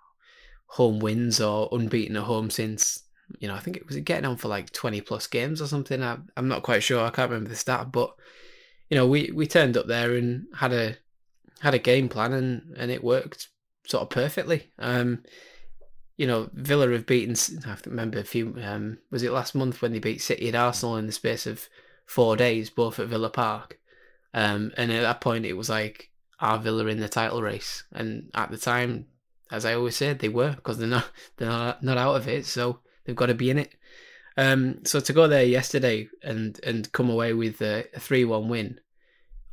home 0.72 1.00
wins 1.00 1.38
or 1.38 1.68
unbeaten 1.70 2.16
at 2.16 2.22
home 2.22 2.48
since 2.48 3.02
you 3.38 3.46
know 3.46 3.54
I 3.54 3.58
think 3.58 3.76
it 3.76 3.86
was 3.86 3.96
getting 3.98 4.24
on 4.24 4.38
for 4.38 4.48
like 4.48 4.72
twenty 4.72 5.02
plus 5.02 5.26
games 5.26 5.60
or 5.60 5.66
something. 5.66 6.02
I, 6.02 6.16
I'm 6.36 6.48
not 6.48 6.62
quite 6.62 6.82
sure. 6.82 7.04
I 7.04 7.10
can't 7.10 7.30
remember 7.30 7.50
the 7.50 7.56
stat, 7.56 7.92
but 7.92 8.14
you 8.88 8.96
know 8.96 9.06
we 9.06 9.30
we 9.34 9.46
turned 9.46 9.76
up 9.76 9.86
there 9.86 10.14
and 10.14 10.46
had 10.56 10.72
a 10.72 10.96
had 11.60 11.74
a 11.74 11.78
game 11.78 12.08
plan 12.08 12.32
and 12.32 12.74
and 12.76 12.90
it 12.90 13.04
worked 13.04 13.48
sort 13.86 14.02
of 14.02 14.10
perfectly. 14.10 14.70
Um, 14.78 15.22
you 16.16 16.26
know 16.26 16.48
Villa 16.54 16.90
have 16.90 17.04
beaten. 17.04 17.36
I 17.66 17.76
remember 17.84 18.18
a 18.18 18.24
few. 18.24 18.56
Um, 18.62 18.98
was 19.10 19.22
it 19.22 19.32
last 19.32 19.54
month 19.54 19.82
when 19.82 19.92
they 19.92 19.98
beat 19.98 20.22
City 20.22 20.48
and 20.48 20.56
Arsenal 20.56 20.96
in 20.96 21.06
the 21.06 21.12
space 21.12 21.46
of 21.46 21.68
four 22.06 22.34
days, 22.34 22.70
both 22.70 22.98
at 22.98 23.08
Villa 23.08 23.28
Park? 23.28 23.78
Um, 24.32 24.72
and 24.78 24.90
at 24.90 25.02
that 25.02 25.20
point, 25.20 25.44
it 25.44 25.52
was 25.52 25.68
like 25.68 26.10
our 26.40 26.58
Villa 26.58 26.86
in 26.86 27.00
the 27.00 27.10
title 27.10 27.42
race, 27.42 27.84
and 27.92 28.30
at 28.34 28.50
the 28.50 28.56
time 28.56 29.06
as 29.52 29.66
I 29.66 29.74
always 29.74 29.94
said, 29.94 30.18
they 30.18 30.30
were 30.30 30.52
because 30.52 30.78
they're 30.78 30.88
not 30.88 31.08
they're 31.36 31.48
not, 31.48 31.82
not 31.82 31.98
out 31.98 32.16
of 32.16 32.26
it, 32.26 32.46
so 32.46 32.80
they've 33.04 33.14
got 33.14 33.26
to 33.26 33.34
be 33.34 33.50
in 33.50 33.58
it. 33.58 33.74
Um, 34.36 34.84
so 34.84 34.98
to 34.98 35.12
go 35.12 35.28
there 35.28 35.44
yesterday 35.44 36.08
and 36.22 36.58
and 36.64 36.90
come 36.92 37.10
away 37.10 37.34
with 37.34 37.60
a 37.60 37.84
three 37.98 38.24
one 38.24 38.48
win, 38.48 38.80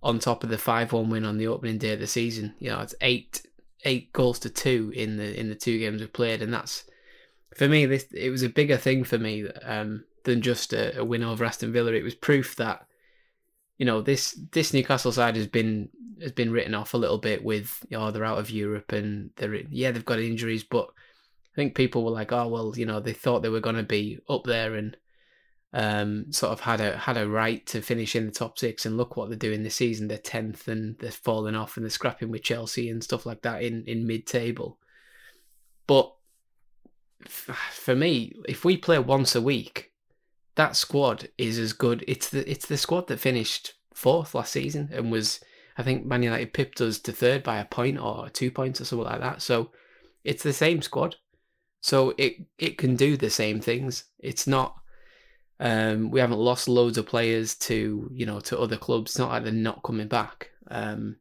on 0.01 0.17
top 0.17 0.43
of 0.43 0.49
the 0.49 0.57
five 0.57 0.93
one 0.93 1.09
win 1.09 1.25
on 1.25 1.37
the 1.37 1.47
opening 1.47 1.77
day 1.77 1.93
of 1.93 1.99
the 1.99 2.07
season, 2.07 2.55
you 2.59 2.69
know 2.69 2.79
it's 2.79 2.95
eight 3.01 3.45
eight 3.83 4.11
goals 4.13 4.39
to 4.39 4.49
two 4.49 4.91
in 4.95 5.17
the 5.17 5.37
in 5.37 5.49
the 5.49 5.55
two 5.55 5.77
games 5.77 5.99
we've 5.99 6.13
played, 6.13 6.41
and 6.41 6.53
that's 6.53 6.85
for 7.55 7.67
me 7.67 7.85
this 7.85 8.05
it 8.13 8.29
was 8.29 8.43
a 8.43 8.49
bigger 8.49 8.77
thing 8.77 9.03
for 9.03 9.17
me 9.17 9.47
um, 9.63 10.05
than 10.23 10.41
just 10.41 10.71
a, 10.71 10.97
a 10.97 11.03
win 11.03 11.23
over 11.23 11.43
Aston 11.43 11.73
Villa. 11.73 11.91
It 11.91 12.03
was 12.03 12.15
proof 12.15 12.55
that 12.55 12.87
you 13.79 13.85
know 13.85 14.01
this 14.01 14.39
this 14.51 14.73
Newcastle 14.73 15.11
side 15.11 15.35
has 15.35 15.47
been 15.47 15.89
has 16.21 16.33
been 16.33 16.51
written 16.51 16.75
off 16.75 16.93
a 16.93 16.97
little 16.97 17.17
bit 17.17 17.43
with 17.43 17.83
you 17.89 17.97
know 17.97 18.11
they're 18.11 18.25
out 18.25 18.37
of 18.37 18.51
Europe 18.51 18.91
and 18.91 19.31
they're 19.37 19.55
yeah 19.71 19.89
they've 19.89 20.05
got 20.05 20.19
injuries, 20.19 20.63
but 20.63 20.89
I 20.89 21.55
think 21.55 21.73
people 21.73 22.05
were 22.05 22.11
like 22.11 22.31
oh 22.31 22.47
well 22.47 22.73
you 22.75 22.85
know 22.85 22.99
they 22.99 23.13
thought 23.13 23.41
they 23.41 23.49
were 23.49 23.59
going 23.59 23.77
to 23.77 23.83
be 23.83 24.19
up 24.29 24.43
there 24.43 24.75
and 24.75 24.95
um, 25.71 26.31
sort 26.31 26.51
of 26.51 26.61
had 26.61 26.81
a 26.81 26.97
had 26.97 27.17
a 27.17 27.27
right 27.27 27.65
to 27.67 27.81
finish 27.81 28.15
in 28.15 28.25
the 28.25 28.31
top 28.31 28.57
six. 28.57 28.85
And 28.85 28.97
look 28.97 29.15
what 29.15 29.29
they're 29.29 29.37
doing 29.37 29.63
this 29.63 29.75
season. 29.75 30.07
They're 30.07 30.17
tenth 30.17 30.67
and 30.67 30.97
they're 30.99 31.11
falling 31.11 31.55
off 31.55 31.77
and 31.77 31.85
they're 31.85 31.91
scrapping 31.91 32.31
with 32.31 32.43
Chelsea 32.43 32.89
and 32.89 33.03
stuff 33.03 33.25
like 33.25 33.41
that 33.43 33.63
in 33.63 33.83
in 33.85 34.07
mid 34.07 34.25
table. 34.25 34.79
But 35.87 36.13
for 37.27 37.95
me, 37.95 38.33
if 38.47 38.65
we 38.65 38.77
play 38.77 38.99
once 38.99 39.35
a 39.35 39.41
week, 39.41 39.88
that 40.59 40.75
squad 40.75 41.29
is 41.37 41.57
as 41.57 41.71
good. 41.71 42.03
It's 42.05 42.29
the 42.29 42.49
it's 42.51 42.65
the 42.65 42.75
squad 42.75 43.07
that 43.07 43.21
finished 43.21 43.75
fourth 43.93 44.35
last 44.35 44.51
season 44.51 44.89
and 44.91 45.09
was 45.09 45.39
I 45.77 45.83
think 45.83 46.05
Man 46.05 46.21
United 46.21 46.51
pipped 46.51 46.81
us 46.81 46.99
to 46.99 47.13
third 47.13 47.43
by 47.43 47.59
a 47.59 47.65
point 47.65 47.97
or 47.97 48.27
two 48.27 48.51
points 48.51 48.81
or 48.81 48.85
something 48.85 49.07
like 49.07 49.21
that. 49.21 49.41
So 49.41 49.71
it's 50.25 50.43
the 50.43 50.51
same 50.51 50.81
squad. 50.81 51.15
So 51.79 52.13
it 52.17 52.45
it 52.57 52.77
can 52.77 52.97
do 52.97 53.15
the 53.15 53.29
same 53.29 53.61
things. 53.61 54.03
It's 54.19 54.47
not 54.47 54.75
um, 55.61 56.11
we 56.11 56.19
haven't 56.19 56.39
lost 56.39 56.67
loads 56.67 56.97
of 56.97 57.05
players 57.05 57.55
to 57.59 58.09
you 58.13 58.25
know 58.25 58.41
to 58.41 58.59
other 58.59 58.75
clubs. 58.75 59.11
It's 59.11 59.19
not 59.19 59.29
like 59.29 59.43
they're 59.43 59.53
not 59.53 59.81
coming 59.81 60.09
back. 60.09 60.49
Um, 60.69 61.15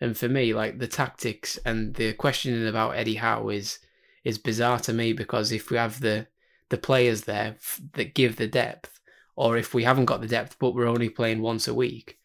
and 0.00 0.16
for 0.16 0.28
me, 0.28 0.54
like 0.54 0.78
the 0.78 0.86
tactics 0.86 1.58
and 1.64 1.94
the 1.94 2.12
questioning 2.12 2.68
about 2.68 2.96
Eddie 2.96 3.16
Howe 3.16 3.48
is 3.48 3.80
is 4.22 4.38
bizarre 4.38 4.78
to 4.78 4.92
me 4.92 5.14
because 5.14 5.50
if 5.50 5.68
we 5.70 5.78
have 5.78 6.00
the 6.00 6.28
the 6.68 6.78
players 6.78 7.22
there 7.22 7.56
f- 7.56 7.80
that 7.92 8.14
give 8.14 8.36
the 8.36 8.46
depth, 8.46 9.00
or 9.36 9.56
if 9.56 9.74
we 9.74 9.84
haven't 9.84 10.06
got 10.06 10.20
the 10.20 10.28
depth 10.28 10.56
but 10.58 10.74
we're 10.74 10.86
only 10.86 11.08
playing 11.08 11.40
once 11.40 11.68
a 11.68 11.74
week, 11.74 12.18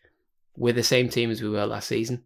we're 0.55 0.73
the 0.73 0.83
same 0.83 1.09
team 1.09 1.31
as 1.31 1.41
we 1.41 1.49
were 1.49 1.65
last 1.65 1.87
season. 1.87 2.23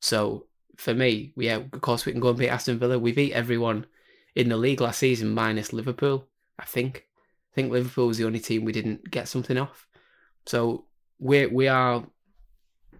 So 0.00 0.46
for 0.76 0.94
me, 0.94 1.32
yeah, 1.36 1.56
of 1.56 1.80
course 1.80 2.06
we 2.06 2.12
can 2.12 2.20
go 2.20 2.30
and 2.30 2.38
beat 2.38 2.48
Aston 2.48 2.78
Villa. 2.78 2.98
We 2.98 3.12
beat 3.12 3.32
everyone 3.32 3.86
in 4.34 4.48
the 4.48 4.56
league 4.56 4.80
last 4.80 4.98
season 4.98 5.34
minus 5.34 5.72
Liverpool. 5.72 6.26
I 6.58 6.64
think. 6.64 7.06
I 7.52 7.54
think 7.54 7.72
Liverpool 7.72 8.06
was 8.06 8.18
the 8.18 8.26
only 8.26 8.38
team 8.38 8.64
we 8.64 8.72
didn't 8.72 9.10
get 9.10 9.28
something 9.28 9.58
off. 9.58 9.86
So 10.46 10.86
we 11.18 11.46
we 11.46 11.68
are 11.68 12.04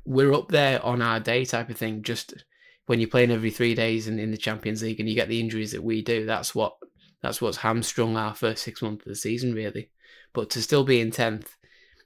we're 0.04 0.32
up 0.32 0.48
there 0.48 0.84
on 0.84 1.02
our 1.02 1.20
day 1.20 1.44
type 1.44 1.70
of 1.70 1.76
thing. 1.76 2.02
Just 2.02 2.44
when 2.86 3.00
you're 3.00 3.08
playing 3.08 3.30
every 3.30 3.50
three 3.50 3.74
days 3.74 4.08
and 4.08 4.18
in 4.18 4.30
the 4.30 4.36
Champions 4.36 4.82
League 4.82 4.98
and 4.98 5.08
you 5.08 5.14
get 5.14 5.28
the 5.28 5.40
injuries 5.40 5.72
that 5.72 5.82
we 5.82 6.02
do, 6.02 6.26
that's 6.26 6.54
what 6.54 6.76
that's 7.22 7.40
what's 7.40 7.58
hamstrung 7.58 8.16
our 8.16 8.34
first 8.34 8.62
six 8.62 8.82
months 8.82 9.04
of 9.04 9.10
the 9.10 9.16
season 9.16 9.54
really. 9.54 9.90
But 10.32 10.50
to 10.50 10.62
still 10.62 10.84
be 10.84 11.00
in 11.00 11.10
tenth 11.10 11.56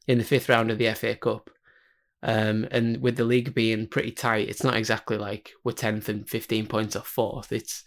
in 0.06 0.18
the 0.18 0.24
fifth 0.24 0.48
round 0.48 0.70
of 0.70 0.78
the 0.78 0.92
FA 0.94 1.14
Cup, 1.14 1.50
um, 2.22 2.66
and 2.70 3.02
with 3.02 3.16
the 3.16 3.24
league 3.24 3.54
being 3.54 3.86
pretty 3.86 4.10
tight, 4.10 4.48
it's 4.48 4.64
not 4.64 4.76
exactly 4.76 5.18
like 5.18 5.52
we're 5.62 5.72
tenth 5.72 6.08
and 6.08 6.28
fifteen 6.28 6.66
points 6.66 6.96
off 6.96 7.06
fourth. 7.06 7.52
It's 7.52 7.84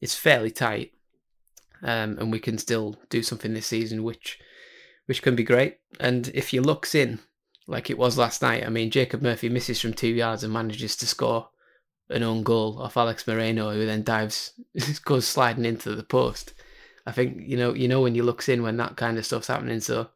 it's 0.00 0.14
fairly 0.14 0.50
tight, 0.50 0.92
um, 1.82 2.18
and 2.18 2.30
we 2.30 2.38
can 2.38 2.58
still 2.58 2.96
do 3.08 3.22
something 3.22 3.54
this 3.54 3.66
season, 3.66 4.04
which 4.04 4.38
which 5.06 5.22
can 5.22 5.34
be 5.34 5.42
great. 5.42 5.78
And 5.98 6.28
if 6.34 6.52
your 6.52 6.62
luck's 6.62 6.94
in, 6.94 7.20
like 7.66 7.88
it 7.88 7.98
was 7.98 8.18
last 8.18 8.42
night, 8.42 8.64
I 8.64 8.68
mean, 8.68 8.90
Jacob 8.90 9.22
Murphy 9.22 9.48
misses 9.48 9.80
from 9.80 9.94
two 9.94 10.08
yards 10.08 10.44
and 10.44 10.52
manages 10.52 10.96
to 10.96 11.06
score 11.06 11.48
an 12.10 12.22
own 12.22 12.42
goal 12.42 12.80
off 12.80 12.96
Alex 12.96 13.26
Moreno, 13.26 13.72
who 13.72 13.86
then 13.86 14.02
dives, 14.02 14.52
goes 15.04 15.26
sliding 15.26 15.64
into 15.64 15.94
the 15.94 16.02
post. 16.02 16.54
I 17.08 17.12
think 17.12 17.38
you 17.40 17.56
know, 17.56 17.72
you 17.72 17.88
know 17.88 18.02
when 18.02 18.14
you 18.14 18.22
looks 18.22 18.48
in 18.48 18.62
when 18.62 18.76
that 18.76 18.96
kind 18.96 19.16
of 19.16 19.24
stuff's 19.24 19.46
happening. 19.46 19.80
So 19.80 20.10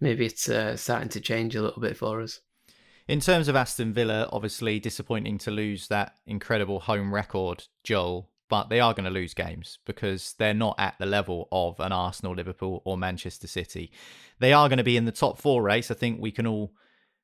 maybe 0.00 0.26
it's 0.26 0.48
uh, 0.48 0.76
starting 0.76 1.08
to 1.10 1.20
change 1.20 1.54
a 1.54 1.62
little 1.62 1.80
bit 1.80 1.96
for 1.96 2.20
us. 2.20 2.40
In 3.06 3.20
terms 3.20 3.46
of 3.46 3.54
Aston 3.54 3.92
Villa, 3.92 4.28
obviously 4.32 4.80
disappointing 4.80 5.38
to 5.38 5.50
lose 5.52 5.86
that 5.88 6.14
incredible 6.26 6.80
home 6.80 7.14
record, 7.14 7.64
Joel. 7.84 8.30
But 8.50 8.68
they 8.68 8.80
are 8.80 8.92
going 8.92 9.04
to 9.04 9.10
lose 9.10 9.32
games 9.32 9.78
because 9.86 10.34
they're 10.38 10.52
not 10.52 10.74
at 10.78 10.96
the 10.98 11.06
level 11.06 11.48
of 11.50 11.80
an 11.80 11.92
Arsenal, 11.92 12.34
Liverpool, 12.34 12.82
or 12.84 12.98
Manchester 12.98 13.46
City. 13.46 13.90
They 14.38 14.52
are 14.52 14.68
going 14.68 14.78
to 14.78 14.84
be 14.84 14.98
in 14.98 15.06
the 15.06 15.12
top 15.12 15.38
four 15.38 15.62
race. 15.62 15.90
I 15.90 15.94
think 15.94 16.20
we 16.20 16.30
can 16.30 16.46
all 16.46 16.72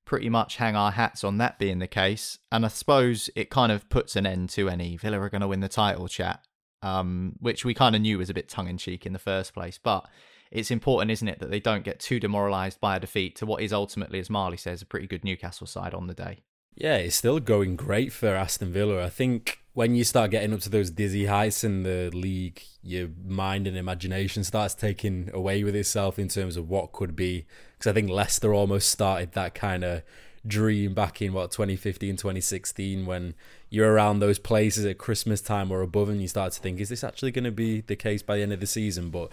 pretty 0.06 0.28
much 0.28 0.56
hang 0.56 0.74
our 0.74 0.90
hats 0.90 1.22
on 1.22 1.38
that 1.38 1.58
being 1.58 1.78
the 1.78 1.86
case. 1.86 2.38
And 2.50 2.64
I 2.64 2.68
suppose 2.68 3.28
it 3.36 3.50
kind 3.50 3.70
of 3.70 3.88
puts 3.90 4.16
an 4.16 4.26
end 4.26 4.48
to 4.50 4.68
any 4.68 4.96
Villa 4.96 5.20
are 5.20 5.28
going 5.28 5.42
to 5.42 5.48
win 5.48 5.60
the 5.60 5.68
title 5.68 6.08
chat, 6.08 6.44
um, 6.82 7.36
which 7.40 7.64
we 7.64 7.74
kind 7.74 7.94
of 7.94 8.02
knew 8.02 8.18
was 8.18 8.30
a 8.30 8.34
bit 8.34 8.48
tongue 8.48 8.68
in 8.68 8.78
cheek 8.78 9.06
in 9.06 9.12
the 9.12 9.18
first 9.18 9.54
place. 9.54 9.78
But 9.82 10.06
it's 10.50 10.70
important, 10.70 11.10
isn't 11.10 11.28
it, 11.28 11.38
that 11.38 11.50
they 11.50 11.60
don't 11.60 11.84
get 11.84 12.00
too 12.00 12.18
demoralised 12.20 12.80
by 12.80 12.96
a 12.96 13.00
defeat 13.00 13.36
to 13.36 13.46
what 13.46 13.62
is 13.62 13.72
ultimately, 13.72 14.18
as 14.18 14.30
Marley 14.30 14.56
says, 14.56 14.82
a 14.82 14.86
pretty 14.86 15.06
good 15.06 15.24
Newcastle 15.24 15.66
side 15.66 15.94
on 15.94 16.06
the 16.06 16.14
day. 16.14 16.40
Yeah, 16.74 16.96
it's 16.96 17.16
still 17.16 17.40
going 17.40 17.76
great 17.76 18.12
for 18.12 18.28
Aston 18.28 18.72
Villa. 18.72 19.04
I 19.04 19.10
think 19.10 19.60
when 19.72 19.94
you 19.94 20.02
start 20.02 20.30
getting 20.30 20.52
up 20.52 20.60
to 20.60 20.70
those 20.70 20.90
dizzy 20.90 21.26
heights 21.26 21.62
in 21.62 21.82
the 21.82 22.10
league, 22.12 22.62
your 22.82 23.08
mind 23.24 23.66
and 23.66 23.76
imagination 23.76 24.44
starts 24.44 24.74
taking 24.74 25.30
away 25.32 25.62
with 25.62 25.76
itself 25.76 26.18
in 26.18 26.28
terms 26.28 26.56
of 26.56 26.68
what 26.68 26.92
could 26.92 27.14
be. 27.14 27.46
Because 27.78 27.90
I 27.90 27.94
think 27.94 28.10
Leicester 28.10 28.54
almost 28.54 28.90
started 28.90 29.32
that 29.32 29.54
kind 29.54 29.84
of 29.84 30.02
dream 30.46 30.94
back 30.94 31.20
in 31.20 31.32
what 31.32 31.50
2015 31.50 32.16
2016 32.16 33.04
when 33.04 33.34
you're 33.68 33.92
around 33.92 34.20
those 34.20 34.38
places 34.38 34.86
at 34.86 34.96
christmas 34.96 35.42
time 35.42 35.70
or 35.70 35.82
above 35.82 36.08
and 36.08 36.22
you 36.22 36.28
start 36.28 36.52
to 36.52 36.60
think 36.60 36.80
is 36.80 36.88
this 36.88 37.04
actually 37.04 37.30
going 37.30 37.44
to 37.44 37.50
be 37.50 37.82
the 37.82 37.96
case 37.96 38.22
by 38.22 38.36
the 38.36 38.42
end 38.42 38.52
of 38.52 38.60
the 38.60 38.66
season 38.66 39.10
but 39.10 39.30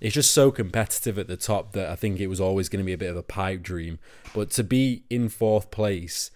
it's 0.00 0.14
just 0.14 0.32
so 0.32 0.50
competitive 0.50 1.18
at 1.18 1.28
the 1.28 1.36
top 1.36 1.72
that 1.72 1.88
i 1.88 1.96
think 1.96 2.20
it 2.20 2.26
was 2.26 2.40
always 2.40 2.68
going 2.68 2.78
to 2.78 2.84
be 2.84 2.92
a 2.92 2.98
bit 2.98 3.10
of 3.10 3.16
a 3.16 3.22
pipe 3.22 3.62
dream 3.62 3.98
but 4.34 4.50
to 4.50 4.62
be 4.62 5.02
in 5.08 5.30
fourth 5.30 5.70
place 5.70 6.30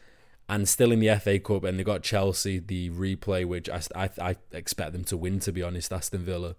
and 0.48 0.68
still 0.68 0.92
in 0.92 1.00
the 1.00 1.18
FA 1.18 1.38
Cup, 1.38 1.64
and 1.64 1.78
they 1.78 1.84
got 1.84 2.02
Chelsea 2.02 2.58
the 2.58 2.90
replay, 2.90 3.46
which 3.46 3.68
I, 3.68 3.80
I, 3.96 4.10
I 4.20 4.36
expect 4.52 4.92
them 4.92 5.04
to 5.04 5.16
win. 5.16 5.40
To 5.40 5.52
be 5.52 5.62
honest, 5.62 5.92
Aston 5.92 6.20
Villa, 6.20 6.54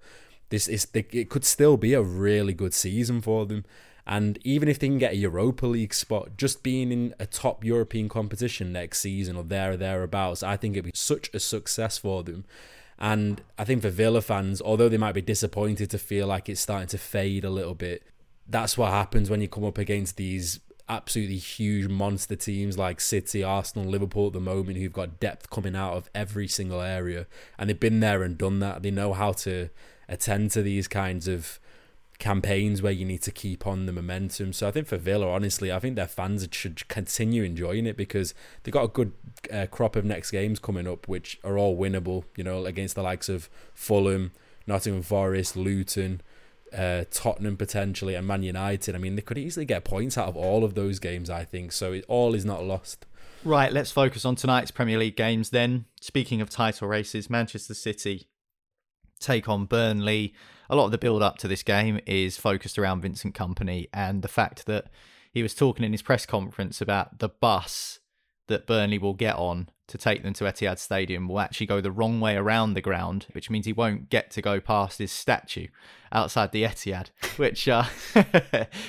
this 0.50 0.68
is 0.68 0.88
it 0.94 1.30
could 1.30 1.46
still 1.46 1.78
be 1.78 1.94
a 1.94 2.02
really 2.02 2.54
good 2.54 2.74
season 2.74 3.22
for 3.22 3.46
them. 3.46 3.64
And 4.08 4.38
even 4.44 4.70
if 4.70 4.78
they 4.78 4.88
can 4.88 5.00
get 5.00 5.14
a 5.14 5.18
Europa 5.18 5.66
League 5.66 5.94
spot, 5.94 6.38
just 6.38 6.62
being 6.62 6.92
in 6.92 7.16
a 7.20 7.26
top 7.26 7.64
European 7.64 8.08
competition 8.08 8.72
next 8.72 9.00
season 9.00 9.36
or 9.36 9.44
there 9.44 9.72
or 9.72 9.78
thereabouts, 9.78 10.44
I 10.44 10.58
think 10.58 10.76
it'd 10.76 10.86
be 10.86 10.92
such 10.94 11.30
a 11.34 11.40
success 11.40 11.98
for 11.98 12.24
them. 12.24 12.46
And 13.00 13.42
I 13.58 13.66
think 13.66 13.82
for 13.82 13.90
Villa 13.90 14.22
fans, 14.22 14.62
although 14.62 14.90
they 14.90 14.98
might 14.98 15.14
be 15.14 15.22
disappointed 15.22 15.90
to 15.90 15.98
feel 15.98 16.28
like 16.28 16.48
it's 16.48 16.62
starting 16.62 16.88
to 16.90 16.98
fade 16.98 17.44
a 17.44 17.50
little 17.50 17.74
bit, 17.74 18.04
that's 18.48 18.78
what 18.78 18.92
happens 18.92 19.30
when 19.30 19.42
you 19.42 19.48
come 19.48 19.66
up 19.66 19.80
against 19.80 20.18
these 20.18 20.60
absolutely 20.88 21.38
huge 21.38 21.88
monster 21.88 22.36
teams 22.36 22.78
like 22.78 23.02
City, 23.02 23.44
Arsenal, 23.44 23.90
Liverpool 23.90 24.28
at 24.28 24.34
the 24.34 24.40
moment 24.40 24.78
who've 24.78 24.94
got 24.94 25.20
depth 25.20 25.50
coming 25.50 25.76
out 25.76 25.94
of 25.94 26.10
every 26.14 26.48
single 26.48 26.80
area 26.80 27.26
and 27.58 27.68
they've 27.68 27.80
been 27.80 28.02
there 28.02 28.22
and 28.22 28.38
done 28.38 28.60
that. 28.60 28.84
They 28.84 28.92
know 28.92 29.14
how 29.14 29.32
to 29.32 29.70
attend 30.08 30.52
to 30.52 30.62
these 30.62 30.88
kinds 30.88 31.28
of 31.28 31.60
campaigns 32.18 32.82
where 32.82 32.92
you 32.92 33.06
need 33.06 33.22
to 33.24 33.32
keep 33.32 33.68
on 33.68 33.86
the 33.86 33.92
momentum. 33.92 34.54
So 34.54 34.68
I 34.68 34.72
think 34.72 34.88
for 34.88 34.98
Villa, 34.98 35.30
honestly, 35.30 35.72
I 35.72 35.80
think 35.80 35.96
their 35.96 36.08
fans 36.08 36.48
should 36.52 36.88
continue 36.88 37.44
enjoying 37.44 37.86
it 37.86 37.98
because 37.98 38.34
they've 38.64 38.74
got 38.74 38.86
a 38.86 38.90
good 38.90 39.14
uh, 39.52 39.68
crop 39.70 39.96
of 39.96 40.06
next 40.06 40.32
games 40.32 40.60
coming 40.60 40.88
up, 40.88 41.08
which 41.08 41.40
are 41.44 41.58
all 41.58 41.78
winnable. 41.78 42.24
You 42.36 42.44
know, 42.44 42.66
against 42.66 42.96
the 42.96 43.04
likes 43.04 43.30
of 43.30 43.50
Fulham, 43.74 44.32
Nottingham 44.68 45.04
Forest, 45.04 45.56
Luton 45.56 46.22
uh, 46.76 47.06
Tottenham 47.12 47.58
potentially, 47.58 48.16
and 48.16 48.28
Man 48.28 48.44
United. 48.44 48.96
I 48.96 48.98
mean, 48.98 49.16
they 49.16 49.22
could 49.22 49.38
easily 49.38 49.66
get 49.66 49.84
points 49.84 50.18
out 50.18 50.28
of 50.28 50.36
all 50.36 50.64
of 50.64 50.76
those 50.76 51.00
games, 51.00 51.30
I 51.30 51.44
think. 51.46 51.72
So 51.72 51.94
it 51.94 52.06
all 52.08 52.34
is 52.34 52.46
not 52.46 52.64
lost. 52.64 53.06
Right, 53.44 53.72
let's 53.72 53.92
focus 53.92 54.26
on 54.26 54.36
tonight's 54.36 54.72
Premier 54.72 54.98
League 54.98 55.16
games 55.16 55.52
then. 55.52 55.86
Speaking 56.02 56.42
of 56.42 56.50
title 56.50 56.88
races, 56.88 57.30
Manchester 57.30 57.76
City 57.76 58.28
take 59.26 59.50
on 59.50 59.66
Burnley. 59.66 60.34
A 60.70 60.76
lot 60.76 60.86
of 60.86 60.92
the 60.92 60.98
build 60.98 61.22
up 61.22 61.38
to 61.40 61.48
this 61.48 61.64
game 61.64 62.00
is 62.06 62.38
focused 62.38 62.78
around 62.78 63.02
Vincent 63.02 63.36
Kompany 63.36 63.88
and 63.94 64.22
the 64.22 64.28
fact 64.28 64.66
that 64.66 64.86
he 65.32 65.44
was 65.44 65.54
talking 65.54 65.84
in 65.84 65.92
his 65.92 66.02
press 66.02 66.26
conference 66.26 66.82
about 66.82 67.20
the 67.20 67.30
bus 67.30 68.00
that 68.48 68.68
Burnley 68.68 68.98
will 68.98 69.14
get 69.14 69.36
on 69.36 69.70
to 69.88 69.98
take 69.98 70.24
them 70.24 70.34
to 70.34 70.46
Etihad 70.46 70.80
Stadium 70.80 71.28
will 71.28 71.40
actually 71.40 71.68
go 71.68 71.82
the 71.82 71.92
wrong 71.92 72.20
way 72.20 72.36
around 72.36 72.74
the 72.74 72.82
ground, 72.82 73.28
which 73.34 73.50
means 73.50 73.66
he 73.66 73.74
won't 73.74 74.10
get 74.10 74.32
to 74.32 74.42
go 74.42 74.60
past 74.60 74.98
his 74.98 75.12
statue 75.12 75.68
outside 76.12 76.52
the 76.52 76.64
Etihad, 76.64 77.10
which 77.38 77.68
uh, 77.68 77.86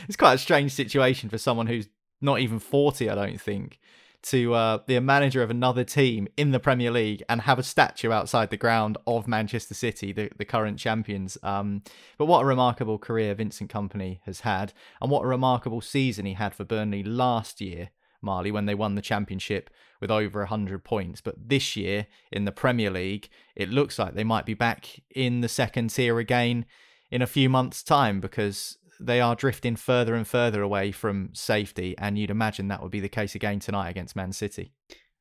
is 0.09 0.17
quite 0.17 0.35
a 0.35 0.39
strange 0.39 0.73
situation 0.73 1.29
for 1.29 1.39
someone 1.39 1.67
who's 1.67 1.89
not 2.21 2.41
even 2.41 2.59
40, 2.59 3.11
I 3.11 3.15
don't 3.15 3.41
think, 3.41 3.79
to 4.27 4.55
uh, 4.55 4.79
be 4.79 4.97
a 4.97 5.01
manager 5.01 5.43
of 5.43 5.51
another 5.51 5.85
team 5.85 6.27
in 6.37 6.51
the 6.51 6.59
Premier 6.59 6.91
League 6.91 7.23
and 7.29 7.43
have 7.43 7.59
a 7.59 7.63
statue 7.63 8.11
outside 8.11 8.51
the 8.51 8.57
ground 8.57 8.99
of 9.07 9.29
Manchester 9.29 9.75
City, 9.75 10.13
the, 10.13 10.31
the 10.37 10.45
current 10.45 10.79
champions. 10.79 11.39
Um, 11.43 11.83
but 12.19 12.27
what 12.27 12.43
a 12.43 12.45
remarkable 12.45 12.99
career 12.99 13.35
Vincent 13.35 13.71
Kompany 13.71 14.19
has 14.25 14.41
had, 14.41 14.73
and 15.01 15.11
what 15.11 15.25
a 15.25 15.29
remarkable 15.29 15.81
season 15.81 16.27
he 16.27 16.35
had 16.35 16.55
for 16.55 16.65
Burnley 16.65 17.05
last 17.05 17.61
year 17.61 17.91
Marley 18.21 18.51
when 18.51 18.67
they 18.67 18.75
won 18.75 18.97
the 18.97 19.03
championship 19.03 19.71
with 20.01 20.11
over 20.11 20.41
100 20.41 20.83
points. 20.85 21.21
But 21.21 21.49
this 21.49 21.77
year 21.77 22.07
in 22.33 22.45
the 22.45 22.53
Premier 22.53 22.91
League, 22.91 23.29
it 23.55 23.71
looks 23.71 23.99
like 23.99 24.15
they 24.15 24.25
might 24.25 24.45
be 24.45 24.55
back 24.55 25.01
in 25.15 25.41
the 25.41 25.49
second 25.49 25.91
tier 25.91 26.19
again 26.19 26.67
in 27.11 27.23
a 27.23 27.27
few 27.27 27.49
months' 27.49 27.83
time 27.83 28.21
because 28.21 28.79
they 29.01 29.21
are 29.21 29.35
drifting 29.35 29.77
further 29.77 30.15
and 30.15 30.27
further 30.27 30.63
away 30.63 30.93
from 30.93 31.31
safety. 31.33 31.95
And 31.99 32.19
you'd 32.19 32.31
imagine 32.31 32.69
that 32.69 32.83
would 32.83 32.93
be 32.93 33.01
the 33.01 33.09
case 33.09 33.35
again 33.35 33.61
tonight 33.61 33.91
against 33.91 34.17
Man 34.17 34.33
City. 34.33 34.73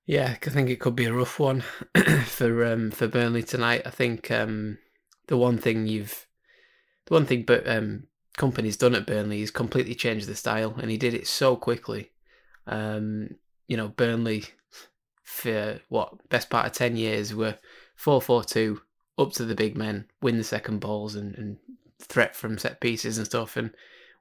Yeah, 0.05 0.35
I 0.45 0.49
think 0.49 0.69
it 0.69 0.79
could 0.79 0.95
be 0.95 1.05
a 1.05 1.13
rough 1.13 1.39
one 1.39 1.63
for 2.25 2.65
um, 2.65 2.91
for 2.91 3.07
Burnley 3.07 3.41
tonight. 3.41 3.81
I 3.85 3.89
think 3.89 4.29
um, 4.29 4.77
the 5.27 5.37
one 5.37 5.57
thing 5.57 5.87
you've 5.87 6.27
the 7.07 7.13
one 7.15 7.25
thing 7.25 7.43
but 7.43 7.67
um, 7.67 8.03
Kompany's 8.37 8.77
done 8.77 8.95
at 8.95 9.07
Burnley. 9.07 9.41
is 9.41 9.51
completely 9.51 9.95
changed 9.95 10.27
the 10.27 10.35
style, 10.35 10.75
and 10.77 10.91
he 10.91 10.97
did 10.97 11.13
it 11.13 11.27
so 11.27 11.55
quickly. 11.55 12.11
Um, 12.67 13.29
you 13.67 13.77
know, 13.77 13.87
Burnley 13.87 14.45
for 15.23 15.79
what 15.89 16.29
best 16.29 16.51
part 16.51 16.67
of 16.67 16.73
ten 16.73 16.95
years 16.95 17.33
were 17.33 17.57
four 17.95 18.21
four 18.21 18.43
two 18.43 18.81
up 19.17 19.31
to 19.33 19.45
the 19.45 19.55
big 19.55 19.75
men, 19.75 20.05
win 20.21 20.37
the 20.37 20.43
second 20.43 20.79
balls, 20.79 21.15
and, 21.15 21.35
and 21.35 21.57
threat 21.99 22.35
from 22.35 22.57
set 22.57 22.79
pieces 22.81 23.17
and 23.17 23.25
stuff. 23.25 23.57
And 23.57 23.71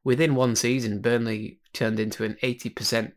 within 0.04 0.34
one 0.34 0.56
season, 0.56 1.00
Burnley 1.00 1.58
turned 1.72 1.98
into 2.00 2.24
an 2.24 2.36
eighty 2.42 2.68
percent 2.68 3.14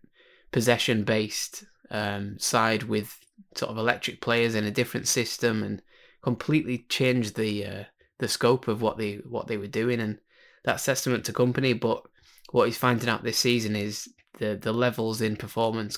possession 0.52 1.04
based 1.04 1.66
um, 1.92 2.38
side 2.40 2.84
with 2.84 3.18
sort 3.56 3.72
of 3.72 3.78
electric 3.78 4.22
players 4.22 4.56
in 4.56 4.64
a 4.64 4.72
different 4.72 5.08
system, 5.08 5.64
and 5.64 5.82
completely 6.22 6.86
changed 6.90 7.36
the 7.36 7.66
uh, 7.66 7.84
the 8.20 8.28
scope 8.28 8.68
of 8.68 8.82
what 8.82 8.98
they 8.98 9.16
what 9.30 9.48
they 9.48 9.58
were 9.58 9.68
doing. 9.68 10.00
And 10.00 10.20
that's 10.64 10.86
testament 10.86 11.26
to 11.26 11.34
Kompany. 11.34 11.80
But 11.80 12.04
what 12.52 12.66
he's 12.66 12.78
finding 12.78 13.10
out 13.10 13.24
this 13.24 13.38
season 13.38 13.76
is 13.76 14.08
the 14.40 14.56
the 14.56 14.74
levels 14.74 15.22
in 15.22 15.36
performance 15.36 15.98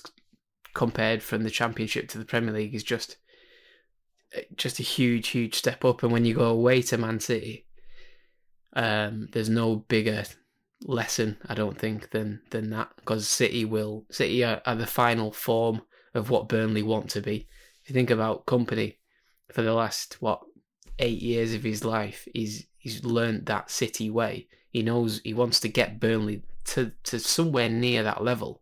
compared 0.74 1.24
from 1.24 1.44
the 1.44 1.50
Championship 1.50 2.08
to 2.10 2.18
the 2.18 2.26
Premier 2.26 2.54
League 2.54 2.76
is 2.76 2.84
just 2.84 3.18
just 4.56 4.80
a 4.80 4.84
huge, 4.84 5.30
huge 5.30 5.56
step 5.56 5.84
up. 5.84 6.04
And 6.04 6.12
when 6.12 6.26
you 6.26 6.36
go 6.36 6.46
away 6.46 6.84
to 6.84 6.98
Man 6.98 7.20
City, 7.20 7.66
um, 8.74 9.28
there's 9.32 9.50
no 9.50 9.78
bigger 9.78 10.24
lesson, 10.84 11.38
I 11.48 11.56
don't 11.56 11.78
think, 11.78 12.12
than 12.12 12.42
than 12.52 12.70
that. 12.72 12.92
Because 12.96 13.28
City 13.28 13.66
will 13.66 14.06
City 14.12 14.44
are, 14.44 14.62
are 14.66 14.76
the 14.76 14.88
final 14.88 15.32
form 15.32 15.82
of 16.14 16.30
what 16.30 16.50
Burnley 16.50 16.84
want 16.84 17.10
to 17.12 17.22
be. 17.22 17.48
If 17.84 17.90
you 17.90 17.94
think 17.94 18.10
about 18.10 18.46
Kompany 18.46 18.98
for 19.52 19.62
the 19.62 19.74
last 19.74 20.18
what 20.22 20.42
eight 21.00 21.22
years 21.22 21.54
of 21.54 21.64
his 21.64 21.84
life, 21.84 22.28
he's 22.34 22.68
he's 22.78 23.04
learned 23.04 23.46
that 23.48 23.72
City 23.72 24.10
way. 24.10 24.48
He 24.70 24.84
knows 24.84 25.22
he 25.24 25.34
wants 25.34 25.60
to 25.62 25.70
get 25.70 26.00
Burnley 26.00 26.44
to, 26.66 26.92
to 27.04 27.20
somewhere 27.20 27.70
near 27.70 28.04
that 28.04 28.24
level. 28.24 28.62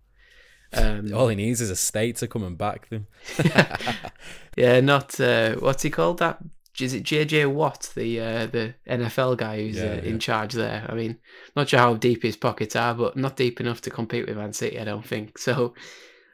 Um, 0.73 1.13
All 1.13 1.27
he 1.29 1.35
needs 1.35 1.61
is 1.61 1.69
a 1.69 1.75
state 1.75 2.17
to 2.17 2.27
come 2.27 2.43
and 2.43 2.57
back 2.57 2.89
them. 2.89 3.07
yeah, 4.57 4.79
not 4.81 5.19
uh, 5.19 5.55
what's 5.55 5.83
he 5.83 5.89
called? 5.89 6.19
That 6.19 6.39
is 6.81 6.93
it 6.93 7.03
JJ 7.03 7.51
Watt, 7.51 7.91
the 7.95 8.19
uh, 8.19 8.45
the 8.47 8.75
NFL 8.87 9.37
guy 9.37 9.61
who's 9.61 9.77
yeah, 9.77 9.93
uh, 9.93 9.97
in 9.97 10.19
charge 10.19 10.53
there. 10.53 10.85
I 10.87 10.93
mean, 10.93 11.17
not 11.55 11.69
sure 11.69 11.79
how 11.79 11.95
deep 11.95 12.23
his 12.23 12.37
pockets 12.37 12.75
are, 12.75 12.93
but 12.93 13.15
not 13.17 13.35
deep 13.35 13.59
enough 13.59 13.81
to 13.81 13.89
compete 13.89 14.27
with 14.27 14.37
Man 14.37 14.53
City, 14.53 14.79
I 14.79 14.83
don't 14.83 15.05
think. 15.05 15.37
So, 15.37 15.73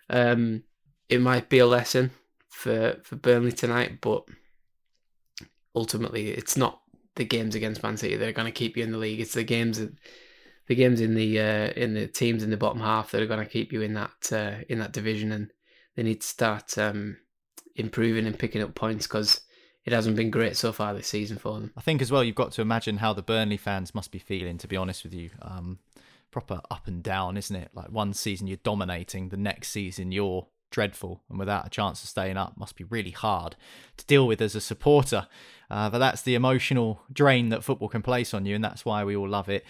um, 0.09 0.63
it 1.09 1.21
might 1.21 1.49
be 1.49 1.59
a 1.59 1.67
lesson 1.67 2.11
for 2.49 2.97
for 3.03 3.15
Burnley 3.15 3.51
tonight, 3.51 3.99
but 4.01 4.23
ultimately, 5.75 6.29
it's 6.29 6.57
not 6.57 6.81
the 7.15 7.25
games 7.25 7.55
against 7.55 7.83
Man 7.83 7.97
City 7.97 8.15
that 8.15 8.27
are 8.27 8.33
going 8.33 8.51
to 8.51 8.51
keep 8.51 8.75
you 8.75 8.83
in 8.83 8.91
the 8.91 8.97
league. 8.97 9.19
It's 9.19 9.33
the 9.33 9.43
games 9.43 9.79
that 9.79 9.93
the 10.67 10.75
games 10.75 11.01
in 11.01 11.15
the 11.15 11.39
uh, 11.39 11.71
in 11.75 11.93
the 11.93 12.07
teams 12.07 12.43
in 12.43 12.49
the 12.49 12.57
bottom 12.57 12.81
half 12.81 13.11
that 13.11 13.21
are 13.21 13.27
going 13.27 13.43
to 13.43 13.51
keep 13.51 13.71
you 13.71 13.81
in 13.81 13.93
that 13.93 14.31
uh, 14.31 14.63
in 14.69 14.79
that 14.79 14.93
division, 14.93 15.31
and 15.31 15.51
they 15.95 16.03
need 16.03 16.21
to 16.21 16.27
start 16.27 16.77
um, 16.77 17.17
improving 17.75 18.25
and 18.25 18.39
picking 18.39 18.61
up 18.61 18.75
points 18.75 19.07
because 19.07 19.41
it 19.85 19.93
hasn't 19.93 20.15
been 20.15 20.29
great 20.29 20.55
so 20.55 20.71
far 20.71 20.93
this 20.93 21.07
season 21.07 21.37
for 21.37 21.59
them. 21.59 21.71
I 21.77 21.81
think 21.81 22.01
as 22.01 22.11
well, 22.11 22.23
you've 22.23 22.35
got 22.35 22.51
to 22.53 22.61
imagine 22.61 22.97
how 22.97 23.13
the 23.13 23.21
Burnley 23.21 23.57
fans 23.57 23.93
must 23.93 24.11
be 24.11 24.19
feeling. 24.19 24.57
To 24.59 24.67
be 24.67 24.77
honest 24.77 25.03
with 25.03 25.13
you, 25.13 25.29
um, 25.41 25.79
proper 26.31 26.61
up 26.71 26.87
and 26.87 27.03
down, 27.03 27.37
isn't 27.37 27.55
it? 27.55 27.69
Like 27.73 27.89
one 27.89 28.13
season 28.13 28.47
you're 28.47 28.57
dominating, 28.63 29.29
the 29.29 29.37
next 29.37 29.69
season 29.69 30.11
you're 30.11 30.47
dreadful 30.71 31.21
and 31.29 31.37
without 31.37 31.67
a 31.67 31.69
chance 31.69 32.01
of 32.01 32.09
staying 32.09 32.35
up 32.35 32.57
must 32.57 32.75
be 32.75 32.83
really 32.85 33.11
hard 33.11 33.55
to 33.95 34.05
deal 34.07 34.25
with 34.25 34.41
as 34.41 34.55
a 34.55 34.61
supporter. 34.61 35.27
Uh, 35.69 35.89
but 35.89 35.99
that's 35.99 36.23
the 36.23 36.35
emotional 36.35 37.01
drain 37.11 37.49
that 37.49 37.63
football 37.63 37.87
can 37.87 38.01
place 38.01 38.33
on 38.33 38.45
you, 38.45 38.55
and 38.55 38.63
that's 38.63 38.83
why 38.83 39.03
we 39.03 39.15
all 39.15 39.29
love 39.29 39.49
it. 39.49 39.63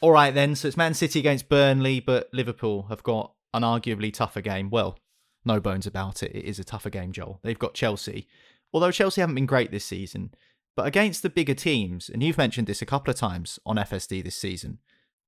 All 0.00 0.12
right, 0.12 0.34
then. 0.34 0.54
So 0.54 0.68
it's 0.68 0.76
Man 0.76 0.94
City 0.94 1.18
against 1.18 1.48
Burnley, 1.48 2.00
but 2.00 2.28
Liverpool 2.32 2.86
have 2.88 3.02
got 3.02 3.32
an 3.52 3.62
arguably 3.62 4.12
tougher 4.12 4.40
game. 4.40 4.70
Well, 4.70 4.98
no 5.44 5.60
bones 5.60 5.86
about 5.86 6.22
it. 6.22 6.34
It 6.34 6.44
is 6.44 6.58
a 6.58 6.64
tougher 6.64 6.90
game, 6.90 7.12
Joel. 7.12 7.40
They've 7.42 7.58
got 7.58 7.74
Chelsea. 7.74 8.26
Although 8.74 8.90
Chelsea 8.90 9.20
haven't 9.20 9.36
been 9.36 9.46
great 9.46 9.70
this 9.70 9.84
season, 9.84 10.34
but 10.76 10.86
against 10.86 11.22
the 11.22 11.30
bigger 11.30 11.54
teams, 11.54 12.10
and 12.10 12.24
you've 12.24 12.36
mentioned 12.36 12.66
this 12.66 12.82
a 12.82 12.86
couple 12.86 13.12
of 13.12 13.16
times 13.16 13.60
on 13.64 13.76
FSD 13.76 14.24
this 14.24 14.34
season, 14.34 14.80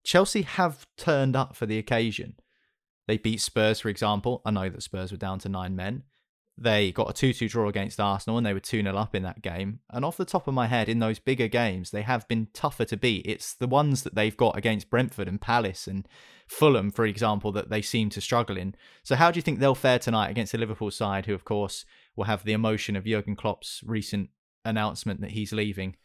Chelsea 0.03 0.43
have 0.43 0.85
turned 0.97 1.37
up 1.37 1.55
for 1.55 1.65
the 1.65 1.79
occasion. 1.79 2.35
They 3.07 3.19
beat 3.19 3.41
Spurs, 3.41 3.79
for 3.79 3.89
example. 3.89 4.43
I 4.45 4.51
know 4.51 4.69
that 4.69 4.83
Spurs 4.83 5.13
were 5.13 5.17
down 5.17 5.39
to 5.41 5.49
nine 5.49 5.77
men. 5.77 6.03
They 6.59 6.91
got 6.91 7.11
a 7.11 7.13
2 7.13 7.35
2 7.35 7.49
draw 7.49 7.69
against 7.69 8.01
Arsenal 8.01 8.39
and 8.39 8.47
they 8.47 8.55
were 8.55 8.61
2 8.61 8.83
0 8.83 8.97
up 8.97 9.15
in 9.15 9.23
that 9.23 9.43
game. 9.43 9.81
And 9.91 10.05
off 10.05 10.17
the 10.17 10.25
top 10.25 10.49
of 10.49 10.55
my 10.55 10.67
head, 10.67 10.89
in 10.89 10.99
those 10.99 11.19
bigger 11.19 11.49
games, 11.49 11.91
they 11.91 12.03
have 12.03 12.27
been 12.27 12.49
tougher 12.53 12.87
to 12.87 12.97
beat. 12.97 13.27
It's 13.27 13.55
the 13.55 13.69
ones 13.69 14.03
that 14.03 14.15
they've 14.15 14.37
got 14.37 14.57
against 14.57 14.91
Brentford 14.91 15.29
and 15.29 15.41
Palace 15.41 15.87
and 15.87 16.09
Fulham, 16.49 16.91
for 16.91 17.05
example, 17.05 17.53
that 17.53 17.69
they 17.69 17.83
seem 17.83 18.09
to 18.11 18.21
struggle 18.21 18.57
in. 18.57 18.75
So, 19.03 19.17
how 19.17 19.31
do 19.31 19.39
you 19.39 19.43
think 19.43 19.59
they'll 19.59 19.75
fare 19.75 19.99
tonight 19.99 20.31
against 20.31 20.53
the 20.53 20.59
Liverpool 20.59 20.91
side, 20.91 21.27
who, 21.27 21.35
of 21.35 21.45
course, 21.45 21.85
will 22.17 22.25
have 22.25 22.45
the 22.45 22.53
emotion 22.53 22.97
of 22.97 23.05
Jurgen 23.05 23.37
Klopp's 23.37 23.83
recent 23.85 24.31
announcement 24.65 25.21
that 25.21 25.33
he's 25.33 25.53
leaving? 25.53 25.97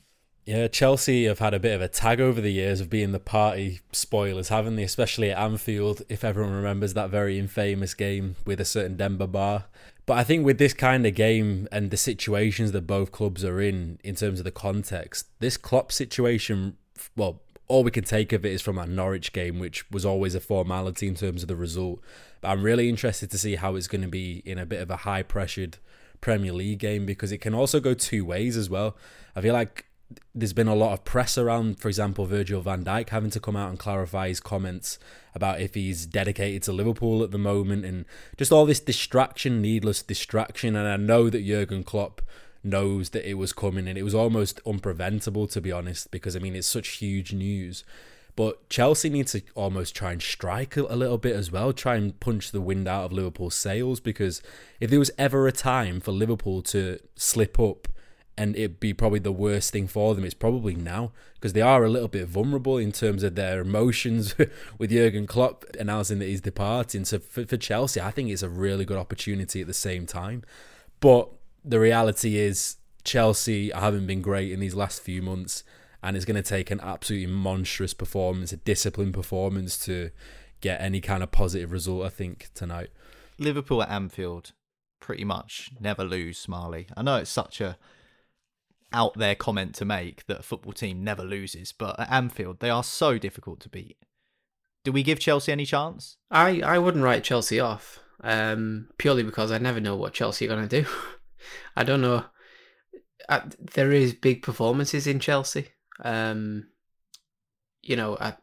Yeah, 0.46 0.68
Chelsea 0.68 1.26
have 1.26 1.40
had 1.40 1.54
a 1.54 1.60
bit 1.60 1.76
of 1.76 1.82
a 1.82 1.88
tag 1.88 2.20
over 2.20 2.42
the 2.42 2.52
years 2.52 2.82
of 2.82 2.90
being 2.90 3.12
the 3.12 3.20
party 3.20 3.80
spoilers, 3.92 4.50
haven't 4.50 4.76
they? 4.76 4.84
Especially 4.84 5.30
at 5.30 5.38
Anfield, 5.38 6.02
if 6.10 6.24
everyone 6.24 6.54
remembers 6.54 6.96
that 6.96 7.12
very 7.12 7.38
infamous 7.38 7.94
game 7.94 8.36
with 8.46 8.60
a 8.60 8.66
certain 8.66 8.98
Demba 8.98 9.28
Ba. 9.28 9.68
But 10.08 10.18
I 10.18 10.24
think 10.24 10.44
with 10.44 10.58
this 10.58 10.74
kind 10.74 11.06
of 11.06 11.14
game 11.14 11.68
and 11.72 11.92
the 11.92 11.98
situations 11.98 12.72
that 12.72 12.88
both 12.88 13.12
clubs 13.12 13.46
are 13.46 13.62
in, 13.62 14.00
in 14.04 14.16
terms 14.16 14.40
of 14.40 14.44
the 14.44 14.52
context, 14.52 15.28
this 15.40 15.58
Klopp 15.58 15.92
situation, 15.92 16.76
well, 17.16 17.42
all 17.68 17.84
we 17.84 17.92
can 17.92 18.04
take 18.04 18.34
of 18.34 18.44
it 18.44 18.52
is 18.52 18.64
from 18.64 18.78
that 18.78 18.90
Norwich 18.90 19.34
game, 19.34 19.60
which 19.60 19.90
was 19.92 20.06
always 20.06 20.34
a 20.34 20.40
formality 20.40 21.08
in 21.08 21.16
terms 21.16 21.44
of 21.44 21.48
the 21.48 21.56
result. 21.56 22.02
But 22.42 22.50
I'm 22.50 22.64
really 22.64 22.90
interested 22.90 23.30
to 23.30 23.38
see 23.38 23.56
how 23.56 23.76
it's 23.76 23.88
going 23.88 24.02
to 24.02 24.08
be 24.08 24.42
in 24.44 24.58
a 24.58 24.66
bit 24.66 24.82
of 24.82 24.90
a 24.90 24.98
high 24.98 25.24
pressured 25.24 25.78
Premier 26.22 26.54
League 26.54 26.80
game 26.80 27.06
because 27.06 27.32
it 27.32 27.40
can 27.40 27.54
also 27.54 27.80
go 27.80 27.94
two 27.94 28.24
ways 28.24 28.56
as 28.56 28.70
well. 28.70 28.96
I 29.36 29.42
feel 29.42 29.54
like 29.54 29.86
there's 30.34 30.54
been 30.54 30.68
a 30.68 30.76
lot 30.76 30.94
of 30.94 31.04
press 31.04 31.38
around, 31.38 31.80
for 31.80 31.88
example, 31.88 32.26
Virgil 32.26 32.62
van 32.62 32.84
Dijk 32.84 33.10
having 33.10 33.30
to 33.32 33.40
come 33.40 33.56
out 33.56 33.70
and 33.70 33.80
clarify 33.80 34.28
his 34.28 34.40
comments 34.40 35.00
about 35.34 35.62
if 35.62 35.74
he's 35.74 36.06
dedicated 36.06 36.64
to 36.64 36.72
Liverpool 36.72 37.24
at 37.24 37.32
the 37.32 37.38
moment 37.38 37.86
and 37.86 38.06
just 38.38 38.52
all 38.52 38.66
this 38.66 38.80
distraction, 38.80 39.62
needless 39.62 40.02
distraction. 40.02 40.76
And 40.76 40.88
I 40.88 40.98
know 40.98 41.30
that 41.30 41.46
Jurgen 41.46 41.84
Klopp 41.84 42.22
knows 42.64 43.10
that 43.10 43.28
it 43.28 43.36
was 43.36 43.54
coming 43.54 43.88
and 43.88 43.98
it 43.98 44.04
was 44.04 44.16
almost 44.16 44.64
unpreventable, 44.66 45.50
to 45.52 45.62
be 45.62 45.72
honest, 45.72 46.12
because 46.12 46.36
I 46.36 46.40
mean, 46.40 46.56
it's 46.56 46.68
such 46.68 46.90
huge 46.90 47.34
news. 47.34 47.84
But 48.36 48.70
Chelsea 48.70 49.10
need 49.10 49.28
to 49.28 49.42
almost 49.56 49.96
try 49.96 50.14
and 50.14 50.22
strike 50.22 50.78
a, 50.78 50.84
little 50.84 51.18
bit 51.18 51.36
as 51.36 51.52
well, 51.52 51.74
try 51.74 51.96
and 51.96 52.18
punch 52.20 52.52
the 52.52 52.62
wind 52.62 52.88
out 52.88 53.06
of 53.06 53.12
Liverpool's 53.12 53.56
sails 53.56 54.00
because 54.00 54.42
if 54.80 54.90
there 54.90 55.00
was 55.00 55.12
ever 55.18 55.48
a 55.48 55.52
time 55.52 56.00
for 56.00 56.12
Liverpool 56.12 56.62
to 56.64 57.00
slip 57.16 57.60
up 57.60 57.88
and 58.38 58.56
it'd 58.56 58.80
be 58.80 58.94
probably 58.94 59.20
the 59.20 59.32
worst 59.32 59.72
thing 59.72 59.88
for 59.88 60.16
them. 60.16 60.24
It's 60.24 60.34
probably 60.34 60.74
now 60.74 61.12
because 61.36 61.54
they 61.54 61.62
are 61.62 61.84
a 61.84 61.90
little 61.90 62.08
bit 62.08 62.28
vulnerable 62.28 62.78
in 62.78 62.92
terms 62.92 63.24
of 63.24 63.36
their 63.36 63.62
emotions 63.62 64.34
with 64.78 64.90
Jurgen 64.90 65.28
Klopp 65.28 65.66
announcing 65.80 66.20
that 66.20 66.26
he's 66.26 66.42
departing. 66.42 67.06
So 67.06 67.20
for, 67.20 67.46
for 67.46 67.58
Chelsea, 67.58 68.00
I 68.00 68.12
think 68.12 68.30
it's 68.30 68.42
a 68.42 68.50
really 68.50 68.86
good 68.86 68.98
opportunity 68.98 69.62
at 69.62 69.68
the 69.68 69.74
same 69.74 70.06
time. 70.06 70.44
But 71.02 71.30
the 71.64 71.80
reality 71.80 72.38
is, 72.38 72.78
Chelsea 73.04 73.72
haven't 73.72 74.08
been 74.08 74.22
great 74.22 74.52
in 74.52 74.60
these 74.60 74.76
last 74.76 75.02
few 75.02 75.22
months, 75.22 75.64
and 76.04 76.16
it's 76.16 76.26
going 76.26 76.42
to 76.42 76.48
take 76.48 76.72
an 76.72 76.80
absolutely 76.82 77.32
monstrous 77.32 77.94
performance, 77.94 78.52
a 78.52 78.58
disciplined 78.58 79.14
performance 79.14 79.78
to 79.86 80.12
get 80.62 80.82
any 80.82 81.02
kind 81.02 81.24
of 81.24 81.32
positive 81.32 81.72
result. 81.72 82.06
I 82.06 82.10
think 82.10 82.50
tonight. 82.54 82.90
Liverpool 83.38 83.82
at 83.82 83.90
Anfield, 83.90 84.52
pretty 85.00 85.24
much 85.24 85.72
never 85.80 86.04
lose. 86.04 86.38
Smiley. 86.38 86.88
I 86.96 87.02
know 87.02 87.18
it's 87.18 87.30
such 87.30 87.62
a 87.62 87.78
out 88.94 89.18
there 89.18 89.36
comment 89.36 89.74
to 89.76 89.86
make 89.86 90.26
that 90.28 90.40
a 90.40 90.44
football 90.44 90.74
team 90.74 91.04
never 91.04 91.24
loses, 91.24 91.72
but 91.72 92.00
at 92.00 92.12
Anfield 92.12 92.60
they 92.60 92.70
are 92.70 92.84
so 92.84 93.18
difficult 93.18 93.60
to 93.62 93.70
beat. 93.70 93.98
Do 94.84 94.92
we 94.92 95.04
give 95.04 95.20
Chelsea 95.20 95.52
any 95.52 95.66
chance? 95.66 96.18
I, 96.30 96.62
I 96.62 96.80
wouldn't 96.80 97.04
write 97.04 97.24
Chelsea 97.24 97.60
off, 97.60 98.00
um, 98.24 98.90
purely 98.98 99.24
because 99.24 99.52
I 99.52 99.60
never 99.60 99.80
know 99.80 99.96
what 99.96 100.14
Chelsea 100.14 100.46
are 100.46 100.50
going 100.50 100.68
to 100.68 100.82
do. 100.82 100.90
I 101.76 101.84
don't 101.84 102.02
know. 102.02 102.26
I, 103.30 103.44
there 103.76 103.92
is 103.92 104.14
big 104.14 104.42
performances 104.42 105.08
in 105.08 105.20
Chelsea. 105.20 105.70
Um, 106.04 106.68
you 107.82 107.96
know, 107.96 108.18
I, 108.20 108.36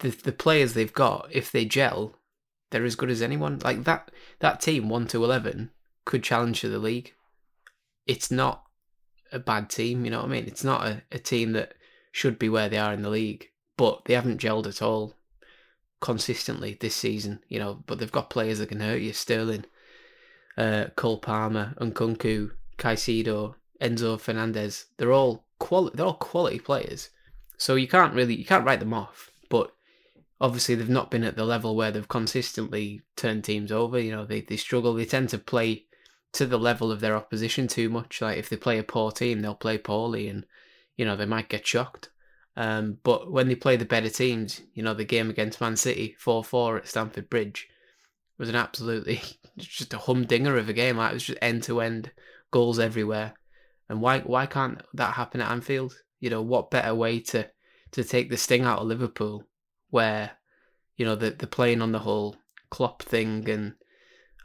the 0.00 0.10
the 0.10 0.32
players 0.32 0.74
they've 0.74 0.92
got, 0.92 1.28
if 1.30 1.50
they 1.50 1.64
gel, 1.64 2.16
they're 2.70 2.84
as 2.84 2.96
good 2.96 3.10
as 3.10 3.22
anyone. 3.22 3.60
Like 3.64 3.84
that 3.84 4.10
that 4.40 4.60
team 4.60 4.88
one 4.88 5.06
to 5.08 5.24
eleven 5.24 5.70
could 6.04 6.22
challenge 6.22 6.60
for 6.60 6.68
the 6.68 6.78
league. 6.78 7.14
It's 8.06 8.30
not 8.30 8.64
a 9.32 9.38
bad 9.38 9.70
team. 9.70 10.04
You 10.04 10.10
know 10.10 10.18
what 10.18 10.26
I 10.26 10.32
mean? 10.32 10.46
It's 10.46 10.64
not 10.64 10.86
a, 10.86 11.02
a 11.10 11.18
team 11.18 11.52
that 11.52 11.74
should 12.12 12.38
be 12.38 12.48
where 12.48 12.68
they 12.68 12.78
are 12.78 12.92
in 12.92 13.02
the 13.02 13.10
league, 13.10 13.48
but 13.76 14.04
they 14.04 14.14
haven't 14.14 14.40
gelled 14.40 14.66
at 14.66 14.82
all 14.82 15.14
consistently 16.00 16.76
this 16.80 16.94
season. 16.94 17.40
You 17.48 17.58
know, 17.58 17.82
but 17.86 17.98
they've 17.98 18.12
got 18.12 18.30
players 18.30 18.58
that 18.58 18.68
can 18.68 18.80
hurt 18.80 19.00
you. 19.00 19.12
Sterling, 19.12 19.64
uh, 20.56 20.86
Cole 20.96 21.18
Palmer, 21.18 21.74
Nkunku, 21.80 22.50
Caicedo, 22.78 23.54
Enzo 23.80 24.20
Fernandez. 24.20 24.86
They're 24.98 25.12
all 25.12 25.43
quality. 25.58 25.96
They're 25.96 26.06
all 26.06 26.14
quality 26.14 26.58
players. 26.58 27.10
So 27.56 27.74
you 27.74 27.88
can't 27.88 28.14
really 28.14 28.34
you 28.34 28.44
can't 28.44 28.64
write 28.64 28.80
them 28.80 28.94
off. 28.94 29.30
But 29.48 29.72
obviously 30.40 30.74
they've 30.74 30.88
not 30.88 31.10
been 31.10 31.24
at 31.24 31.36
the 31.36 31.44
level 31.44 31.76
where 31.76 31.90
they've 31.90 32.08
consistently 32.08 33.02
turned 33.16 33.44
teams 33.44 33.72
over. 33.72 33.98
You 33.98 34.12
know, 34.12 34.24
they, 34.24 34.40
they 34.40 34.56
struggle. 34.56 34.94
They 34.94 35.06
tend 35.06 35.30
to 35.30 35.38
play 35.38 35.86
to 36.32 36.46
the 36.46 36.58
level 36.58 36.90
of 36.90 37.00
their 37.00 37.16
opposition 37.16 37.68
too 37.68 37.88
much. 37.88 38.20
Like 38.20 38.38
if 38.38 38.48
they 38.48 38.56
play 38.56 38.78
a 38.78 38.82
poor 38.82 39.10
team, 39.10 39.40
they'll 39.40 39.54
play 39.54 39.78
poorly 39.78 40.28
and, 40.28 40.44
you 40.96 41.04
know, 41.04 41.16
they 41.16 41.26
might 41.26 41.48
get 41.48 41.66
shocked. 41.66 42.10
Um, 42.56 42.98
but 43.02 43.30
when 43.30 43.48
they 43.48 43.54
play 43.54 43.76
the 43.76 43.84
better 43.84 44.10
teams, 44.10 44.60
you 44.74 44.82
know, 44.82 44.94
the 44.94 45.04
game 45.04 45.30
against 45.30 45.60
Man 45.60 45.76
City, 45.76 46.16
4-4 46.24 46.78
at 46.78 46.88
Stamford 46.88 47.30
Bridge, 47.30 47.68
was 48.38 48.48
an 48.48 48.56
absolutely 48.56 49.22
just 49.58 49.94
a 49.94 49.98
humdinger 49.98 50.56
of 50.56 50.68
a 50.68 50.72
game. 50.72 50.96
Like 50.96 51.12
it 51.12 51.14
was 51.14 51.24
just 51.24 51.38
end 51.40 51.62
to 51.64 51.80
end 51.80 52.10
goals 52.50 52.78
everywhere. 52.78 53.34
And 53.88 54.00
why 54.00 54.20
why 54.20 54.46
can't 54.46 54.80
that 54.94 55.14
happen 55.14 55.40
at 55.40 55.50
Anfield? 55.50 55.94
You 56.20 56.30
know, 56.30 56.42
what 56.42 56.70
better 56.70 56.94
way 56.94 57.20
to 57.20 57.48
to 57.92 58.04
take 58.04 58.30
the 58.30 58.36
sting 58.36 58.62
out 58.62 58.80
of 58.80 58.86
Liverpool, 58.86 59.46
where 59.90 60.32
you 60.96 61.04
know 61.04 61.14
they're, 61.14 61.30
they're 61.30 61.46
playing 61.46 61.82
on 61.82 61.92
the 61.92 62.00
whole 62.00 62.36
Klopp 62.70 63.02
thing 63.02 63.48
and 63.48 63.74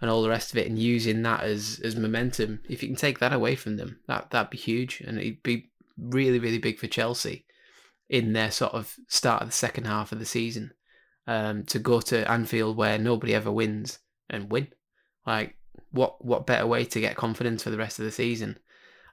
and 0.02 0.10
all 0.10 0.22
the 0.22 0.30
rest 0.30 0.52
of 0.52 0.58
it, 0.58 0.68
and 0.68 0.78
using 0.78 1.22
that 1.24 1.44
as 1.44 1.80
as 1.84 1.96
momentum. 1.96 2.62
If 2.70 2.84
you 2.84 2.90
can 2.90 2.98
take 2.98 3.20
that 3.20 3.34
away 3.34 3.56
from 3.56 3.78
them, 3.78 4.00
that 4.08 4.32
that'd 4.32 4.50
be 4.50 4.58
huge, 4.58 5.02
and 5.02 5.18
it'd 5.18 5.44
be 5.44 5.72
really 5.98 6.40
really 6.40 6.60
big 6.60 6.80
for 6.80 6.88
Chelsea 6.88 7.46
in 8.10 8.34
their 8.34 8.52
sort 8.52 8.74
of 8.74 8.96
start 9.08 9.42
of 9.42 9.50
the 9.50 9.54
second 9.54 9.86
half 9.86 10.12
of 10.12 10.20
the 10.20 10.26
season 10.26 10.74
um, 11.28 11.64
to 11.64 11.78
go 11.78 12.02
to 12.02 12.30
Anfield 12.30 12.76
where 12.76 12.98
nobody 12.98 13.36
ever 13.36 13.52
wins 13.52 14.00
and 14.30 14.52
win. 14.52 14.68
Like 15.26 15.56
what 15.92 16.24
what 16.24 16.48
better 16.48 16.66
way 16.66 16.86
to 16.86 17.00
get 17.00 17.16
confidence 17.16 17.64
for 17.64 17.70
the 17.70 17.78
rest 17.78 18.00
of 18.00 18.06
the 18.06 18.12
season 18.12 18.58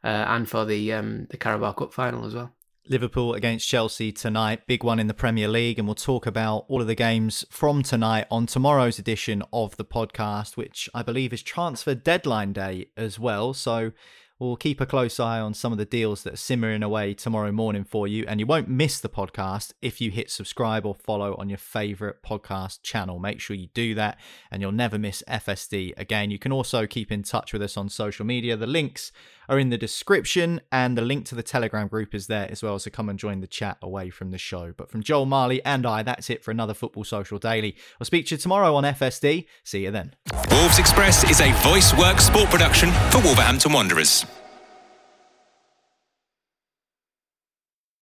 and 0.08 0.48
for 0.48 0.64
the 0.64 0.92
um, 0.92 1.26
the 1.30 1.36
Carabao 1.36 1.72
Cup 1.72 1.92
final 1.92 2.24
as 2.24 2.34
well. 2.34 2.52
Liverpool 2.88 3.34
against 3.34 3.66
Chelsea 3.66 4.12
tonight, 4.12 4.66
big 4.66 4.84
one 4.84 5.00
in 5.00 5.08
the 5.08 5.14
Premier 5.14 5.48
League, 5.48 5.78
and 5.78 5.88
we'll 5.88 5.96
talk 5.96 6.24
about 6.24 6.66
all 6.68 6.80
of 6.80 6.86
the 6.86 6.94
games 6.94 7.44
from 7.50 7.82
tonight 7.82 8.26
on 8.30 8.46
tomorrow's 8.46 8.98
edition 8.98 9.42
of 9.52 9.76
the 9.76 9.84
podcast, 9.84 10.56
which 10.56 10.88
I 10.94 11.02
believe 11.02 11.32
is 11.32 11.42
transfer 11.42 11.94
deadline 11.94 12.52
day 12.52 12.86
as 12.96 13.18
well. 13.18 13.54
So 13.54 13.90
We'll 14.38 14.56
keep 14.56 14.82
a 14.82 14.86
close 14.86 15.18
eye 15.18 15.40
on 15.40 15.54
some 15.54 15.72
of 15.72 15.78
the 15.78 15.86
deals 15.86 16.22
that 16.24 16.34
are 16.34 16.36
simmering 16.36 16.82
away 16.82 17.14
tomorrow 17.14 17.52
morning 17.52 17.84
for 17.84 18.06
you, 18.06 18.26
and 18.28 18.38
you 18.38 18.44
won't 18.44 18.68
miss 18.68 19.00
the 19.00 19.08
podcast 19.08 19.72
if 19.80 19.98
you 19.98 20.10
hit 20.10 20.30
subscribe 20.30 20.84
or 20.84 20.94
follow 20.94 21.34
on 21.38 21.48
your 21.48 21.56
favorite 21.56 22.22
podcast 22.22 22.82
channel. 22.82 23.18
Make 23.18 23.40
sure 23.40 23.56
you 23.56 23.68
do 23.72 23.94
that, 23.94 24.18
and 24.50 24.60
you'll 24.60 24.72
never 24.72 24.98
miss 24.98 25.22
FSD 25.26 25.94
again. 25.96 26.30
You 26.30 26.38
can 26.38 26.52
also 26.52 26.86
keep 26.86 27.10
in 27.10 27.22
touch 27.22 27.54
with 27.54 27.62
us 27.62 27.78
on 27.78 27.88
social 27.88 28.26
media. 28.26 28.58
The 28.58 28.66
links 28.66 29.10
are 29.48 29.58
in 29.58 29.70
the 29.70 29.78
description, 29.78 30.60
and 30.70 30.98
the 30.98 31.02
link 31.02 31.24
to 31.26 31.34
the 31.34 31.42
Telegram 31.42 31.88
group 31.88 32.14
is 32.14 32.26
there 32.26 32.50
as 32.50 32.62
well. 32.62 32.78
So 32.78 32.90
come 32.90 33.08
and 33.08 33.18
join 33.18 33.40
the 33.40 33.46
chat 33.46 33.78
away 33.80 34.10
from 34.10 34.32
the 34.32 34.38
show. 34.38 34.74
But 34.76 34.90
from 34.90 35.02
Joel 35.02 35.24
Marley 35.24 35.64
and 35.64 35.86
I, 35.86 36.02
that's 36.02 36.28
it 36.28 36.44
for 36.44 36.50
another 36.50 36.74
Football 36.74 37.04
Social 37.04 37.38
Daily. 37.38 37.74
I'll 37.98 38.04
speak 38.04 38.26
to 38.26 38.34
you 38.34 38.38
tomorrow 38.38 38.74
on 38.74 38.84
FSD. 38.84 39.46
See 39.64 39.84
you 39.84 39.90
then. 39.90 40.14
Wolves 40.50 40.78
Express 40.78 41.24
is 41.30 41.40
a 41.40 41.50
voice 41.62 41.96
work 41.96 42.20
sport 42.20 42.50
production 42.50 42.90
for 43.10 43.22
Wolverhampton 43.22 43.72
Wanderers. 43.72 44.25